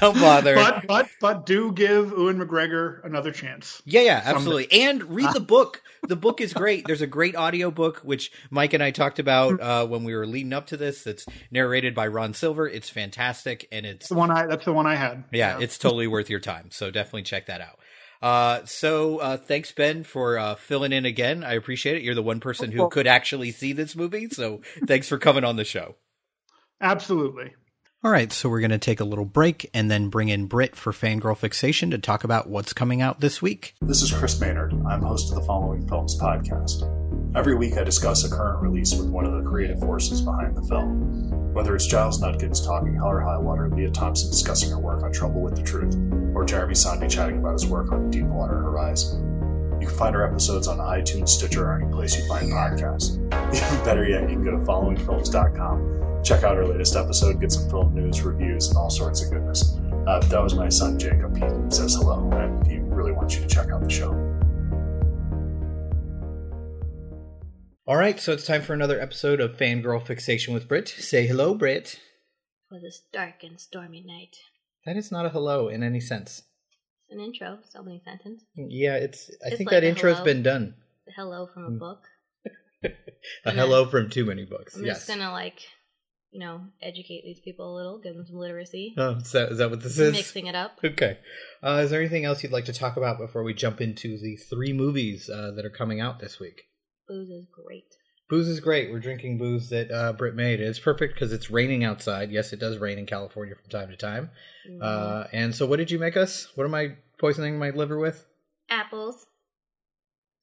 don't 0.00 0.18
bother. 0.18 0.54
but 0.54 0.86
but 0.86 1.08
but 1.20 1.46
do 1.46 1.70
give 1.72 2.10
Ewan 2.10 2.38
McGregor 2.38 3.04
another 3.04 3.30
chance. 3.30 3.82
Yeah, 3.84 4.00
yeah, 4.00 4.22
absolutely. 4.24 4.82
And 4.82 5.02
read 5.04 5.32
the 5.32 5.40
book. 5.40 5.82
The 6.08 6.16
book 6.16 6.40
is 6.40 6.52
great. 6.52 6.86
There's 6.86 7.02
a 7.02 7.06
great 7.06 7.36
audio 7.36 7.70
book 7.70 7.98
which 7.98 8.32
Mike 8.50 8.72
and 8.72 8.82
I 8.82 8.90
talked 8.90 9.18
about 9.18 9.60
uh, 9.60 9.86
when 9.86 10.02
we 10.04 10.14
were 10.14 10.26
leading 10.26 10.52
up 10.52 10.66
to 10.68 10.76
this. 10.76 11.04
That's 11.04 11.26
narrated 11.50 11.94
by 11.94 12.06
Ron 12.08 12.34
Silver. 12.34 12.66
It's 12.68 12.90
fantastic, 12.90 13.68
and 13.70 13.86
it's 13.86 14.08
The 14.08 14.14
one 14.14 14.30
I 14.30 14.46
that's 14.46 14.64
the 14.64 14.72
one 14.72 14.86
I 14.86 14.96
had. 14.96 15.24
yeah, 15.30 15.58
it's 15.60 15.78
totally 15.78 16.06
worth 16.06 16.30
your 16.30 16.40
time. 16.40 16.70
So 16.70 16.90
definitely 16.90 17.22
check 17.22 17.46
that 17.46 17.60
out. 17.60 17.78
Uh, 18.22 18.64
so 18.64 19.18
uh, 19.18 19.36
thanks 19.36 19.72
Ben 19.72 20.04
for 20.04 20.38
uh, 20.38 20.54
filling 20.54 20.92
in 20.92 21.06
again. 21.06 21.42
I 21.42 21.54
appreciate 21.54 21.96
it. 21.96 22.02
You're 22.02 22.14
the 22.14 22.22
one 22.22 22.40
person 22.40 22.70
who 22.70 22.88
could 22.90 23.06
actually 23.06 23.50
see 23.50 23.72
this 23.72 23.96
movie, 23.96 24.28
so 24.28 24.60
thanks 24.86 25.08
for 25.08 25.18
coming 25.18 25.44
on 25.44 25.56
the 25.56 25.64
show. 25.64 25.96
Absolutely. 26.80 27.54
All 28.02 28.10
right, 28.10 28.32
so 28.32 28.48
we're 28.48 28.60
going 28.60 28.70
to 28.70 28.78
take 28.78 29.00
a 29.00 29.04
little 29.04 29.26
break 29.26 29.68
and 29.74 29.90
then 29.90 30.08
bring 30.08 30.30
in 30.30 30.46
Britt 30.46 30.74
for 30.74 30.90
Fangirl 30.90 31.36
Fixation 31.36 31.90
to 31.90 31.98
talk 31.98 32.24
about 32.24 32.48
what's 32.48 32.72
coming 32.72 33.02
out 33.02 33.20
this 33.20 33.42
week. 33.42 33.74
This 33.82 34.00
is 34.00 34.10
Chris 34.10 34.40
Maynard. 34.40 34.72
I'm 34.88 35.02
host 35.02 35.30
of 35.30 35.38
the 35.38 35.44
Following 35.44 35.86
Films 35.86 36.18
podcast. 36.18 37.36
Every 37.36 37.54
week 37.54 37.76
I 37.76 37.84
discuss 37.84 38.24
a 38.24 38.34
current 38.34 38.62
release 38.62 38.94
with 38.94 39.10
one 39.10 39.26
of 39.26 39.32
the 39.32 39.48
creative 39.48 39.80
forces 39.80 40.22
behind 40.22 40.56
the 40.56 40.62
film. 40.62 41.52
Whether 41.52 41.76
it's 41.76 41.86
Giles 41.86 42.22
Nuttgens 42.22 42.64
talking 42.64 42.94
Hell 42.94 43.10
or 43.10 43.20
High 43.20 43.36
Water, 43.36 43.68
Lea 43.68 43.90
Thompson 43.90 44.30
discussing 44.30 44.70
her 44.70 44.78
work 44.78 45.02
on 45.02 45.12
Trouble 45.12 45.42
with 45.42 45.56
the 45.56 45.62
Truth, 45.62 45.94
or 46.40 46.44
Jeremy 46.44 46.74
Sandy 46.74 47.08
chatting 47.08 47.38
about 47.38 47.52
his 47.52 47.66
work 47.66 47.92
on 47.92 48.10
Deepwater 48.10 48.56
Horizon. 48.56 49.78
You 49.80 49.86
can 49.86 49.96
find 49.96 50.16
our 50.16 50.26
episodes 50.26 50.68
on 50.68 50.78
iTunes, 50.78 51.28
Stitcher, 51.28 51.66
or 51.66 51.80
any 51.80 51.90
place 51.92 52.16
you 52.16 52.26
find 52.28 52.50
podcasts. 52.50 53.16
Even 53.54 53.84
better 53.84 54.08
yet, 54.08 54.22
you 54.22 54.36
can 54.36 54.44
go 54.44 54.52
to 54.52 54.58
followingfilms.com 54.58 56.00
check 56.22 56.44
out 56.44 56.56
our 56.56 56.66
latest 56.66 56.96
episode, 56.96 57.40
get 57.40 57.52
some 57.52 57.68
film 57.70 57.94
news, 57.94 58.22
reviews, 58.22 58.68
and 58.68 58.76
all 58.76 58.90
sorts 58.90 59.22
of 59.22 59.30
goodness. 59.30 59.78
Uh, 60.06 60.20
that 60.20 60.42
was 60.42 60.54
my 60.54 60.68
son 60.68 60.98
Jacob. 60.98 61.36
He 61.36 61.44
says 61.74 61.94
hello, 61.94 62.30
and 62.32 62.66
he 62.66 62.78
really 62.78 63.12
wants 63.12 63.36
you 63.36 63.42
to 63.42 63.48
check 63.48 63.70
out 63.70 63.82
the 63.82 63.90
show. 63.90 64.10
All 67.86 67.96
right, 67.96 68.20
so 68.20 68.32
it's 68.32 68.46
time 68.46 68.62
for 68.62 68.72
another 68.72 69.00
episode 69.00 69.40
of 69.40 69.56
Fangirl 69.56 70.06
Fixation 70.06 70.54
with 70.54 70.68
Britt. 70.68 70.88
Say 70.88 71.26
hello, 71.26 71.54
Britt. 71.54 71.98
For 72.68 72.78
this 72.78 73.02
dark 73.12 73.42
and 73.42 73.58
stormy 73.58 74.04
night. 74.06 74.36
That 74.86 74.96
is 74.96 75.10
not 75.12 75.26
a 75.26 75.30
hello 75.30 75.68
in 75.68 75.82
any 75.82 76.00
sense. 76.00 76.42
It's 77.08 77.18
an 77.18 77.20
intro, 77.20 77.58
it's 77.64 77.74
opening 77.76 78.00
sentence. 78.04 78.42
Yeah, 78.54 78.94
it's. 78.96 79.30
I 79.44 79.48
It's 79.48 79.56
think 79.58 79.70
like 79.70 79.76
that 79.80 79.84
a 79.84 79.88
intro's 79.88 80.14
hello. 80.18 80.24
been 80.24 80.42
done. 80.42 80.74
The 81.06 81.12
hello 81.16 81.48
from 81.52 81.64
a 81.64 81.70
Mm. 81.70 81.78
book. 81.78 82.02
A 83.44 83.50
hello 83.52 83.84
from 83.86 84.08
too 84.08 84.24
many 84.24 84.46
books. 84.46 84.74
I'm 84.76 84.84
yes. 84.86 84.98
just 84.98 85.08
gonna 85.08 85.30
like, 85.32 85.58
you 86.30 86.40
know, 86.40 86.62
educate 86.80 87.22
these 87.24 87.40
people 87.40 87.74
a 87.74 87.76
little, 87.76 87.98
give 88.00 88.14
them 88.14 88.24
some 88.24 88.36
literacy. 88.36 88.94
Oh, 88.96 89.16
is 89.16 89.32
that, 89.32 89.52
is 89.52 89.58
that 89.58 89.68
what 89.68 89.82
this 89.82 89.98
is? 89.98 90.12
Mixing 90.12 90.46
it 90.46 90.54
up. 90.54 90.78
Okay. 90.82 91.18
Uh, 91.62 91.82
is 91.84 91.90
there 91.90 92.00
anything 92.00 92.24
else 92.24 92.42
you'd 92.42 92.52
like 92.52 92.64
to 92.66 92.72
talk 92.72 92.96
about 92.96 93.18
before 93.18 93.42
we 93.42 93.52
jump 93.52 93.82
into 93.82 94.16
the 94.18 94.36
three 94.36 94.72
movies 94.72 95.28
uh, 95.28 95.50
that 95.56 95.66
are 95.66 95.70
coming 95.70 96.00
out 96.00 96.20
this 96.20 96.40
week? 96.40 96.62
Booze 97.06 97.28
is 97.28 97.46
great. 97.52 97.84
Booze 98.30 98.46
is 98.46 98.60
great. 98.60 98.92
We're 98.92 99.00
drinking 99.00 99.38
booze 99.38 99.70
that 99.70 99.90
uh, 99.90 100.12
Britt 100.12 100.36
made. 100.36 100.60
It's 100.60 100.78
perfect 100.78 101.14
because 101.14 101.32
it's 101.32 101.50
raining 101.50 101.82
outside. 101.82 102.30
Yes, 102.30 102.52
it 102.52 102.60
does 102.60 102.78
rain 102.78 102.96
in 102.96 103.04
California 103.04 103.56
from 103.56 103.68
time 103.68 103.90
to 103.90 103.96
time. 103.96 104.30
Mm-hmm. 104.70 104.80
Uh, 104.80 105.24
and 105.32 105.52
so, 105.52 105.66
what 105.66 105.78
did 105.78 105.90
you 105.90 105.98
make 105.98 106.16
us? 106.16 106.46
What 106.54 106.64
am 106.64 106.74
I 106.74 106.92
poisoning 107.18 107.58
my 107.58 107.70
liver 107.70 107.98
with? 107.98 108.24
Apples. 108.70 109.26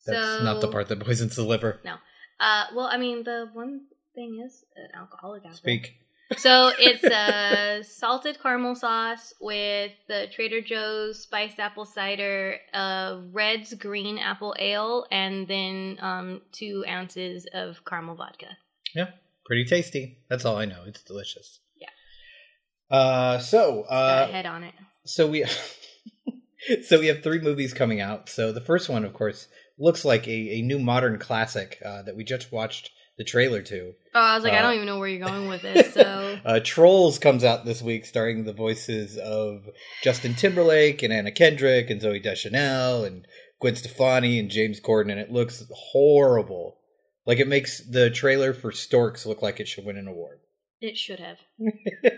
That's 0.06 0.40
so, 0.40 0.44
not 0.44 0.60
the 0.60 0.68
part 0.68 0.90
that 0.90 1.00
poisons 1.00 1.38
the 1.38 1.44
liver. 1.44 1.80
No. 1.86 1.96
Uh, 2.42 2.66
well, 2.76 2.88
I 2.88 2.98
mean, 2.98 3.24
the 3.24 3.50
one 3.54 3.86
thing 4.14 4.44
is 4.46 4.66
an 4.76 4.90
alcoholic 4.94 5.44
apple. 5.46 5.56
Speak. 5.56 5.96
So 6.36 6.72
it's 6.78 7.04
a 7.06 7.84
salted 7.84 8.42
caramel 8.42 8.76
sauce 8.76 9.34
with 9.40 9.92
the 10.10 10.28
Trader 10.34 10.60
Joe's 10.62 11.22
spiced 11.22 11.58
apple 11.60 11.86
cider, 11.86 12.58
uh, 12.74 13.22
Red's 13.32 13.74
green 13.74 14.18
apple 14.18 14.54
ale, 14.60 15.06
and 15.10 15.48
then 15.48 15.98
um, 16.02 16.42
two 16.52 16.84
ounces 16.88 17.48
of 17.54 17.84
caramel 17.86 18.16
vodka. 18.16 18.48
Yeah, 18.94 19.12
pretty 19.46 19.66
tasty. 19.66 20.18
That's 20.30 20.44
all 20.44 20.58
I 20.58 20.66
know. 20.66 20.84
It's 20.86 21.02
delicious. 21.04 21.60
Yeah. 21.80 22.96
Uh, 22.96 23.40
so 23.40 23.86
Got 23.90 23.94
uh, 23.94 24.28
a 24.30 24.32
head 24.32 24.46
on 24.46 24.64
it. 24.64 24.74
so 25.06 25.28
we 25.28 25.46
so 26.84 27.00
we 27.00 27.08
have 27.08 27.24
three 27.24 27.40
movies 27.40 27.74
coming 27.74 28.02
out. 28.02 28.28
So 28.28 28.52
the 28.52 28.62
first 28.62 28.90
one, 28.90 29.06
of 29.06 29.14
course, 29.14 29.48
looks 29.80 30.04
like 30.04 30.28
a, 30.28 30.58
a 30.58 30.62
new 30.62 30.80
modern 30.80 31.20
classic 31.20 31.82
uh, 31.86 32.02
that 32.04 32.18
we 32.18 32.24
just 32.26 32.52
watched 32.52 32.92
the 33.18 33.24
trailer 33.24 33.62
to. 33.64 33.94
Oh, 34.14 34.20
I 34.20 34.36
was 34.36 34.44
like, 34.44 34.54
I 34.54 34.58
Uh, 34.60 34.62
don't 34.64 34.74
even 34.76 34.86
know 34.86 35.00
where 35.00 35.08
you're 35.08 35.28
going 35.28 35.48
with 35.48 35.62
this. 35.64 35.94
So 35.94 36.38
Uh, 36.46 36.60
Trolls 36.64 37.20
comes 37.20 37.44
out 37.44 37.66
this 37.66 37.82
week, 37.82 38.06
starring 38.06 38.44
the 38.46 38.54
voices 38.54 39.18
of 39.18 39.66
Justin 40.04 40.36
Timberlake 40.36 41.02
and 41.04 41.12
Anna 41.14 41.32
Kendrick 41.32 41.90
and 41.90 42.02
Zooey 42.02 42.22
Deschanel 42.22 43.04
and 43.06 43.26
Gwen 43.60 43.76
Stefani 43.76 44.40
and 44.40 44.50
James 44.52 44.80
Corden, 44.80 45.12
and 45.12 45.20
it 45.20 45.32
looks 45.32 45.64
horrible. 45.74 46.78
Like 47.26 47.40
it 47.40 47.48
makes 47.48 47.80
the 47.90 48.10
trailer 48.10 48.54
for 48.54 48.72
Storks 48.72 49.26
look 49.26 49.42
like 49.42 49.60
it 49.60 49.68
should 49.68 49.86
win 49.86 49.98
an 49.98 50.08
award. 50.08 50.40
it 50.80 50.96
should 50.98 51.20
have. 51.20 51.38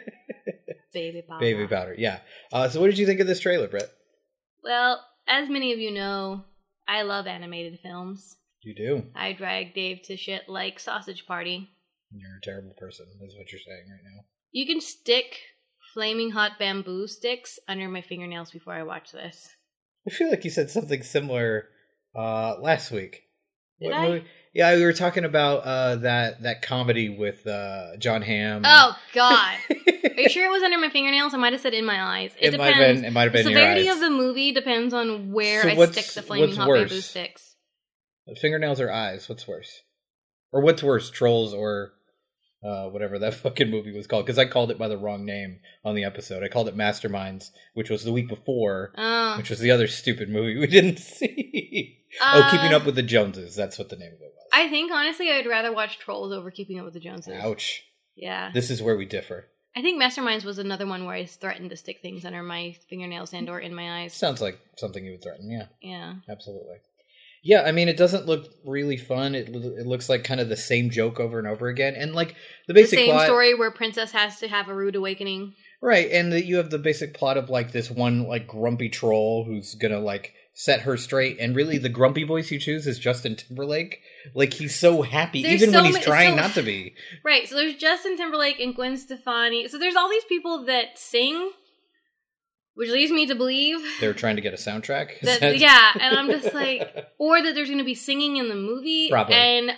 Baby 0.91 1.21
powder. 1.21 1.39
Baby 1.39 1.67
powder, 1.67 1.95
yeah. 1.97 2.19
Uh, 2.51 2.67
so, 2.67 2.79
what 2.81 2.87
did 2.87 2.97
you 2.97 3.05
think 3.05 3.19
of 3.19 3.27
this 3.27 3.39
trailer, 3.39 3.67
Brett? 3.67 3.89
Well, 4.63 4.99
as 5.27 5.47
many 5.47 5.71
of 5.71 5.79
you 5.79 5.91
know, 5.91 6.43
I 6.87 7.03
love 7.03 7.27
animated 7.27 7.79
films. 7.83 8.35
You 8.61 8.75
do. 8.75 9.03
I 9.15 9.33
drag 9.33 9.73
Dave 9.73 10.01
to 10.03 10.17
shit 10.17 10.43
like 10.49 10.79
Sausage 10.79 11.25
Party. 11.25 11.69
You're 12.11 12.37
a 12.37 12.41
terrible 12.41 12.73
person, 12.77 13.05
is 13.25 13.35
what 13.37 13.51
you're 13.51 13.61
saying 13.61 13.85
right 13.89 14.03
now. 14.03 14.23
You 14.51 14.65
can 14.65 14.81
stick 14.81 15.37
flaming 15.93 16.31
hot 16.31 16.53
bamboo 16.59 17.07
sticks 17.07 17.59
under 17.67 17.87
my 17.87 18.01
fingernails 18.01 18.51
before 18.51 18.73
I 18.73 18.83
watch 18.83 19.11
this. 19.11 19.47
I 20.07 20.11
feel 20.11 20.29
like 20.29 20.43
you 20.43 20.49
said 20.49 20.69
something 20.69 21.03
similar 21.03 21.69
uh, 22.15 22.55
last 22.59 22.91
week. 22.91 23.23
Did 23.79 23.91
What 23.91 23.93
I? 23.97 24.07
movie- 24.07 24.25
Yeah, 24.53 24.75
we 24.75 24.83
were 24.83 24.93
talking 24.93 25.23
about 25.23 25.59
uh, 25.59 25.95
that 25.97 26.41
that 26.41 26.61
comedy 26.61 27.09
with 27.09 27.45
uh, 27.47 27.95
Jon 27.97 28.21
Hamm. 28.23 28.63
Oh 28.65 28.95
God! 29.13 29.55
Are 29.69 30.21
you 30.21 30.29
sure 30.29 30.45
it 30.45 30.51
was 30.51 30.63
under 30.63 30.79
my 30.79 30.89
fingernails? 30.89 31.33
I 31.33 31.37
might 31.37 31.53
have 31.53 31.61
said 31.61 31.73
in 31.73 31.85
my 31.85 32.01
eyes. 32.19 32.33
It, 32.39 32.53
It 32.53 32.57
might 32.57 32.71
depends. 32.71 32.85
have 32.87 32.95
been- 32.97 33.05
it 33.05 33.11
might 33.13 33.23
have 33.23 33.31
been 33.33 33.45
The 33.45 33.51
severity 33.51 33.87
of 33.87 33.99
the 34.01 34.09
movie 34.09 34.51
depends 34.51 34.93
on 34.93 35.31
where 35.31 35.61
So 35.61 35.69
I 35.69 35.85
stick 35.91 36.07
the 36.07 36.21
flaming 36.23 36.55
hot 36.55 36.67
worse? 36.67 36.89
bamboo 36.89 37.01
sticks. 37.01 37.48
Fingernails 38.35 38.79
or 38.81 38.91
eyes? 38.91 39.27
What's 39.29 39.47
worse? 39.47 39.81
Or 40.51 40.61
what's 40.61 40.81
worse, 40.83 41.09
Trolls 41.09 41.53
or 41.53 41.93
uh, 42.63 42.87
whatever 42.89 43.19
that 43.19 43.33
fucking 43.43 43.69
movie 43.69 43.95
was 43.95 44.07
called? 44.07 44.25
Because 44.25 44.39
I 44.39 44.45
called 44.45 44.71
it 44.71 44.77
by 44.79 44.87
the 44.87 44.97
wrong 44.97 45.25
name 45.25 45.59
on 45.85 45.95
the 45.95 46.03
episode. 46.05 46.43
I 46.43 46.47
called 46.47 46.67
it 46.67 46.75
Masterminds, 46.77 47.49
which 47.73 47.89
was 47.89 48.03
the 48.03 48.11
week 48.11 48.27
before, 48.27 48.93
Oh. 48.97 49.35
which 49.37 49.49
was 49.49 49.59
the 49.59 49.71
other 49.71 49.87
stupid 49.87 50.29
movie 50.29 50.57
we 50.57 50.67
didn't 50.77 50.97
see. 50.99 51.99
oh, 52.21 52.41
Uh, 52.41 52.51
Keeping 52.51 52.73
Up 52.73 52.85
with 52.85 52.95
the 52.95 53.03
Joneses. 53.03 53.55
That's 53.55 53.77
what 53.77 53.89
the 53.89 53.95
name 53.95 54.13
of 54.13 54.21
it 54.21 54.33
was. 54.35 54.47
I 54.51 54.67
think 54.69 54.91
honestly, 54.91 55.31
I'd 55.31 55.45
rather 55.47 55.71
watch 55.71 55.99
Trolls 55.99 56.33
over 56.33 56.49
Keeping 56.51 56.79
Up 56.79 56.85
with 56.85 56.95
the 56.95 56.99
Joneses. 56.99 57.33
Ouch. 57.39 57.83
Yeah. 58.15 58.51
This 58.53 58.69
is 58.71 58.81
where 58.81 58.97
we 58.97 59.05
differ. 59.05 59.47
I 59.77 59.81
think 59.83 60.01
Masterminds 60.01 60.43
was 60.43 60.57
another 60.57 60.87
one 60.87 61.05
where 61.05 61.15
I 61.15 61.25
threatened 61.25 61.69
to 61.69 61.77
stick 61.77 61.99
things 62.01 62.25
under 62.25 62.41
my 62.41 62.75
fingernails 62.89 63.31
and 63.33 63.47
or 63.49 63.59
in 63.59 63.73
my 63.75 64.01
eyes. 64.01 64.13
Sounds 64.15 64.41
like 64.41 64.59
something 64.77 65.05
you 65.05 65.11
would 65.11 65.23
threaten. 65.23 65.49
Yeah. 65.51 65.67
Yeah. 65.81 66.15
Absolutely. 66.27 66.77
Yeah, 67.43 67.63
I 67.63 67.71
mean, 67.71 67.87
it 67.87 67.97
doesn't 67.97 68.25
look 68.25 68.45
really 68.65 68.97
fun. 68.97 69.33
It 69.35 69.49
it 69.49 69.87
looks 69.87 70.09
like 70.09 70.23
kind 70.23 70.39
of 70.41 70.49
the 70.49 70.57
same 70.57 70.89
joke 70.89 71.19
over 71.19 71.39
and 71.39 71.47
over 71.47 71.67
again, 71.67 71.95
and 71.95 72.13
like 72.13 72.29
the 72.67 72.73
The 72.73 72.81
basic 72.81 72.99
same 72.99 73.09
plot, 73.11 73.25
story 73.27 73.53
where 73.55 73.71
Princess 73.71 74.11
has 74.11 74.39
to 74.39 74.47
have 74.47 74.67
a 74.67 74.75
rude 74.75 74.95
awakening. 74.95 75.53
right? 75.81 76.09
And 76.11 76.33
that 76.33 76.45
you 76.45 76.57
have 76.57 76.69
the 76.69 76.77
basic 76.79 77.13
plot 77.13 77.37
of 77.37 77.49
like 77.49 77.71
this 77.71 77.89
one 77.89 78.27
like 78.27 78.47
grumpy 78.47 78.89
troll 78.89 79.45
who's 79.45 79.75
gonna 79.75 79.99
like 79.99 80.33
set 80.53 80.81
her 80.81 80.97
straight, 80.97 81.37
and 81.39 81.55
really 81.55 81.77
the 81.77 81.87
grumpy 81.87 82.25
voice 82.25 82.51
you 82.51 82.59
choose 82.59 82.85
is 82.85 82.99
Justin 82.99 83.37
Timberlake. 83.37 84.01
Like 84.35 84.51
he's 84.53 84.75
so 84.75 85.01
happy, 85.03 85.41
There's 85.41 85.61
even 85.61 85.71
so 85.71 85.77
when 85.77 85.85
he's 85.85 85.93
many- 85.93 86.05
trying 86.05 86.31
so- 86.31 86.35
not 86.41 86.53
to 86.55 86.61
be. 86.63 86.95
Right, 87.23 87.47
so 87.47 87.55
there's 87.55 87.75
Justin 87.75 88.17
Timberlake 88.17 88.59
and 88.59 88.75
Gwen 88.75 88.97
Stefani. 88.97 89.69
So 89.69 89.77
there's 89.79 89.95
all 89.95 90.09
these 90.09 90.25
people 90.25 90.65
that 90.65 90.97
sing, 90.99 91.51
which 92.79 92.89
leads 92.91 93.11
me 93.11 93.25
to 93.27 93.35
believe 93.35 93.77
They're 93.99 94.13
trying 94.13 94.37
to 94.37 94.41
get 94.41 94.53
a 94.53 94.57
soundtrack. 94.57 95.19
That 95.21 95.41
that- 95.41 95.57
yeah, 95.57 95.91
and 95.99 96.17
I'm 96.17 96.27
just 96.29 96.53
like, 96.63 97.07
or 97.19 97.43
that 97.43 97.53
there's 97.53 97.67
going 97.67 97.79
to 97.79 97.83
be 97.83 97.93
singing 97.93 98.37
in 98.37 98.47
the 98.47 98.55
movie, 98.55 99.09
Probably. 99.09 99.35
and 99.35 99.71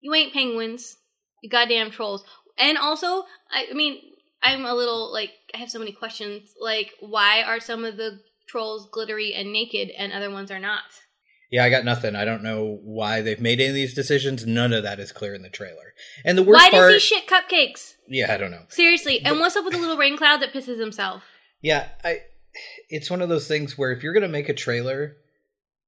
you 0.00 0.14
ain't 0.14 0.32
penguins. 0.32 0.96
You 1.42 1.50
goddamn 1.50 1.90
trolls. 1.90 2.22
And 2.56 2.78
also, 2.78 3.24
I, 3.52 3.66
I 3.72 3.74
mean, 3.74 3.98
I'm 4.40 4.64
a 4.66 4.72
little 4.72 5.12
like 5.12 5.30
I 5.52 5.58
have 5.58 5.68
so 5.68 5.80
many 5.80 5.90
questions. 5.90 6.54
Like, 6.60 6.92
why 7.00 7.42
are 7.42 7.58
some 7.58 7.84
of 7.84 7.96
the 7.96 8.20
trolls 8.48 8.88
glittery 8.92 9.34
and 9.34 9.52
naked, 9.52 9.90
and 9.90 10.12
other 10.12 10.30
ones 10.30 10.52
are 10.52 10.60
not? 10.60 10.84
Yeah, 11.50 11.64
I 11.64 11.70
got 11.70 11.84
nothing. 11.84 12.14
I 12.14 12.24
don't 12.24 12.44
know 12.44 12.78
why 12.84 13.22
they've 13.22 13.40
made 13.40 13.58
any 13.58 13.70
of 13.70 13.74
these 13.74 13.94
decisions. 13.94 14.46
None 14.46 14.72
of 14.72 14.84
that 14.84 15.00
is 15.00 15.10
clear 15.10 15.34
in 15.34 15.42
the 15.42 15.50
trailer. 15.50 15.94
And 16.24 16.38
the 16.38 16.44
worst 16.44 16.62
Why 16.62 16.70
part, 16.70 16.92
does 16.92 17.02
he 17.02 17.16
shit 17.16 17.26
cupcakes? 17.26 17.94
yeah, 18.06 18.32
I 18.32 18.36
don't 18.36 18.52
know. 18.52 18.62
Seriously. 18.68 19.24
And 19.24 19.40
what's 19.40 19.56
up 19.56 19.64
with 19.64 19.74
the 19.74 19.80
little 19.80 19.96
rain 19.96 20.16
cloud 20.16 20.40
that 20.42 20.52
pisses 20.52 20.78
himself? 20.78 21.24
Yeah, 21.62 21.88
I. 22.04 22.20
It's 22.88 23.10
one 23.10 23.22
of 23.22 23.28
those 23.28 23.46
things 23.46 23.78
where 23.78 23.92
if 23.92 24.02
you're 24.02 24.12
going 24.12 24.22
to 24.22 24.28
make 24.28 24.48
a 24.48 24.54
trailer, 24.54 25.16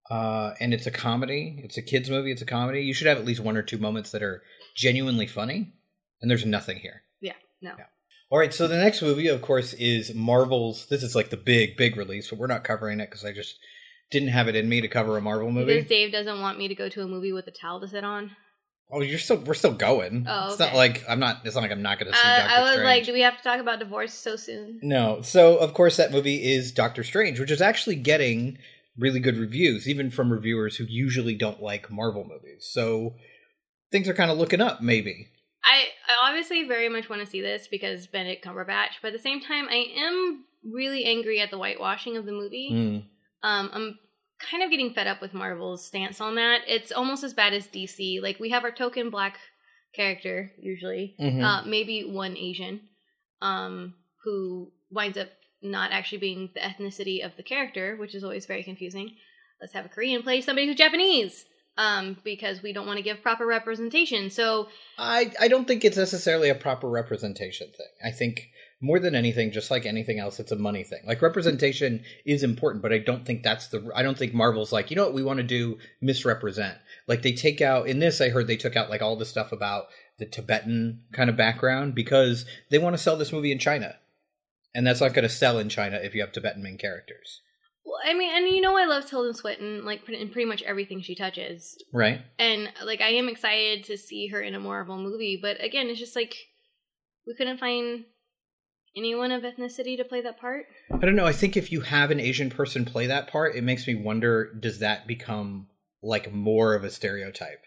uh, 0.09 0.53
and 0.61 0.73
it's 0.73 0.87
a 0.87 0.93
comedy, 0.93 1.61
it's 1.65 1.77
a 1.77 1.83
kids 1.83 2.09
movie, 2.09 2.31
it's 2.31 2.43
a 2.43 2.47
comedy, 2.47 2.83
you 2.83 2.95
should 2.95 3.09
have 3.09 3.19
at 3.19 3.25
least 3.25 3.41
one 3.41 3.57
or 3.57 3.63
two 3.63 3.79
moments 3.79 4.13
that 4.13 4.23
are 4.23 4.43
genuinely 4.77 5.27
funny. 5.27 5.73
And 6.21 6.31
there's 6.31 6.47
nothing 6.47 6.79
here. 6.79 7.03
Yeah. 7.21 7.33
No. 7.61 7.73
All 8.31 8.39
right, 8.39 8.55
so 8.55 8.67
the 8.67 8.79
next 8.79 9.03
movie, 9.03 9.27
of 9.29 9.43
course, 9.43 9.75
is 9.75 10.15
Marvel's. 10.15 10.87
This 10.87 11.03
is 11.03 11.15
like 11.15 11.29
the 11.29 11.37
big, 11.37 11.77
big 11.77 11.99
release, 11.99 12.31
but 12.31 12.39
we're 12.39 12.47
not 12.47 12.65
covering 12.65 13.01
it 13.01 13.11
because 13.11 13.27
I 13.27 13.33
just 13.33 13.59
didn't 14.11 14.29
have 14.29 14.49
it 14.49 14.57
in 14.57 14.69
me 14.69 14.81
to 14.81 14.89
cover 14.89 15.19
a 15.19 15.21
Marvel 15.21 15.51
movie. 15.51 15.75
Because 15.75 15.89
Dave 15.89 16.13
doesn't 16.13 16.41
want 16.41 16.57
me 16.57 16.69
to 16.69 16.75
go 16.75 16.89
to 16.89 17.03
a 17.03 17.07
movie 17.07 17.33
with 17.33 17.47
a 17.47 17.51
towel 17.51 17.81
to 17.81 17.89
sit 17.89 18.05
on. 18.05 18.31
Oh, 18.95 19.01
you're 19.01 19.19
still 19.19 19.39
we're 19.39 19.55
still 19.55 19.73
going. 19.73 20.27
Oh, 20.29 20.51
It's 20.51 20.59
not 20.59 20.75
like 20.75 21.03
I'm 21.09 21.19
not. 21.19 21.39
It's 21.45 21.55
not 21.55 21.63
like 21.63 21.71
I'm 21.71 21.81
not 21.81 21.99
going 21.99 22.13
to 22.13 22.19
see 22.19 22.23
Uh, 22.29 22.37
Doctor 22.37 22.55
I 22.55 22.61
was 22.61 22.71
Strange. 22.73 22.85
like, 22.87 23.05
do 23.07 23.13
we 23.15 23.23
have 23.23 23.39
to 23.39 23.43
talk 23.43 23.59
about 23.59 23.79
divorce 23.79 24.13
so 24.13 24.37
soon? 24.37 24.81
No. 24.83 25.23
So, 25.23 25.57
of 25.57 25.73
course, 25.73 25.97
that 25.97 26.13
movie 26.13 26.53
is 26.53 26.73
Doctor 26.73 27.03
Strange, 27.03 27.41
which 27.41 27.51
is 27.51 27.63
actually 27.63 27.97
getting 27.97 28.59
really 28.99 29.19
good 29.21 29.39
reviews, 29.39 29.89
even 29.89 30.11
from 30.11 30.31
reviewers 30.31 30.77
who 30.77 30.85
usually 30.87 31.35
don't 31.35 31.63
like 31.63 31.91
Marvel 31.91 32.25
movies. 32.25 32.69
So, 32.71 33.15
things 33.91 34.09
are 34.09 34.15
kind 34.15 34.31
of 34.31 34.37
looking 34.37 34.61
up, 34.61 34.83
maybe. 34.83 35.29
I, 35.65 35.85
I 36.09 36.29
obviously 36.29 36.65
very 36.69 36.91
much 36.91 37.09
want 37.09 37.23
to 37.23 37.27
see 37.27 37.41
this 37.41 37.69
because 37.69 38.07
Benedict 38.09 38.45
Cumberbatch, 38.45 38.99
but 39.01 39.09
at 39.09 39.13
the 39.15 39.19
same 39.23 39.41
time, 39.41 39.69
I 39.71 39.87
am 39.97 40.45
really 40.71 41.05
angry 41.07 41.41
at 41.41 41.51
the 41.51 41.57
whitewashing 41.57 42.17
of 42.19 42.27
the 42.27 42.33
movie. 42.33 42.71
Mm. 42.73 43.05
Um, 43.43 43.71
I'm 43.73 43.99
kind 44.51 44.63
of 44.63 44.71
getting 44.71 44.93
fed 44.95 45.07
up 45.07 45.21
with 45.21 45.35
Marvel's 45.35 45.85
stance 45.85 46.21
on 46.21 46.35
that. 46.37 46.63
It's 46.67 46.93
almost 46.93 47.25
as 47.25 47.35
bad 47.35 47.53
as 47.55 47.67
DC. 47.69 48.21
Like 48.23 48.39
we 48.41 48.51
have 48.51 48.65
our 48.65 48.73
token 48.73 49.11
black 49.11 49.39
character 49.95 50.53
usually, 50.59 51.15
Mhm. 51.21 51.43
uh, 51.43 51.65
maybe 51.67 52.05
one 52.05 52.37
Asian, 52.37 52.81
um, 53.41 53.95
who 54.25 54.73
winds 54.91 55.19
up 55.19 55.29
not 55.61 55.93
actually 55.93 56.19
being 56.19 56.51
the 56.55 56.61
ethnicity 56.61 57.25
of 57.25 57.37
the 57.37 57.43
character, 57.43 57.97
which 57.97 58.15
is 58.15 58.25
always 58.25 58.47
very 58.47 58.63
confusing. 58.65 59.17
Let's 59.61 59.73
have 59.75 59.87
a 59.87 59.89
Korean 59.89 60.23
play 60.23 60.41
somebody 60.41 60.67
who's 60.67 60.77
Japanese, 60.77 61.45
um, 61.77 62.17
because 62.25 62.63
we 62.63 62.73
don't 62.73 62.87
want 62.87 62.97
to 62.99 63.03
give 63.03 63.23
proper 63.23 63.47
representation. 63.47 64.31
So 64.31 64.69
I 64.99 65.33
I 65.41 65.49
don't 65.49 65.67
think 65.67 65.85
it's 65.85 65.97
necessarily 65.97 66.49
a 66.49 66.55
proper 66.55 66.89
representation 66.89 67.69
thing. 67.71 67.87
I 68.05 68.11
think 68.11 68.49
more 68.83 68.99
than 68.99 69.15
anything, 69.15 69.53
just 69.53 69.71
like 69.71 69.87
anything 69.87 70.19
else, 70.19 70.41
it's 70.41 70.53
a 70.53 70.57
money 70.57 70.83
thing. 70.83 71.01
Like 71.07 71.23
representation 71.23 72.03
is 72.27 72.43
important, 72.43 72.83
but 72.83 72.93
I 72.93 72.99
don't 72.99 73.25
think 73.25 73.43
that's 73.43 73.69
the. 73.69 73.91
I 73.95 74.03
don't 74.03 74.19
think 74.19 74.35
Marvel's 74.35 74.73
like 74.73 74.91
you 74.91 74.97
know 74.97 75.05
what 75.05 75.15
we 75.15 75.23
want 75.23 75.39
to 75.39 75.45
do 75.45 75.79
misrepresent. 76.01 76.77
Like 77.07 77.23
they 77.23 77.33
take 77.33 77.61
out 77.61 77.87
in 77.87 78.01
this, 78.01 78.21
I 78.21 78.29
heard 78.29 78.49
they 78.49 78.57
took 78.57 78.77
out 78.77 78.91
like 78.91 79.01
all 79.01 79.17
the 79.17 79.25
stuff 79.25 79.53
about 79.53 79.87
the 80.19 80.27
Tibetan 80.27 81.05
kind 81.13 81.31
of 81.31 81.37
background 81.37 81.95
because 81.95 82.45
they 82.71 82.79
want 82.79 82.95
to 82.95 83.03
sell 83.03 83.17
this 83.17 83.33
movie 83.33 83.53
in 83.53 83.59
China, 83.59 83.95
and 84.75 84.87
that's 84.87 85.01
not 85.01 85.15
going 85.15 85.23
to 85.23 85.29
sell 85.29 85.59
in 85.59 85.69
China 85.69 86.01
if 86.03 86.15
you 86.15 86.21
have 86.21 86.33
Tibetan 86.33 86.63
main 86.63 86.77
characters, 86.77 87.41
Well, 87.85 87.99
I 88.05 88.15
mean, 88.15 88.31
and 88.35 88.49
you 88.49 88.61
know, 88.61 88.77
I 88.77 88.87
love 88.87 89.07
Tilda 89.07 89.33
Swinton, 89.35 89.85
like 89.85 90.09
in 90.09 90.29
pretty 90.31 90.49
much 90.49 90.63
everything 90.63 91.01
she 91.03 91.15
touches, 91.15 91.77
right? 91.93 92.21
and 92.39 92.69
like 92.85 93.01
I 93.01 93.11
am 93.11 93.29
excited 93.29 93.85
to 93.85 93.97
see 93.97 94.27
her 94.27 94.41
in 94.41 94.57
a 94.57 94.61
Marvel 94.61 94.99
movie. 94.99 95.39
But 95.41 95.63
again, 95.63 95.87
it's 95.87 96.01
just 96.01 96.17
like 96.17 96.35
we 97.29 97.35
couldn't 97.35 97.59
find 97.59 98.05
anyone 98.97 99.33
of 99.33 99.43
ethnicity 99.43 99.97
to 99.97 100.05
play 100.05 100.21
that 100.21 100.41
part. 100.41 100.67
I 100.91 100.99
don't 100.99 101.17
know. 101.17 101.27
I 101.27 101.33
think 101.33 101.57
if 101.57 101.73
you 101.73 101.81
have 101.81 102.11
an 102.11 102.21
Asian 102.21 102.51
person 102.51 102.85
play 102.85 103.07
that 103.07 103.29
part, 103.29 103.57
it 103.57 103.65
makes 103.65 103.87
me 103.87 103.95
wonder 103.95 104.53
does 104.55 104.81
that 104.81 105.07
become 105.07 105.69
like 106.03 106.33
more 106.33 106.75
of 106.75 106.85
a 106.85 106.91
stereotype? 106.91 107.65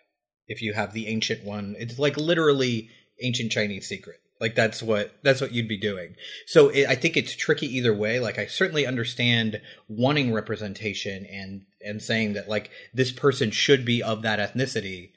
If 0.48 0.62
you 0.62 0.74
have 0.74 0.94
the 0.94 1.08
ancient 1.08 1.44
one, 1.44 1.76
it's 1.80 1.98
like 1.98 2.18
literally 2.18 2.90
ancient 3.22 3.52
Chinese 3.52 3.88
secret. 3.88 4.18
Like 4.40 4.54
that's 4.54 4.84
what 4.84 5.14
that's 5.24 5.40
what 5.40 5.54
you'd 5.54 5.70
be 5.70 5.78
doing. 5.78 6.16
So 6.46 6.70
it, 6.70 6.88
I 6.88 6.96
think 6.96 7.16
it's 7.16 7.36
tricky 7.36 7.68
either 7.78 7.94
way. 7.94 8.20
Like 8.20 8.38
I 8.38 8.48
certainly 8.48 8.86
understand 8.86 9.62
wanting 9.88 10.34
representation 10.34 11.26
and 11.26 11.62
and 11.84 12.02
saying 12.02 12.34
that 12.34 12.50
like 12.50 12.70
this 12.94 13.12
person 13.12 13.52
should 13.52 13.86
be 13.86 14.04
of 14.04 14.24
that 14.24 14.40
ethnicity, 14.40 15.12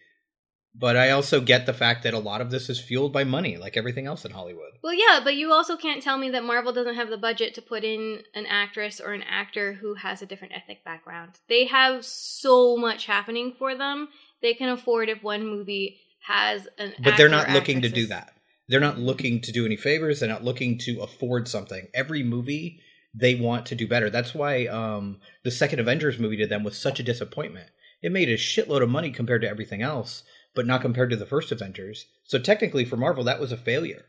but 0.79 0.97
I 0.97 1.11
also 1.11 1.41
get 1.41 1.67
the 1.67 1.75
fact 1.75 2.05
that 2.05 2.15
a 2.15 2.19
lot 2.19 2.41
of 2.41 2.51
this 2.51 2.69
is 2.69 2.81
fueled 2.81 3.13
by 3.13 3.25
money, 3.25 3.57
like 3.57 3.77
everything 3.77 4.07
else 4.07 4.25
in 4.25 4.31
Hollywood. 4.31 4.73
Well, 4.83 4.95
yeah, 4.95 5.21
but 5.23 5.35
you 5.35 5.53
also 5.53 5.77
can't 5.77 6.03
tell 6.03 6.19
me 6.19 6.31
that 6.31 6.45
Marvel 6.45 6.73
doesn't 6.73 6.95
have 6.95 7.11
the 7.11 7.19
budget 7.19 7.55
to 7.55 7.63
put 7.63 7.83
in 7.83 8.21
an 8.35 8.47
actress 8.47 9.01
or 9.01 9.13
an 9.13 9.23
actor 9.23 9.75
who 9.75 9.95
has 9.95 10.23
a 10.23 10.27
different 10.27 10.55
ethnic 10.55 10.85
background. 10.85 11.33
They 11.49 11.67
have 11.67 12.05
so 12.05 12.77
much 12.77 13.07
happening 13.07 13.55
for 13.59 13.77
them. 13.77 14.09
They 14.41 14.55
can 14.55 14.69
afford 14.69 15.09
if 15.09 15.23
one 15.23 15.45
movie 15.45 15.99
has 16.27 16.69
an 16.79 16.93
but 17.03 17.17
they're 17.17 17.29
not 17.29 17.51
looking 17.51 17.83
to 17.83 17.89
do 17.89 18.07
that. 18.07 18.35
They're 18.69 18.81
not 18.81 18.99
looking 18.99 19.41
to 19.41 19.53
do 19.53 19.67
any 19.67 19.77
favors. 19.77 20.21
They're 20.21 20.29
not 20.29 20.45
looking 20.45 20.79
to 20.81 21.01
afford 21.01 21.49
something. 21.49 21.89
Every 21.95 22.23
movie 22.23 22.81
they 23.15 23.35
want 23.35 23.67
to 23.67 23.75
do 23.75 23.89
better. 23.89 24.11
That's 24.11 24.35
why 24.35 24.67
um 24.67 25.19
the 25.43 25.51
second 25.51 25.81
avengers 25.81 26.19
movie 26.19 26.37
to 26.37 26.47
them 26.47 26.63
was 26.63 26.79
such 26.79 27.01
a 27.01 27.03
disappointment. 27.03 27.71
It 28.01 28.13
made 28.13 28.29
a 28.29 28.37
shitload 28.37 28.83
of 28.83 28.91
money 28.91 29.11
compared 29.11 29.43
to 29.43 29.49
everything 29.49 29.83
else 29.83 30.23
but 30.55 30.67
not 30.67 30.81
compared 30.81 31.11
to 31.11 31.17
the 31.17 31.27
first 31.27 31.53
avengers 31.53 32.07
so 32.25 32.39
technically 32.39 32.85
for 32.85 32.97
marvel 32.97 33.25
that 33.25 33.41
was 33.41 33.53
a 33.53 33.57
failure 33.57 34.05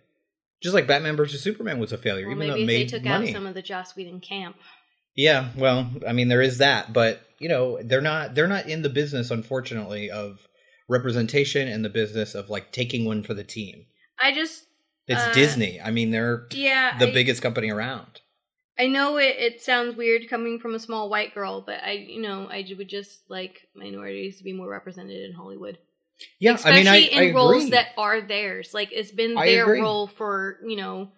just 0.61 0.73
like 0.75 0.87
batman 0.87 1.15
versus 1.15 1.41
superman 1.41 1.79
was 1.79 1.91
a 1.91 1.97
failure 1.97 2.27
Well, 2.27 2.35
even 2.35 2.47
though 2.49 2.55
it 2.55 2.65
made 2.65 2.87
they 2.89 2.97
took 2.97 3.03
money 3.03 3.29
out 3.29 3.33
some 3.33 3.45
of 3.45 3.53
the 3.53 3.61
Joss 3.61 3.95
Whedon 3.95 4.19
camp. 4.21 4.55
yeah, 5.15 5.49
well, 5.57 5.89
I 6.07 6.13
mean 6.13 6.27
there 6.29 6.41
is 6.41 6.57
that, 6.59 6.93
but 6.93 7.21
you 7.39 7.47
know, 7.47 7.79
they're 7.81 8.01
not 8.01 8.35
they're 8.35 8.47
not 8.47 8.67
in 8.67 8.81
the 8.81 8.89
business 8.89 9.31
unfortunately 9.31 10.09
of 10.11 10.45
representation 10.89 11.67
and 11.67 11.85
the 11.85 11.89
business 11.89 12.35
of 12.35 12.49
like 12.49 12.71
taking 12.71 13.05
one 13.05 13.23
for 13.23 13.33
the 13.33 13.43
team. 13.43 13.85
I 14.19 14.33
just 14.33 14.65
It's 15.07 15.21
uh, 15.21 15.31
Disney. 15.33 15.79
I 15.79 15.91
mean, 15.91 16.11
they're 16.11 16.47
Yeah, 16.51 16.97
the 16.97 17.07
I- 17.07 17.13
biggest 17.13 17.41
company 17.41 17.69
around. 17.69 18.21
I 18.77 18.87
know 18.87 19.17
it, 19.17 19.35
it 19.37 19.61
sounds 19.61 19.95
weird 19.97 20.29
coming 20.29 20.57
from 20.59 20.73
a 20.73 20.79
small 20.79 21.09
white 21.09 21.33
girl, 21.33 21.61
but 21.61 21.83
I, 21.83 21.91
you 21.91 22.21
know, 22.21 22.47
I 22.49 22.65
would 22.77 22.87
just 22.89 23.29
like 23.29 23.67
minorities 23.75 24.37
to 24.37 24.43
be 24.43 24.53
more 24.53 24.69
represented 24.69 25.21
in 25.23 25.33
Hollywood. 25.33 25.77
Yeah, 26.39 26.57
I 26.63 26.75
mean, 26.75 26.87
I, 26.87 26.95
Especially 26.97 27.27
in 27.29 27.31
I 27.31 27.35
roles 27.35 27.55
agree. 27.63 27.69
that 27.71 27.87
are 27.97 28.21
theirs. 28.21 28.73
Like 28.73 28.89
it's 28.91 29.11
been 29.11 29.35
their 29.35 29.65
role 29.65 30.07
for 30.07 30.57
you 30.65 30.75
know 30.75 31.11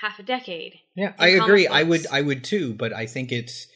half 0.00 0.18
a 0.18 0.22
decade. 0.22 0.78
Yeah, 0.94 1.12
I 1.18 1.28
agree. 1.28 1.66
I 1.66 1.82
would 1.82 2.06
I 2.10 2.20
would 2.22 2.44
too, 2.44 2.74
but 2.74 2.92
I 2.92 3.06
think 3.06 3.32
it's 3.32 3.66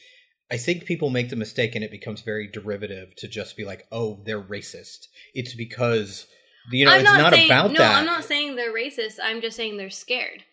I 0.51 0.57
think 0.57 0.85
people 0.85 1.09
make 1.09 1.29
the 1.29 1.35
mistake 1.35 1.75
and 1.75 1.83
it 1.83 1.91
becomes 1.91 2.21
very 2.21 2.47
derivative 2.47 3.15
to 3.17 3.27
just 3.27 3.57
be 3.57 3.65
like, 3.65 3.85
"Oh, 3.91 4.21
they're 4.25 4.41
racist." 4.41 5.07
It's 5.33 5.53
because 5.55 6.27
you 6.71 6.85
know, 6.85 6.91
I'm 6.91 7.01
it's 7.01 7.05
not, 7.13 7.33
saying, 7.33 7.45
about 7.51 7.71
no, 7.71 7.77
that. 7.79 7.95
I'm 7.99 8.05
not 8.05 8.23
saying 8.23 8.55
they're 8.55 8.73
racist. 8.73 9.19
I'm 9.21 9.41
just 9.41 9.55
saying 9.55 9.77
they're 9.77 9.89
scared, 9.91 10.43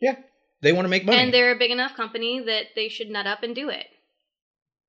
Yeah, 0.00 0.16
They 0.60 0.72
want 0.72 0.84
to 0.84 0.90
make 0.90 1.06
money. 1.06 1.18
and 1.18 1.32
they're 1.32 1.52
a 1.52 1.58
big 1.58 1.70
enough 1.70 1.94
company 1.94 2.40
that 2.40 2.66
they 2.74 2.88
should 2.90 3.08
nut 3.08 3.26
up 3.26 3.42
and 3.42 3.54
do 3.54 3.70
it. 3.70 3.86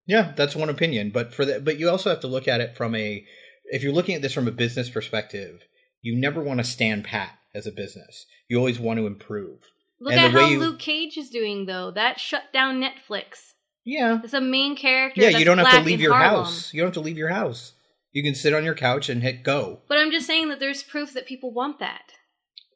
Yeah, 0.06 0.34
that's 0.36 0.56
one 0.56 0.70
opinion, 0.70 1.12
but 1.12 1.34
for 1.34 1.46
the, 1.46 1.60
but 1.62 1.80
you 1.80 1.90
also 1.90 2.10
have 2.10 2.20
to 2.22 2.28
look 2.28 2.48
at 2.48 2.62
it 2.62 2.76
from 2.76 2.96
a 2.96 3.26
if 3.72 3.84
you're 3.84 3.94
looking 3.94 4.16
at 4.16 4.22
this 4.22 4.34
from 4.34 4.48
a 4.48 4.52
business 4.52 4.90
perspective, 4.90 5.62
you 6.02 6.16
never 6.16 6.42
want 6.42 6.60
to 6.60 6.64
stand 6.64 7.04
pat 7.06 7.32
as 7.54 7.68
a 7.68 7.72
business. 7.72 8.26
You 8.48 8.58
always 8.58 8.80
want 8.80 9.00
to 9.00 9.08
improve. 9.08 9.60
Look 10.00 10.14
And 10.14 10.22
at 10.22 10.32
the 10.32 10.38
way 10.38 10.44
how 10.44 10.50
you- 10.50 10.60
Luke 10.60 10.80
Cage 10.80 11.18
is 11.18 11.30
doing, 11.30 11.66
though. 11.66 11.92
That 11.92 12.20
shut 12.20 12.54
down 12.54 12.82
Netflix. 12.82 13.54
Yeah, 13.86 14.20
it's 14.24 14.34
a 14.34 14.42
main 14.42 14.76
character. 14.76 15.22
Yeah, 15.22 15.30
you 15.38 15.46
don't 15.46 15.58
have 15.58 15.72
to 15.72 15.82
leave 15.82 16.00
your 16.02 16.14
Harlem. 16.14 16.46
house. 16.46 16.74
You 16.74 16.82
don't 16.82 16.88
have 16.90 16.94
to 16.96 17.00
leave 17.02 17.18
your 17.18 17.30
house. 17.30 17.74
You 18.12 18.24
can 18.24 18.36
sit 18.36 18.54
on 18.54 18.64
your 18.64 18.76
couch 18.76 19.10
and 19.10 19.22
hit 19.24 19.44
go. 19.44 19.82
But 19.88 19.98
I'm 19.98 20.12
just 20.12 20.28
saying 20.28 20.50
that 20.50 20.60
there's 20.60 20.84
proof 20.84 21.14
that 21.14 21.26
people 21.26 21.52
want 21.52 21.80
that. 21.80 22.14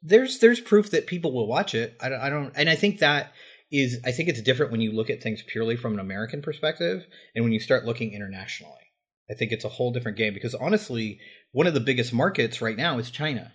There's 0.02 0.38
there's 0.38 0.60
proof 0.60 0.90
that 0.90 1.06
people 1.06 1.32
will 1.32 1.46
watch 1.46 1.74
it. 1.74 1.96
I 2.00 2.08
don't, 2.08 2.20
I 2.20 2.30
don't 2.30 2.52
and 2.56 2.68
I 2.68 2.74
think 2.74 2.98
that 2.98 3.32
is 3.72 3.98
I 4.04 4.12
think 4.12 4.28
it's 4.28 4.42
different 4.42 4.70
when 4.70 4.80
you 4.80 4.92
look 4.92 5.08
at 5.10 5.22
things 5.22 5.42
purely 5.46 5.76
from 5.76 5.94
an 5.94 6.00
American 6.00 6.42
perspective 6.42 7.06
and 7.34 7.44
when 7.44 7.52
you 7.52 7.60
start 7.60 7.84
looking 7.84 8.12
internationally. 8.12 8.83
I 9.30 9.34
think 9.34 9.52
it's 9.52 9.64
a 9.64 9.70
whole 9.70 9.92
different 9.92 10.18
game 10.18 10.34
because 10.34 10.54
honestly, 10.54 11.18
one 11.52 11.66
of 11.66 11.74
the 11.74 11.80
biggest 11.80 12.12
markets 12.12 12.60
right 12.60 12.76
now 12.76 12.98
is 12.98 13.10
China. 13.10 13.52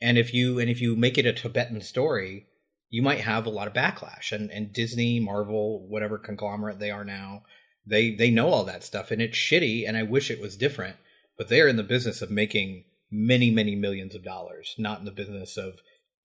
And 0.00 0.18
if 0.18 0.32
you 0.32 0.58
and 0.58 0.70
if 0.70 0.80
you 0.80 0.96
make 0.96 1.18
it 1.18 1.26
a 1.26 1.32
Tibetan 1.32 1.80
story, 1.80 2.46
you 2.88 3.02
might 3.02 3.20
have 3.20 3.46
a 3.46 3.50
lot 3.50 3.66
of 3.66 3.74
backlash. 3.74 4.32
And 4.32 4.50
and 4.50 4.72
Disney, 4.72 5.20
Marvel, 5.20 5.86
whatever 5.88 6.18
conglomerate 6.18 6.78
they 6.78 6.90
are 6.90 7.04
now, 7.04 7.42
they 7.86 8.14
they 8.14 8.30
know 8.30 8.48
all 8.48 8.64
that 8.64 8.84
stuff 8.84 9.10
and 9.10 9.22
it's 9.22 9.36
shitty 9.36 9.86
and 9.86 9.96
I 9.96 10.02
wish 10.02 10.30
it 10.30 10.40
was 10.40 10.56
different, 10.56 10.96
but 11.36 11.48
they're 11.48 11.68
in 11.68 11.76
the 11.76 11.82
business 11.82 12.22
of 12.22 12.30
making 12.30 12.84
many 13.10 13.50
many 13.50 13.74
millions 13.74 14.14
of 14.14 14.24
dollars, 14.24 14.74
not 14.78 14.98
in 14.98 15.04
the 15.04 15.10
business 15.10 15.56
of 15.56 15.74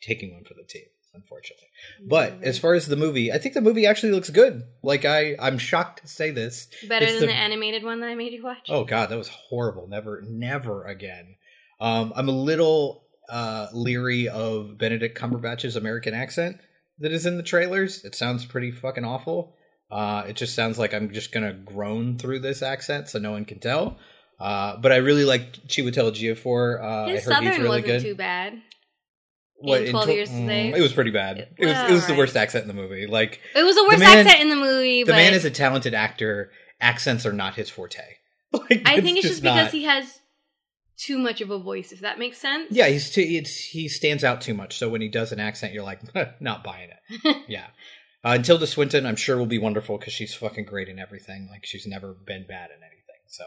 taking 0.01 0.33
one 0.33 0.43
for 0.43 0.55
the 0.55 0.67
team, 0.67 0.87
unfortunately. 1.13 1.67
But 2.07 2.43
as 2.43 2.57
far 2.59 2.73
as 2.73 2.85
the 2.87 2.95
movie, 2.95 3.31
I 3.31 3.37
think 3.37 3.53
the 3.53 3.61
movie 3.61 3.85
actually 3.85 4.11
looks 4.13 4.29
good. 4.29 4.63
Like 4.83 5.05
I 5.05 5.35
I'm 5.39 5.57
shocked 5.57 6.01
to 6.01 6.07
say 6.07 6.31
this. 6.31 6.67
Better 6.87 7.05
It's 7.05 7.19
than 7.19 7.29
the, 7.29 7.35
animated 7.35 7.83
one 7.83 7.99
that 8.01 8.09
I 8.09 8.15
made 8.15 8.33
you 8.33 8.43
watch. 8.43 8.67
Oh 8.69 8.83
god, 8.83 9.09
that 9.09 9.17
was 9.17 9.29
horrible. 9.29 9.87
Never, 9.87 10.21
never 10.27 10.85
again. 10.85 11.35
Um, 11.79 12.13
I'm 12.15 12.29
a 12.29 12.33
little 12.33 13.05
uh, 13.29 13.67
leery 13.73 14.27
of 14.29 14.77
Benedict 14.77 15.17
Cumberbatch's 15.17 15.75
American 15.75 16.13
accent 16.13 16.57
that 16.99 17.11
is 17.11 17.25
in 17.25 17.37
the 17.37 17.43
trailers. 17.43 18.03
It 18.03 18.15
sounds 18.15 18.45
pretty 18.45 18.71
fucking 18.71 19.05
awful. 19.05 19.55
Uh, 19.89 20.23
it 20.27 20.35
just 20.35 20.55
sounds 20.55 20.77
like 20.79 20.93
I'm 20.93 21.11
just 21.11 21.31
gonna 21.31 21.53
groan 21.53 22.17
through 22.17 22.39
this 22.39 22.61
accent 22.61 23.09
so 23.09 23.19
no 23.19 23.31
one 23.31 23.45
can 23.45 23.59
tell. 23.59 23.97
Uh, 24.39 24.77
but 24.77 24.91
I 24.91 24.97
really 24.97 25.25
like 25.25 25.53
Chiwetel 25.67 26.11
Ejiofor. 26.11 26.81
Uh, 26.83 27.07
His 27.09 27.21
I 27.21 27.23
heard 27.25 27.33
southern 27.33 27.51
he's 27.51 27.57
really 27.57 27.81
wasn't 27.81 27.85
good. 27.85 28.01
too 28.01 28.15
bad. 28.15 28.61
What, 29.61 29.81
in 29.81 29.87
in 29.87 29.91
12 29.91 30.05
tw- 30.07 30.11
Years 30.13 30.29
a 30.29 30.33
mm, 30.33 30.77
It 30.77 30.81
was 30.81 30.93
pretty 30.93 31.11
bad. 31.11 31.37
It 31.57 31.65
was 31.65 31.67
Well, 31.75 31.89
it 31.89 31.93
was 31.93 32.07
the 32.07 32.15
worst 32.15 32.35
accent 32.35 32.63
in 32.63 32.67
the 32.67 32.73
movie. 32.81 33.07
Like 33.07 33.39
It 33.55 33.63
was 33.63 33.75
the 33.75 33.83
worst 33.83 33.99
man- 33.99 34.25
accent 34.25 34.41
in 34.41 34.49
the 34.49 34.55
movie, 34.55 35.03
The 35.03 35.13
man 35.13 35.33
is 35.33 35.45
a 35.45 35.51
talented 35.51 35.93
actor. 35.93 36.51
Accents 36.79 37.25
are 37.25 37.33
not 37.33 37.55
his 37.55 37.69
forte. 37.69 37.99
Like, 38.53 38.81
I 38.85 38.99
think 38.99 39.17
it's 39.17 39.27
just 39.27 39.41
because 39.41 39.65
not- 39.65 39.71
he 39.71 39.83
has 39.85 40.19
too 40.97 41.17
much 41.17 41.39
of 41.41 41.49
a 41.49 41.57
voice, 41.57 41.91
if 41.91 42.01
that 42.01 42.19
makes 42.19 42.37
sense. 42.37 42.67
Yeah, 42.69 42.87
he's 42.87 43.09
too. 43.09 43.21
It's 43.21 43.55
he 43.55 43.87
stands 43.87 44.23
out 44.23 44.41
too 44.41 44.53
much. 44.53 44.77
So 44.77 44.89
when 44.89 45.01
he 45.01 45.07
does 45.07 45.31
an 45.31 45.39
accent, 45.39 45.73
you're 45.73 45.83
like, 45.83 46.01
not 46.41 46.63
buying 46.63 46.89
it. 46.89 47.37
yeah. 47.47 47.67
Uh, 48.23 48.33
and 48.35 48.45
Tilda 48.45 48.67
Swinton, 48.67 49.05
I'm 49.05 49.15
sure 49.15 49.37
will 49.37 49.45
be 49.47 49.57
wonderful 49.57 49.97
because 49.97 50.13
she's 50.13 50.33
fucking 50.33 50.65
great 50.65 50.89
in 50.89 50.99
everything. 50.99 51.47
Like 51.49 51.65
she's 51.65 51.87
never 51.87 52.13
been 52.13 52.45
bad 52.45 52.69
in 52.69 52.83
anything. 52.83 53.21
So, 53.27 53.45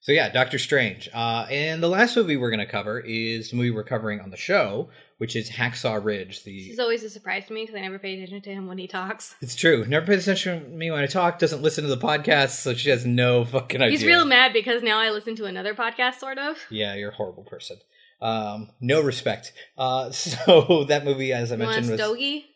so 0.00 0.12
yeah, 0.12 0.30
Doctor 0.30 0.58
Strange. 0.58 1.08
Uh, 1.12 1.46
and 1.50 1.82
the 1.82 1.88
last 1.88 2.16
movie 2.16 2.36
we're 2.36 2.50
going 2.50 2.64
to 2.64 2.70
cover 2.70 3.00
is 3.00 3.50
the 3.50 3.56
movie 3.56 3.70
we're 3.70 3.84
covering 3.84 4.20
on 4.20 4.30
the 4.30 4.36
show, 4.36 4.88
which 5.18 5.34
is 5.36 5.50
Hacksaw 5.50 6.02
Ridge. 6.04 6.44
The 6.44 6.56
This 6.64 6.72
is 6.74 6.78
always 6.78 7.02
a 7.02 7.10
surprise 7.10 7.46
to 7.46 7.52
me 7.52 7.62
because 7.62 7.74
I 7.76 7.80
never 7.80 7.98
pay 7.98 8.14
attention 8.14 8.40
to 8.42 8.50
him 8.50 8.66
when 8.68 8.78
he 8.78 8.86
talks. 8.86 9.34
it's 9.40 9.54
true. 9.56 9.84
Never 9.86 10.06
pays 10.06 10.22
attention 10.22 10.62
to 10.62 10.68
me 10.70 10.90
when 10.90 11.00
I 11.02 11.06
talk. 11.06 11.38
Doesn't 11.38 11.62
listen 11.62 11.84
to 11.84 11.90
the 11.90 11.96
podcast, 11.98 12.50
so 12.60 12.74
she 12.74 12.90
has 12.90 13.04
no 13.04 13.44
fucking 13.44 13.82
idea. 13.82 13.98
He's 13.98 14.06
real 14.06 14.24
mad 14.24 14.52
because 14.52 14.82
now 14.82 14.98
I 14.98 15.10
listen 15.10 15.34
to 15.36 15.44
another 15.46 15.74
podcast, 15.74 16.14
sort 16.20 16.38
of. 16.38 16.56
Yeah, 16.70 16.94
you're 16.94 17.10
a 17.10 17.14
horrible 17.14 17.44
person. 17.44 17.78
Um, 18.20 18.70
no 18.80 19.00
respect. 19.00 19.52
Uh, 19.76 20.10
so 20.12 20.84
that 20.88 21.04
movie, 21.04 21.32
as 21.32 21.50
I 21.52 21.56
You 21.56 21.58
mentioned, 21.60 21.90
was 21.90 22.00
stogie? 22.00 22.46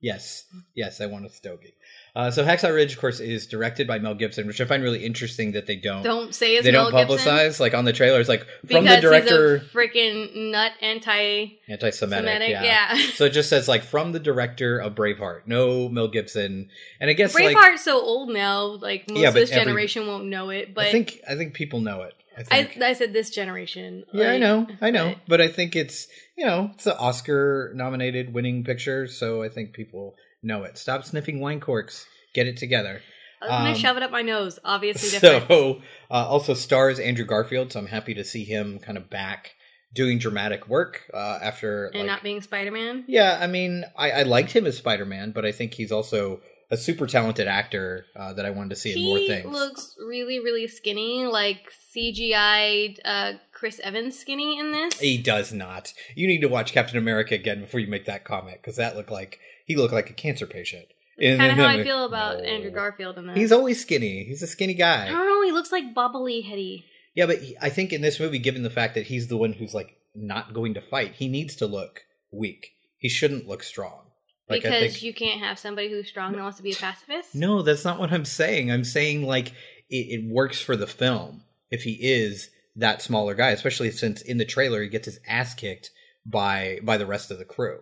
yes, 0.00 0.44
yes, 0.74 1.00
I 1.00 1.06
want 1.06 1.26
a 1.26 1.30
stogie. 1.30 1.74
Uh, 2.16 2.30
so 2.30 2.44
Hacksaw 2.44 2.72
Ridge, 2.72 2.92
of 2.92 3.00
course, 3.00 3.18
is 3.18 3.46
directed 3.48 3.88
by 3.88 3.98
Mel 3.98 4.14
Gibson, 4.14 4.46
which 4.46 4.60
I 4.60 4.66
find 4.66 4.84
really 4.84 5.04
interesting 5.04 5.50
that 5.52 5.66
they 5.66 5.74
don't 5.74 6.04
Don't 6.04 6.32
say 6.32 6.54
it's 6.54 6.64
they 6.64 6.70
Mel 6.70 6.92
don't 6.92 7.08
Gibson. 7.08 7.32
publicize 7.32 7.58
like 7.58 7.74
on 7.74 7.84
the 7.84 7.92
trailers, 7.92 8.28
like 8.28 8.46
from 8.68 8.84
because 8.84 8.96
the 8.96 9.00
director. 9.00 9.58
freaking 9.72 10.50
nut 10.52 10.70
anti. 10.80 11.58
Anti-Semitic, 11.68 12.48
yeah. 12.50 12.62
yeah. 12.62 12.96
so 13.14 13.24
it 13.24 13.30
just 13.30 13.48
says 13.48 13.66
like 13.66 13.82
from 13.82 14.12
the 14.12 14.20
director 14.20 14.78
of 14.78 14.94
Braveheart, 14.94 15.42
no 15.46 15.88
Mel 15.88 16.06
Gibson, 16.06 16.68
and 17.00 17.10
I 17.10 17.14
guess 17.14 17.34
like 17.34 17.56
Braveheart's 17.56 17.82
so 17.82 18.00
old 18.00 18.30
now, 18.30 18.62
like 18.64 19.10
most 19.10 19.18
Yeah, 19.18 19.28
of 19.28 19.34
this 19.34 19.50
every- 19.50 19.64
generation 19.64 20.06
won't 20.06 20.26
know 20.26 20.50
it. 20.50 20.72
But 20.72 20.86
I 20.86 20.92
think 20.92 21.20
I 21.28 21.34
think 21.34 21.54
people 21.54 21.80
know 21.80 22.02
it. 22.02 22.14
I 22.36 22.40
I, 22.58 22.64
think. 22.64 22.82
I 22.82 22.92
said 22.94 23.12
this 23.12 23.30
generation. 23.30 24.04
Yeah, 24.12 24.30
I 24.30 24.38
know, 24.38 24.66
I 24.80 24.90
know, 24.90 25.14
but 25.26 25.40
I 25.40 25.48
think 25.48 25.74
it's 25.76 26.06
you 26.36 26.46
know 26.46 26.70
it's 26.74 26.86
an 26.86 26.94
Oscar-nominated 26.98 28.32
winning 28.32 28.64
picture, 28.64 29.06
so 29.06 29.42
I 29.42 29.48
think 29.48 29.72
people 29.72 30.14
know 30.44 30.62
it. 30.64 30.78
Stop 30.78 31.04
sniffing 31.04 31.40
wine 31.40 31.60
corks. 31.60 32.06
Get 32.34 32.46
it 32.46 32.56
together. 32.56 33.00
I 33.42 33.46
was 33.46 33.50
gonna 33.50 33.70
Um, 33.70 33.76
shove 33.76 33.96
it 33.96 34.02
up 34.02 34.10
my 34.10 34.22
nose. 34.22 34.58
Obviously 34.64 35.10
different. 35.18 35.48
So, 35.48 35.82
uh, 36.10 36.14
also 36.26 36.54
stars 36.54 36.98
Andrew 36.98 37.24
Garfield, 37.26 37.72
so 37.72 37.80
I'm 37.80 37.86
happy 37.86 38.14
to 38.14 38.24
see 38.24 38.44
him 38.44 38.78
kind 38.78 38.96
of 38.98 39.10
back 39.10 39.52
doing 39.92 40.18
dramatic 40.18 40.66
work 40.68 41.02
uh, 41.12 41.38
after. 41.42 41.86
and 41.86 41.98
like, 42.00 42.06
not 42.06 42.22
being 42.22 42.40
Spider 42.42 42.70
Man. 42.70 43.04
yeah, 43.06 43.38
I 43.40 43.46
mean, 43.46 43.84
I, 43.96 44.10
I 44.10 44.22
liked 44.22 44.50
him 44.50 44.66
as 44.66 44.76
Spider-Man, 44.78 45.30
but 45.32 45.44
I 45.44 45.52
think 45.52 45.72
he's 45.74 45.92
also 45.92 46.40
a 46.70 46.76
super 46.76 47.06
talented 47.06 47.46
actor 47.46 48.06
uh, 48.16 48.32
that 48.32 48.44
I 48.46 48.50
wanted 48.50 48.70
to 48.70 48.76
see 48.76 48.92
in 48.94 49.04
more 49.04 49.18
He 49.18 49.28
things. 49.28 49.46
looks 49.46 49.94
really, 50.04 50.40
really 50.40 50.66
skinny, 50.66 51.26
like 51.26 51.70
CGI 51.94 52.98
uh, 53.04 53.32
Chris 53.52 53.80
Evans 53.82 54.18
skinny 54.18 54.58
in 54.58 54.72
this. 54.72 54.98
He 54.98 55.18
does 55.18 55.52
not. 55.52 55.92
You 56.14 56.26
need 56.26 56.40
to 56.40 56.48
watch 56.48 56.72
Captain 56.72 56.98
America 56.98 57.34
again 57.34 57.60
before 57.60 57.80
you 57.80 57.86
make 57.86 58.06
that 58.06 58.24
comment 58.24 58.58
because 58.60 58.76
that 58.76 58.96
looked 58.96 59.10
like 59.10 59.38
he 59.64 59.76
looked 59.76 59.92
like 59.94 60.10
a 60.10 60.14
cancer 60.14 60.46
patient. 60.46 60.86
That's 61.18 61.38
kind 61.38 61.52
of 61.52 61.58
how 61.58 61.66
I 61.66 61.82
feel 61.84 62.04
about 62.04 62.38
No. 62.38 62.44
Andrew 62.44 62.70
Garfield 62.70 63.18
in. 63.18 63.28
He's 63.34 63.52
always 63.52 63.80
skinny. 63.80 64.24
He's 64.24 64.42
a 64.42 64.46
skinny 64.46 64.74
guy. 64.74 65.06
I 65.06 65.10
don't 65.10 65.26
know. 65.26 65.42
He 65.42 65.52
looks 65.52 65.70
like 65.70 65.94
bubbly 65.94 66.40
heady. 66.40 66.84
Yeah, 67.14 67.26
but 67.26 67.38
he, 67.38 67.56
I 67.60 67.68
think 67.68 67.92
in 67.92 68.00
this 68.00 68.18
movie, 68.18 68.40
given 68.40 68.62
the 68.62 68.70
fact 68.70 68.94
that 68.94 69.06
he's 69.06 69.28
the 69.28 69.36
one 69.36 69.52
who's 69.52 69.74
like 69.74 69.96
not 70.14 70.52
going 70.54 70.74
to 70.74 70.80
fight, 70.80 71.14
he 71.14 71.28
needs 71.28 71.56
to 71.56 71.66
look 71.66 72.00
weak. 72.32 72.72
He 72.98 73.08
shouldn't 73.08 73.46
look 73.46 73.62
strong. 73.62 74.00
Like 74.48 74.64
I 74.64 74.68
because 74.68 74.92
think 74.92 75.02
you 75.04 75.14
can't 75.14 75.40
have 75.40 75.58
somebody 75.58 75.88
who's 75.88 76.08
strong 76.08 76.32
that 76.32 76.42
wants 76.42 76.58
to 76.58 76.62
be 76.62 76.72
a 76.72 76.76
pacifist. 76.76 77.34
no, 77.34 77.62
that's 77.62 77.84
not 77.84 77.98
what 77.98 78.12
I'm 78.12 78.24
saying. 78.24 78.70
I'm 78.70 78.84
saying 78.84 79.22
like 79.24 79.48
it, 79.88 80.20
it 80.20 80.30
works 80.30 80.60
for 80.60 80.76
the 80.76 80.86
film 80.86 81.44
if 81.70 81.82
he 81.84 81.92
is 81.92 82.50
that 82.76 83.00
smaller 83.00 83.34
guy, 83.34 83.50
especially 83.50 83.90
since 83.92 84.20
in 84.20 84.36
the 84.38 84.44
trailer 84.44 84.82
he 84.82 84.88
gets 84.88 85.06
his 85.06 85.20
ass 85.28 85.54
kicked 85.54 85.90
by 86.26 86.80
by 86.82 86.98
the 86.98 87.06
rest 87.06 87.30
of 87.30 87.38
the 87.38 87.44
crew. 87.44 87.80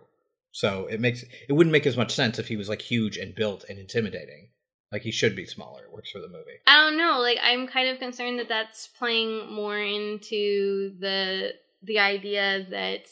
So 0.53 0.85
it 0.85 1.01
makes 1.01 1.23
it 1.23 1.51
wouldn't 1.51 1.71
make 1.71 1.87
as 1.87 1.97
much 1.97 2.13
sense 2.13 2.37
if 2.39 2.47
he 2.47 2.55
was 2.55 2.69
like 2.69 2.81
huge 2.81 3.17
and 3.17 3.35
built 3.35 3.65
and 3.67 3.79
intimidating. 3.79 4.49
Like 4.91 5.01
he 5.01 5.11
should 5.11 5.35
be 5.35 5.47
smaller. 5.47 5.83
It 5.83 5.91
works 5.91 6.11
for 6.11 6.19
the 6.19 6.27
movie. 6.27 6.59
I 6.67 6.77
don't 6.77 6.97
know. 6.97 7.19
Like 7.19 7.39
I'm 7.43 7.67
kind 7.67 7.89
of 7.89 7.97
concerned 7.97 8.37
that 8.37 8.49
that's 8.49 8.87
playing 8.87 9.51
more 9.51 9.79
into 9.79 10.93
the 10.99 11.53
the 11.81 11.97
idea 11.97 12.67
that 12.69 13.07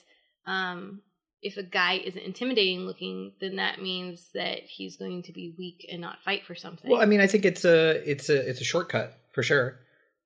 um, 0.46 1.02
if 1.42 1.58
a 1.58 1.64
guy 1.64 1.96
isn't 2.06 2.22
intimidating 2.22 2.82
looking, 2.82 3.34
then 3.42 3.56
that 3.56 3.82
means 3.82 4.30
that 4.36 4.60
he's 4.60 4.98
going 4.98 5.24
to 5.24 5.34
be 5.34 5.56
weak 5.58 5.88
and 5.92 6.00
not 6.00 6.22
fight 6.24 6.46
for 6.46 6.54
something. 6.54 6.92
Well, 6.92 7.02
I 7.02 7.06
mean, 7.06 7.22
I 7.22 7.28
think 7.28 7.46
it's 7.46 7.66
a 7.66 8.08
it's 8.10 8.30
a 8.30 8.48
it's 8.48 8.62
a 8.62 8.66
shortcut 8.66 9.18
for 9.34 9.42
sure, 9.42 9.80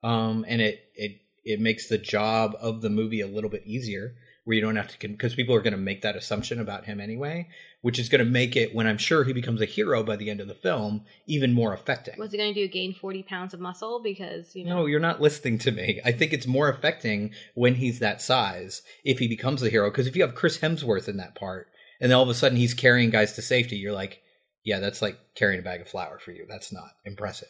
um, 0.04 0.44
and 0.50 0.62
it 0.62 0.84
it 0.96 1.22
it 1.46 1.62
makes 1.62 1.88
the 1.88 1.98
job 1.98 2.58
of 2.60 2.82
the 2.82 2.90
movie 2.90 3.22
a 3.22 3.28
little 3.28 3.50
bit 3.50 3.64
easier, 3.66 4.16
where 4.46 4.56
you 4.56 4.62
don't 4.62 4.76
have 4.76 4.88
to 4.88 5.08
because 5.08 5.36
people 5.36 5.56
are 5.56 5.62
going 5.62 5.74
to 5.74 5.78
make 5.78 6.04
that 6.04 6.16
assumption 6.16 6.60
about 6.60 6.86
him 6.86 7.02
anyway, 7.02 7.50
which 7.82 8.00
is 8.00 8.10
going 8.10 8.24
to 8.24 8.30
make 8.30 8.56
it 8.56 8.74
when 8.74 8.88
I'm 8.88 9.00
sure 9.00 9.24
he 9.24 9.34
becomes 9.34 9.60
a 9.60 9.66
hero 9.66 10.04
by 10.04 10.16
the 10.16 10.30
end 10.30 10.40
of 10.40 10.48
the 10.48 10.54
film 10.54 11.04
even 11.28 11.52
more 11.52 11.74
affecting. 11.74 12.14
What's 12.18 12.32
he 12.32 12.38
going 12.38 12.54
to 12.54 12.68
do? 12.68 12.72
Gain 12.72 12.94
forty 12.94 13.24
pounds 13.24 13.54
of 13.56 13.60
muscle 13.60 14.02
because 14.04 14.56
you 14.56 14.64
know? 14.64 14.82
No, 14.82 14.86
you're 14.86 15.00
not 15.00 15.20
listening 15.20 15.58
to 15.60 15.72
me. 15.72 16.00
I 16.06 16.12
think 16.12 16.32
it's 16.32 16.48
more 16.48 16.70
affecting 16.70 17.32
when 17.56 17.76
he's 17.76 18.00
that 18.00 18.22
size 18.22 18.84
if 19.04 19.20
he 19.20 19.28
becomes 19.28 19.62
the 19.62 19.70
hero. 19.70 19.90
Because 19.90 20.08
if 20.08 20.16
you 20.16 20.22
have 20.22 20.36
Chris 20.36 20.60
Hemsworth 20.60 21.08
in 21.10 21.18
that 21.18 21.36
part, 21.36 21.68
and 22.00 22.12
then 22.12 22.16
all 22.16 22.24
of 22.24 22.30
a 22.30 22.36
sudden 22.36 22.58
he's 22.58 22.76
carrying 22.76 23.10
guys 23.10 23.34
to 23.34 23.42
safety, 23.42 23.78
you're 23.78 23.94
like, 23.94 24.22
yeah, 24.64 24.80
that's 24.80 25.02
like 25.02 25.18
carrying 25.36 25.60
a 25.60 25.64
bag 25.64 25.82
of 25.82 25.88
flour 25.88 26.20
for 26.20 26.32
you. 26.32 26.46
That's 26.48 26.72
not 26.72 26.90
impressive. 27.04 27.50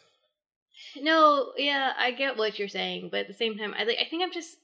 No, 0.96 1.52
yeah, 1.58 1.92
I 1.98 2.12
get 2.12 2.36
what 2.38 2.58
you're 2.58 2.68
saying, 2.68 3.08
but 3.10 3.20
at 3.20 3.28
the 3.28 3.34
same 3.34 3.58
time, 3.58 3.74
I 3.78 3.84
like. 3.84 3.98
I 4.00 4.08
think 4.08 4.22
I'm 4.22 4.32
just 4.32 4.56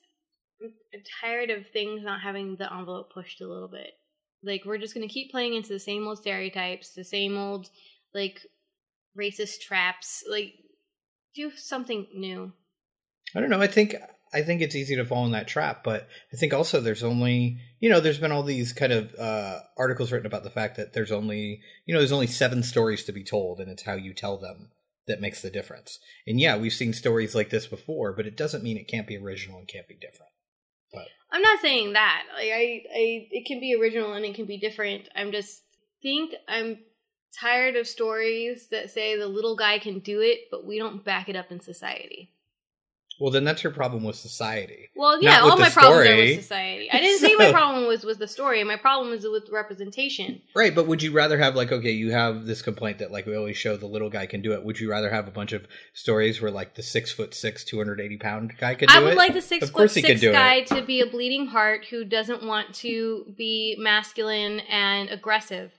tired 1.21 1.51
of 1.51 1.67
things 1.69 2.03
not 2.03 2.21
having 2.21 2.57
the 2.57 2.73
envelope 2.73 3.13
pushed 3.13 3.41
a 3.41 3.49
little 3.49 3.69
bit. 3.69 3.93
Like 4.43 4.65
we're 4.65 4.79
just 4.79 4.95
gonna 4.95 5.09
keep 5.09 5.31
playing 5.31 5.55
into 5.55 5.71
the 5.71 5.79
same 5.79 6.07
old 6.07 6.19
stereotypes, 6.19 6.95
the 6.95 7.05
same 7.05 7.37
old 7.37 7.69
like 8.15 8.41
racist 9.19 9.61
traps. 9.61 10.25
Like 10.29 10.55
do 11.35 11.51
something 11.57 12.07
new. 12.15 12.53
I 13.35 13.41
don't 13.41 13.51
know. 13.51 13.61
I 13.61 13.67
think 13.67 13.95
I 14.35 14.43
think 14.43 14.63
it's 14.63 14.75
easy 14.75 14.97
to 14.97 15.05
fall 15.05 15.27
in 15.27 15.33
that 15.33 15.49
trap, 15.49 15.85
but 15.85 16.09
I 16.33 16.37
think 16.37 16.55
also 16.55 16.81
there's 16.81 17.03
only 17.03 17.59
you 17.81 17.91
know 17.91 18.01
there's 18.01 18.19
been 18.19 18.33
all 18.33 18.43
these 18.43 18.73
kind 18.73 18.93
of 18.93 19.15
uh, 19.15 19.61
articles 19.77 20.11
written 20.11 20.27
about 20.27 20.45
the 20.45 20.51
fact 20.51 20.77
that 20.77 20.93
there's 20.93 21.13
only 21.13 21.61
you 21.87 21.95
know 21.95 22.01
there's 22.01 22.13
only 22.13 22.27
seven 22.27 22.63
stories 22.63 23.05
to 23.05 23.13
be 23.13 23.25
told, 23.25 23.61
and 23.61 23.71
it's 23.71 23.85
how 23.85 23.95
you 23.95 24.15
tell 24.15 24.39
them 24.39 24.71
that 25.07 25.21
makes 25.21 25.43
the 25.43 25.51
difference. 25.51 25.99
And 26.27 26.41
yeah, 26.41 26.57
we've 26.57 26.73
seen 26.73 26.93
stories 26.93 27.35
like 27.35 27.51
this 27.51 27.67
before, 27.67 28.13
but 28.13 28.27
it 28.27 28.37
doesn't 28.37 28.63
mean 28.63 28.77
it 28.77 28.89
can't 28.89 29.07
be 29.07 29.19
original 29.19 29.59
and 29.59 29.69
can't 29.69 29.89
be 29.89 29.97
different. 29.97 30.32
But 30.93 31.07
I'm 31.31 31.43
not 31.43 31.61
saying 31.61 31.95
that. 31.95 32.25
Like 32.35 32.51
I, 32.51 32.83
I, 32.95 33.29
it 33.31 33.47
can 33.47 33.61
be 33.61 33.75
original 33.75 34.13
and 34.13 34.25
it 34.25 34.35
can 34.35 34.47
be 34.47 34.59
different. 34.59 35.09
I'm 35.15 35.33
just 35.33 35.63
think 36.03 36.35
I'm 36.49 36.79
tired 37.39 37.77
of 37.77 37.87
stories 37.89 38.69
that 38.71 38.91
say 38.91 39.17
the 39.17 39.27
little 39.27 39.57
guy 39.57 39.79
can 39.79 40.01
do 40.01 40.21
it, 40.21 40.41
but 40.51 40.67
we 40.67 40.79
don't 40.79 41.05
back 41.05 41.29
it 41.29 41.37
up 41.37 41.51
in 41.51 41.61
society. 41.61 42.33
Well, 43.23 43.31
then 43.31 43.45
that's 43.45 43.63
your 43.63 43.73
problem 43.73 44.03
with 44.03 44.17
society. 44.17 44.91
Well, 44.97 45.23
yeah, 45.23 45.43
all 45.43 45.57
my 45.57 45.71
problems 45.71 46.09
are 46.09 46.17
with 46.17 46.43
society. 46.43 46.91
I 46.91 46.99
didn't 46.99 47.21
say 47.21 47.37
my 47.37 47.53
problem 47.53 47.87
was 47.87 48.03
with 48.03 48.19
the 48.19 48.27
story. 48.27 48.65
My 48.65 48.75
problem 48.75 49.13
is 49.13 49.25
with 49.25 49.49
representation. 49.49 50.43
Right, 50.57 50.75
but 50.75 50.89
would 50.89 51.05
you 51.05 51.13
rather 51.13 51.39
have 51.39 51.55
like 51.55 51.71
okay, 51.71 51.93
you 51.93 52.11
have 52.11 52.47
this 52.47 52.63
complaint 52.63 52.99
that 52.99 53.13
like 53.13 53.27
we 53.27 53.37
always 53.37 53.57
show 53.57 53.77
the 53.77 53.87
little 53.87 54.11
guy 54.11 54.27
can 54.27 54.43
do 54.43 54.55
it. 54.55 54.65
Would 54.65 54.81
you 54.81 54.91
rather 54.91 55.09
have 55.09 55.29
a 55.29 55.31
bunch 55.31 55.53
of 55.53 55.69
stories 55.95 56.43
where 56.43 56.51
like 56.51 56.75
the 56.75 56.83
six 56.83 57.13
foot 57.13 57.33
six, 57.33 57.63
two 57.63 57.79
hundred 57.79 58.01
eighty 58.01 58.17
pound 58.17 58.55
guy 58.59 58.75
could? 58.75 58.89
do 58.89 58.95
I 58.97 59.01
it? 59.01 59.05
would 59.05 59.17
like 59.17 59.35
the 59.35 59.41
six 59.41 59.69
of 59.69 59.71
foot 59.71 59.93
six 59.93 60.21
guy 60.21 60.55
it. 60.55 60.67
to 60.67 60.83
be 60.83 61.01
a 61.01 61.07
bleeding 61.07 61.47
heart 61.47 61.85
who 61.85 62.05
doesn't 62.05 62.45
want 62.45 62.75
to 62.75 63.33
be 63.39 63.77
masculine 63.79 64.59
and 64.69 65.09
aggressive. 65.11 65.71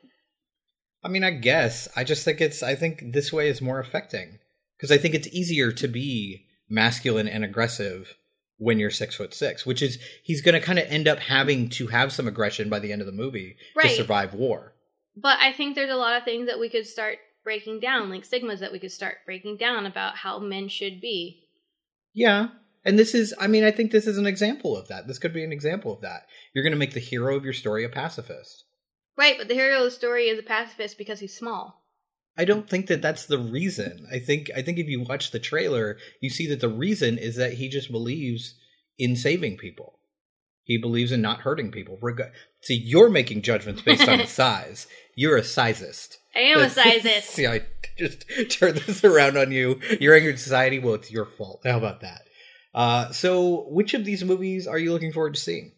I 1.04 1.10
mean, 1.10 1.26
I 1.26 1.32
guess 1.32 1.90
I 1.94 2.06
just 2.06 2.24
think 2.24 2.40
it's. 2.40 2.64
I 2.64 2.76
think 2.76 3.12
this 3.12 3.34
way 3.34 3.50
is 3.50 3.62
more 3.62 3.82
affecting 3.82 4.40
because 4.78 4.92
I 4.94 4.98
think 4.98 5.14
it's 5.14 5.28
easier 5.28 5.74
to 5.74 5.90
be 5.90 6.46
masculine 6.70 7.28
and 7.28 7.44
aggressive 7.44 8.16
when 8.58 8.80
you're 8.80 8.90
six 8.90 9.16
foot 9.16 9.34
six, 9.34 9.66
which 9.66 9.82
is 9.82 10.00
he's 10.24 10.42
going 10.42 10.60
to 10.60 10.66
kind 10.66 10.80
of 10.80 10.86
end 10.88 11.08
up 11.08 11.20
having 11.20 11.70
to 11.70 11.88
have 11.88 12.14
some 12.14 12.28
aggression 12.28 12.70
by 12.70 12.80
the 12.80 12.92
end 12.92 13.02
of 13.02 13.08
the 13.08 13.12
movie 13.12 13.58
to 13.82 13.90
survive 13.90 14.34
war. 14.34 14.74
But 15.16 15.40
I 15.40 15.54
think 15.54 15.76
there's 15.76 15.92
a 15.92 15.96
lot 15.96 16.18
of 16.18 16.24
things 16.24 16.48
that 16.48 16.60
we 16.60 16.70
could 16.70 16.88
start 16.88 17.18
breaking 17.44 17.80
down, 17.80 18.10
like 18.10 18.26
stigmas 18.26 18.62
that 18.62 18.72
we 18.72 18.80
could 18.80 18.92
start 18.92 19.18
breaking 19.26 19.58
down 19.58 19.86
about 19.86 20.16
how 20.16 20.40
men 20.40 20.70
should 20.70 21.02
be. 21.02 21.42
Yeah, 22.14 22.50
And 22.86 23.00
this 23.00 23.16
is, 23.16 23.34
I 23.40 23.48
mean, 23.48 23.64
I 23.64 23.72
think 23.72 23.92
this 23.92 24.08
is 24.08 24.18
an 24.18 24.28
example 24.28 24.76
of 24.76 24.88
that. 24.90 25.08
This 25.08 25.20
could 25.20 25.34
be 25.34 25.44
an 25.44 25.54
example 25.54 25.94
of 25.94 26.02
that. 26.02 26.28
You're 26.54 26.64
going 26.64 26.74
to 26.74 26.80
make 26.80 26.94
the 26.94 27.00
hero 27.00 27.36
of 27.36 27.44
your 27.44 27.54
story 27.54 27.84
a 27.84 27.90
pacifist. 27.90 28.66
Right, 29.18 29.36
but 29.38 29.48
the 29.48 29.54
hero 29.54 29.78
of 29.78 29.86
the 29.86 29.92
story 29.92 30.26
is 30.28 30.40
a 30.40 30.44
pacifist 30.44 30.98
because 30.98 31.20
he's 31.20 31.38
small. 31.38 31.83
I 32.38 32.46
don't 32.46 32.68
think 32.70 32.88
that 32.88 33.02
that's 33.02 33.26
the 33.26 33.38
reason. 33.38 34.08
I 34.12 34.20
think 34.20 34.50
I 34.56 34.62
think 34.62 34.80
if 34.80 34.88
you 34.88 35.02
watch 35.02 35.32
the 35.32 35.40
trailer, 35.40 35.98
you 36.22 36.30
see 36.30 36.48
that 36.48 36.62
the 36.62 36.70
reason 36.70 37.18
is 37.18 37.36
that 37.36 37.54
he 37.54 37.70
just 37.70 37.92
believes 37.92 38.56
in 38.98 39.16
saving 39.16 39.58
people. 39.58 40.00
He 40.64 40.78
believes 40.78 41.12
in 41.12 41.22
not 41.22 41.42
hurting 41.42 41.72
people. 41.72 42.00
Reg- 42.02 42.32
See, 42.62 42.76
you're 42.76 43.10
making 43.10 43.42
judgments 43.42 43.82
based 43.82 44.08
on 44.08 44.26
size. 44.28 44.88
You're 45.16 45.38
a 45.38 45.42
sizist. 45.42 46.16
I 46.36 46.40
am 46.40 46.60
a 46.60 46.66
sizist. 46.68 47.24
See, 47.24 47.46
I 47.48 47.62
just 47.98 48.26
turned 48.50 48.78
this 48.78 49.04
around 49.04 49.38
on 49.38 49.52
you. 49.52 49.80
You're 50.00 50.16
angry 50.16 50.34
at 50.34 50.40
society. 50.40 50.80
Well, 50.80 50.94
it's 50.96 51.12
your 51.12 51.26
fault. 51.26 51.62
How 51.66 51.78
about 51.78 52.02
that? 52.02 52.22
Uh, 52.74 53.12
so, 53.12 53.68
which 53.70 53.94
of 53.94 54.06
these 54.06 54.24
movies 54.24 54.66
are 54.66 54.80
you 54.80 54.92
looking 54.94 55.12
forward 55.14 55.36
to 55.36 55.40
seeing? 55.40 55.74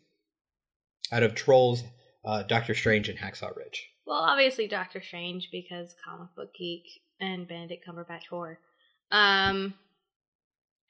Out 1.11 1.23
of 1.23 1.35
Trolls, 1.35 1.83
uh, 2.23 2.43
Doctor 2.43 2.73
Strange, 2.73 3.09
and 3.09 3.19
Hacksaw 3.19 3.55
Ridge. 3.55 3.89
Well, 4.05 4.17
obviously 4.19 4.67
Doctor 4.67 5.01
Strange 5.01 5.49
because 5.51 5.95
comic 6.03 6.33
book 6.35 6.53
geek 6.57 6.83
and 7.19 7.47
Benedict 7.47 7.85
Cumberbatch 7.87 8.23
whore. 8.31 8.57
Um, 9.11 9.73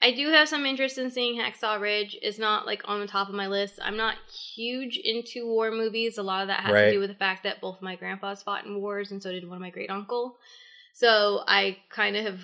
I 0.01 0.11
do 0.11 0.29
have 0.29 0.49
some 0.49 0.65
interest 0.65 0.97
in 0.97 1.09
seeing 1.09 1.39
Hacksaw 1.39 1.79
Ridge. 1.79 2.17
It's 2.21 2.37
not 2.37 2.65
like 2.65 2.83
on 2.85 2.99
the 2.99 3.07
top 3.07 3.29
of 3.29 3.35
my 3.35 3.47
list. 3.47 3.79
I'm 3.81 3.97
not 3.97 4.15
huge 4.55 4.97
into 4.97 5.47
war 5.47 5.71
movies. 5.71 6.17
A 6.17 6.23
lot 6.23 6.41
of 6.41 6.47
that 6.49 6.59
has 6.59 6.73
Right. 6.73 6.85
to 6.85 6.91
do 6.91 6.99
with 6.99 7.09
the 7.09 7.15
fact 7.15 7.43
that 7.43 7.61
both 7.61 7.81
my 7.81 7.95
grandpas 7.95 8.43
fought 8.43 8.65
in 8.65 8.81
wars, 8.81 9.11
and 9.11 9.23
so 9.23 9.31
did 9.31 9.47
one 9.47 9.55
of 9.55 9.61
my 9.61 9.69
great 9.69 9.89
uncle. 9.89 10.37
So 10.93 11.43
I 11.47 11.77
kind 11.89 12.15
of 12.17 12.25
have 12.25 12.41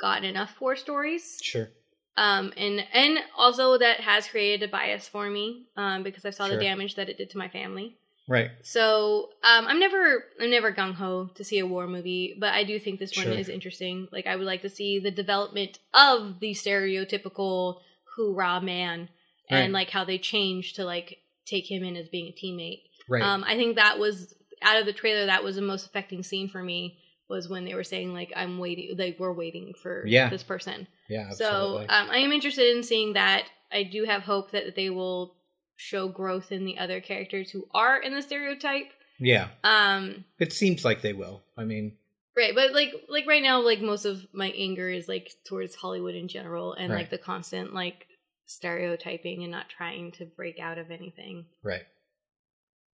gotten 0.00 0.24
enough 0.24 0.60
war 0.60 0.76
stories. 0.76 1.38
Sure. 1.42 1.68
Um, 2.16 2.52
and 2.56 2.82
and 2.94 3.18
also 3.36 3.76
that 3.76 4.00
has 4.00 4.26
created 4.28 4.66
a 4.68 4.72
bias 4.72 5.06
for 5.06 5.28
me 5.28 5.66
um, 5.76 6.02
because 6.02 6.24
I 6.24 6.30
saw 6.30 6.46
Sure. 6.46 6.56
the 6.56 6.62
damage 6.62 6.94
that 6.94 7.08
it 7.10 7.18
did 7.18 7.30
to 7.30 7.38
my 7.38 7.48
family. 7.48 7.98
Right. 8.28 8.50
So 8.62 9.30
um, 9.44 9.66
I'm 9.66 9.78
never 9.78 10.24
I'm 10.40 10.50
never 10.50 10.72
gung 10.72 10.94
ho 10.94 11.30
to 11.36 11.44
see 11.44 11.58
a 11.60 11.66
war 11.66 11.86
movie, 11.86 12.36
but 12.38 12.52
I 12.52 12.64
do 12.64 12.78
think 12.80 12.98
this 12.98 13.16
one 13.16 13.24
Sure. 13.26 13.32
is 13.32 13.48
interesting. 13.48 14.08
Like 14.10 14.26
I 14.26 14.34
would 14.36 14.46
like 14.46 14.62
to 14.62 14.68
see 14.68 14.98
the 14.98 15.10
development 15.12 15.78
of 15.94 16.40
the 16.40 16.52
stereotypical 16.52 17.80
hoorah 18.16 18.60
man 18.60 19.08
and 19.48 19.72
Right. 19.72 19.80
like 19.80 19.90
how 19.90 20.04
they 20.04 20.18
change 20.18 20.74
to 20.74 20.84
like 20.84 21.18
take 21.44 21.70
him 21.70 21.84
in 21.84 21.96
as 21.96 22.08
being 22.08 22.28
a 22.28 22.32
teammate. 22.32 22.82
Right. 23.08 23.22
Um, 23.22 23.44
I 23.46 23.54
think 23.56 23.76
that 23.76 23.98
was 23.98 24.34
out 24.62 24.78
of 24.78 24.86
the 24.86 24.92
trailer 24.92 25.26
that 25.26 25.44
was 25.44 25.54
the 25.56 25.62
most 25.62 25.86
affecting 25.86 26.22
scene 26.22 26.48
for 26.48 26.62
me 26.62 26.98
was 27.28 27.48
when 27.48 27.64
they 27.64 27.74
were 27.74 27.84
saying 27.84 28.12
like 28.12 28.32
I'm 28.34 28.58
waiting 28.58 28.96
like 28.96 29.16
we're 29.20 29.32
waiting 29.32 29.74
for 29.80 30.04
Yeah. 30.06 30.30
this 30.30 30.42
person. 30.42 30.88
Yeah. 31.08 31.30
So 31.30 31.78
um, 31.88 32.10
I 32.10 32.18
am 32.18 32.32
interested 32.32 32.76
in 32.76 32.82
seeing 32.82 33.12
that. 33.12 33.44
I 33.70 33.82
do 33.82 34.04
have 34.04 34.22
hope 34.22 34.52
that 34.52 34.74
they 34.76 34.90
will 34.90 35.35
show 35.76 36.08
growth 36.08 36.52
in 36.52 36.64
the 36.64 36.78
other 36.78 37.00
characters 37.00 37.50
who 37.50 37.66
are 37.74 37.98
in 37.98 38.14
the 38.14 38.22
stereotype. 38.22 38.90
yeah. 39.18 39.48
Um, 39.64 40.24
It 40.38 40.52
seems 40.52 40.84
like 40.84 41.02
they 41.02 41.12
will. 41.12 41.42
I 41.56 41.64
mean, 41.64 41.96
right, 42.36 42.54
but 42.54 42.72
like 42.72 42.92
like 43.08 43.26
right 43.26 43.42
now, 43.42 43.60
like 43.60 43.80
most 43.80 44.04
of 44.04 44.26
my 44.32 44.50
anger 44.50 44.88
is 44.88 45.08
like 45.08 45.30
towards 45.44 45.74
Hollywood 45.74 46.14
in 46.14 46.28
general, 46.28 46.72
and 46.74 46.90
Right. 46.92 47.00
like 47.00 47.10
the 47.10 47.18
constant 47.18 47.74
like 47.74 48.06
stereotyping 48.46 49.42
and 49.42 49.50
not 49.52 49.68
trying 49.68 50.12
to 50.12 50.24
break 50.24 50.58
out 50.58 50.78
of 50.78 50.90
anything. 50.90 51.46
right. 51.62 51.82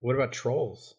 What 0.00 0.16
about 0.16 0.32
Trolls? 0.32 0.94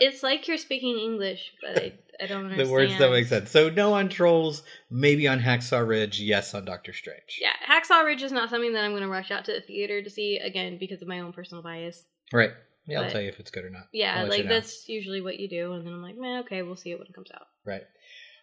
It's 0.00 0.22
like 0.22 0.46
you're 0.46 0.58
speaking 0.58 0.96
English, 0.98 1.52
but 1.60 1.76
I 1.82 1.92
I 2.20 2.26
don't 2.26 2.44
understand 2.44 2.68
The 2.68 2.72
words 2.72 2.98
don't 2.98 3.12
make 3.12 3.26
sense. 3.26 3.50
So 3.50 3.68
no 3.68 3.94
on 3.94 4.08
Trolls, 4.08 4.62
maybe 4.90 5.28
on 5.28 5.40
Hacksaw 5.40 5.86
Ridge, 5.86 6.20
yes 6.20 6.54
on 6.54 6.64
Doctor 6.64 6.92
Strange. 6.92 7.40
Yeah, 7.40 7.52
Hacksaw 7.66 8.04
Ridge 8.04 8.22
is 8.22 8.32
not 8.32 8.50
something 8.50 8.72
that 8.72 8.84
I'm 8.84 8.92
going 8.92 9.02
to 9.02 9.08
rush 9.08 9.30
out 9.30 9.44
to 9.46 9.52
the 9.52 9.60
theater 9.60 10.02
to 10.02 10.10
see 10.10 10.38
again 10.38 10.78
because 10.78 11.02
of 11.02 11.08
my 11.08 11.20
own 11.20 11.32
personal 11.32 11.62
bias. 11.62 12.04
Right. 12.32 12.52
Yeah, 12.86 13.02
I'll 13.02 13.10
tell 13.10 13.20
you 13.20 13.28
if 13.28 13.38
it's 13.38 13.50
good 13.50 13.64
or 13.64 13.70
not. 13.70 13.88
Yeah, 13.92 14.24
like 14.24 14.38
you 14.38 14.44
know. 14.44 14.54
that's 14.54 14.88
usually 14.88 15.20
what 15.20 15.38
you 15.38 15.46
do, 15.46 15.74
and 15.74 15.86
then 15.86 15.92
I'm 15.92 16.02
like, 16.02 16.16
man, 16.16 16.40
okay, 16.40 16.62
we'll 16.62 16.76
see 16.76 16.90
it 16.90 16.98
when 16.98 17.06
it 17.06 17.14
comes 17.14 17.30
out. 17.34 17.46
Right. 17.66 17.82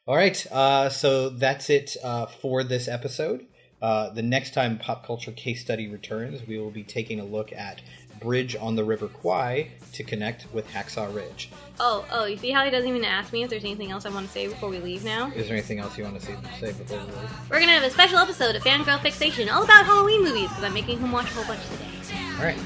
All 0.08 0.16
right. 0.16 0.46
Uh, 0.52 0.90
so 0.90 1.30
that's 1.30 1.72
it 1.72 1.98
uh, 2.04 2.28
for 2.28 2.64
this 2.64 2.88
episode. 2.88 3.48
Uh, 3.82 4.12
the 4.12 4.22
next 4.22 4.54
time 4.54 4.78
Pop 4.78 5.06
Culture 5.06 5.32
Case 5.32 5.62
Study 5.62 5.88
returns, 5.88 6.46
we 6.48 6.60
will 6.60 6.72
be 6.72 6.84
taking 6.84 7.20
a 7.20 7.26
look 7.26 7.52
at 7.52 7.82
Bridge 8.20 8.56
on 8.56 8.76
the 8.76 8.84
River 8.84 9.08
Kwai 9.08 9.70
to 9.94 10.04
connect 10.04 10.52
with 10.54 10.68
Hacksaw 10.70 11.14
Ridge. 11.14 11.50
Oh, 11.80 12.06
oh, 12.12 12.26
you 12.26 12.38
see 12.38 12.52
how 12.52 12.64
he 12.64 12.72
doesn't 12.72 12.90
even 12.90 13.04
ask 13.04 13.34
me 13.34 13.44
if 13.44 13.50
there's 13.50 13.64
anything 13.64 13.92
else 13.92 14.06
I 14.06 14.10
want 14.10 14.28
to 14.28 14.32
say 14.32 14.48
before 14.48 14.70
we 14.70 14.80
leave 14.80 15.04
now? 15.04 15.32
Is 15.32 15.48
there 15.48 15.58
anything 15.58 15.80
else 15.80 15.98
you 15.98 16.04
want 16.04 16.20
to 16.20 16.26
say, 16.26 16.36
say 16.60 16.74
before 16.74 17.00
we 17.00 17.06
leave? 17.06 17.50
We're 17.50 17.60
gonna 17.60 17.74
have 17.74 17.84
a 17.84 17.90
special 17.90 18.18
episode 18.18 18.56
of 18.56 18.64
Fangirl 18.64 19.02
Fixation 19.02 19.50
all 19.50 19.64
about 19.64 19.86
Halloween 19.86 20.24
movies 20.24 20.50
because 20.50 20.64
I'm 20.64 20.74
making 20.74 21.00
him 21.00 21.12
watch 21.12 21.30
a 21.32 21.34
whole 21.34 21.46
bunch 21.46 21.64
today. 21.70 21.90
All 22.38 22.44
right. 22.44 22.60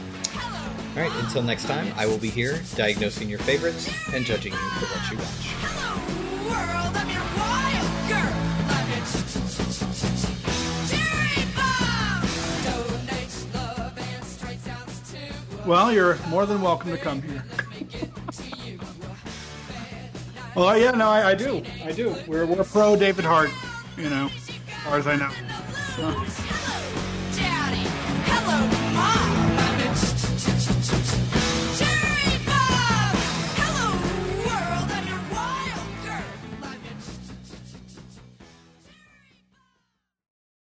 All 0.96 1.04
right. 1.04 1.12
Until 1.24 1.44
next 1.44 1.66
time, 1.66 1.94
I 1.96 2.06
will 2.06 2.18
be 2.18 2.30
here 2.30 2.62
diagnosing 2.76 3.30
your 3.30 3.40
favorites 3.40 3.90
and 4.14 4.26
judging 4.26 4.54
you 4.54 4.60
for 4.60 4.86
what 4.86 5.12
you 5.12 5.18
watch. 5.18 7.29
Well, 15.70 15.92
you're 15.92 16.18
more 16.30 16.48
than 16.48 16.64
welcome 16.64 16.90
to 16.90 16.98
come 16.98 17.22
here. 17.22 17.44
well, 20.56 20.76
yeah, 20.76 20.90
no, 20.90 21.08
I, 21.08 21.28
I 21.28 21.36
do. 21.36 21.62
I 21.86 21.92
do. 21.92 22.16
We're, 22.26 22.48
we're 22.48 22.64
pro 22.64 22.96
David 22.96 23.24
Hart, 23.24 23.52
you 23.96 24.10
know, 24.10 24.32
as 24.34 24.50
far 24.84 24.98
as 24.98 25.06
I 25.06 25.16
know. 25.16 25.30
So. 25.96 26.59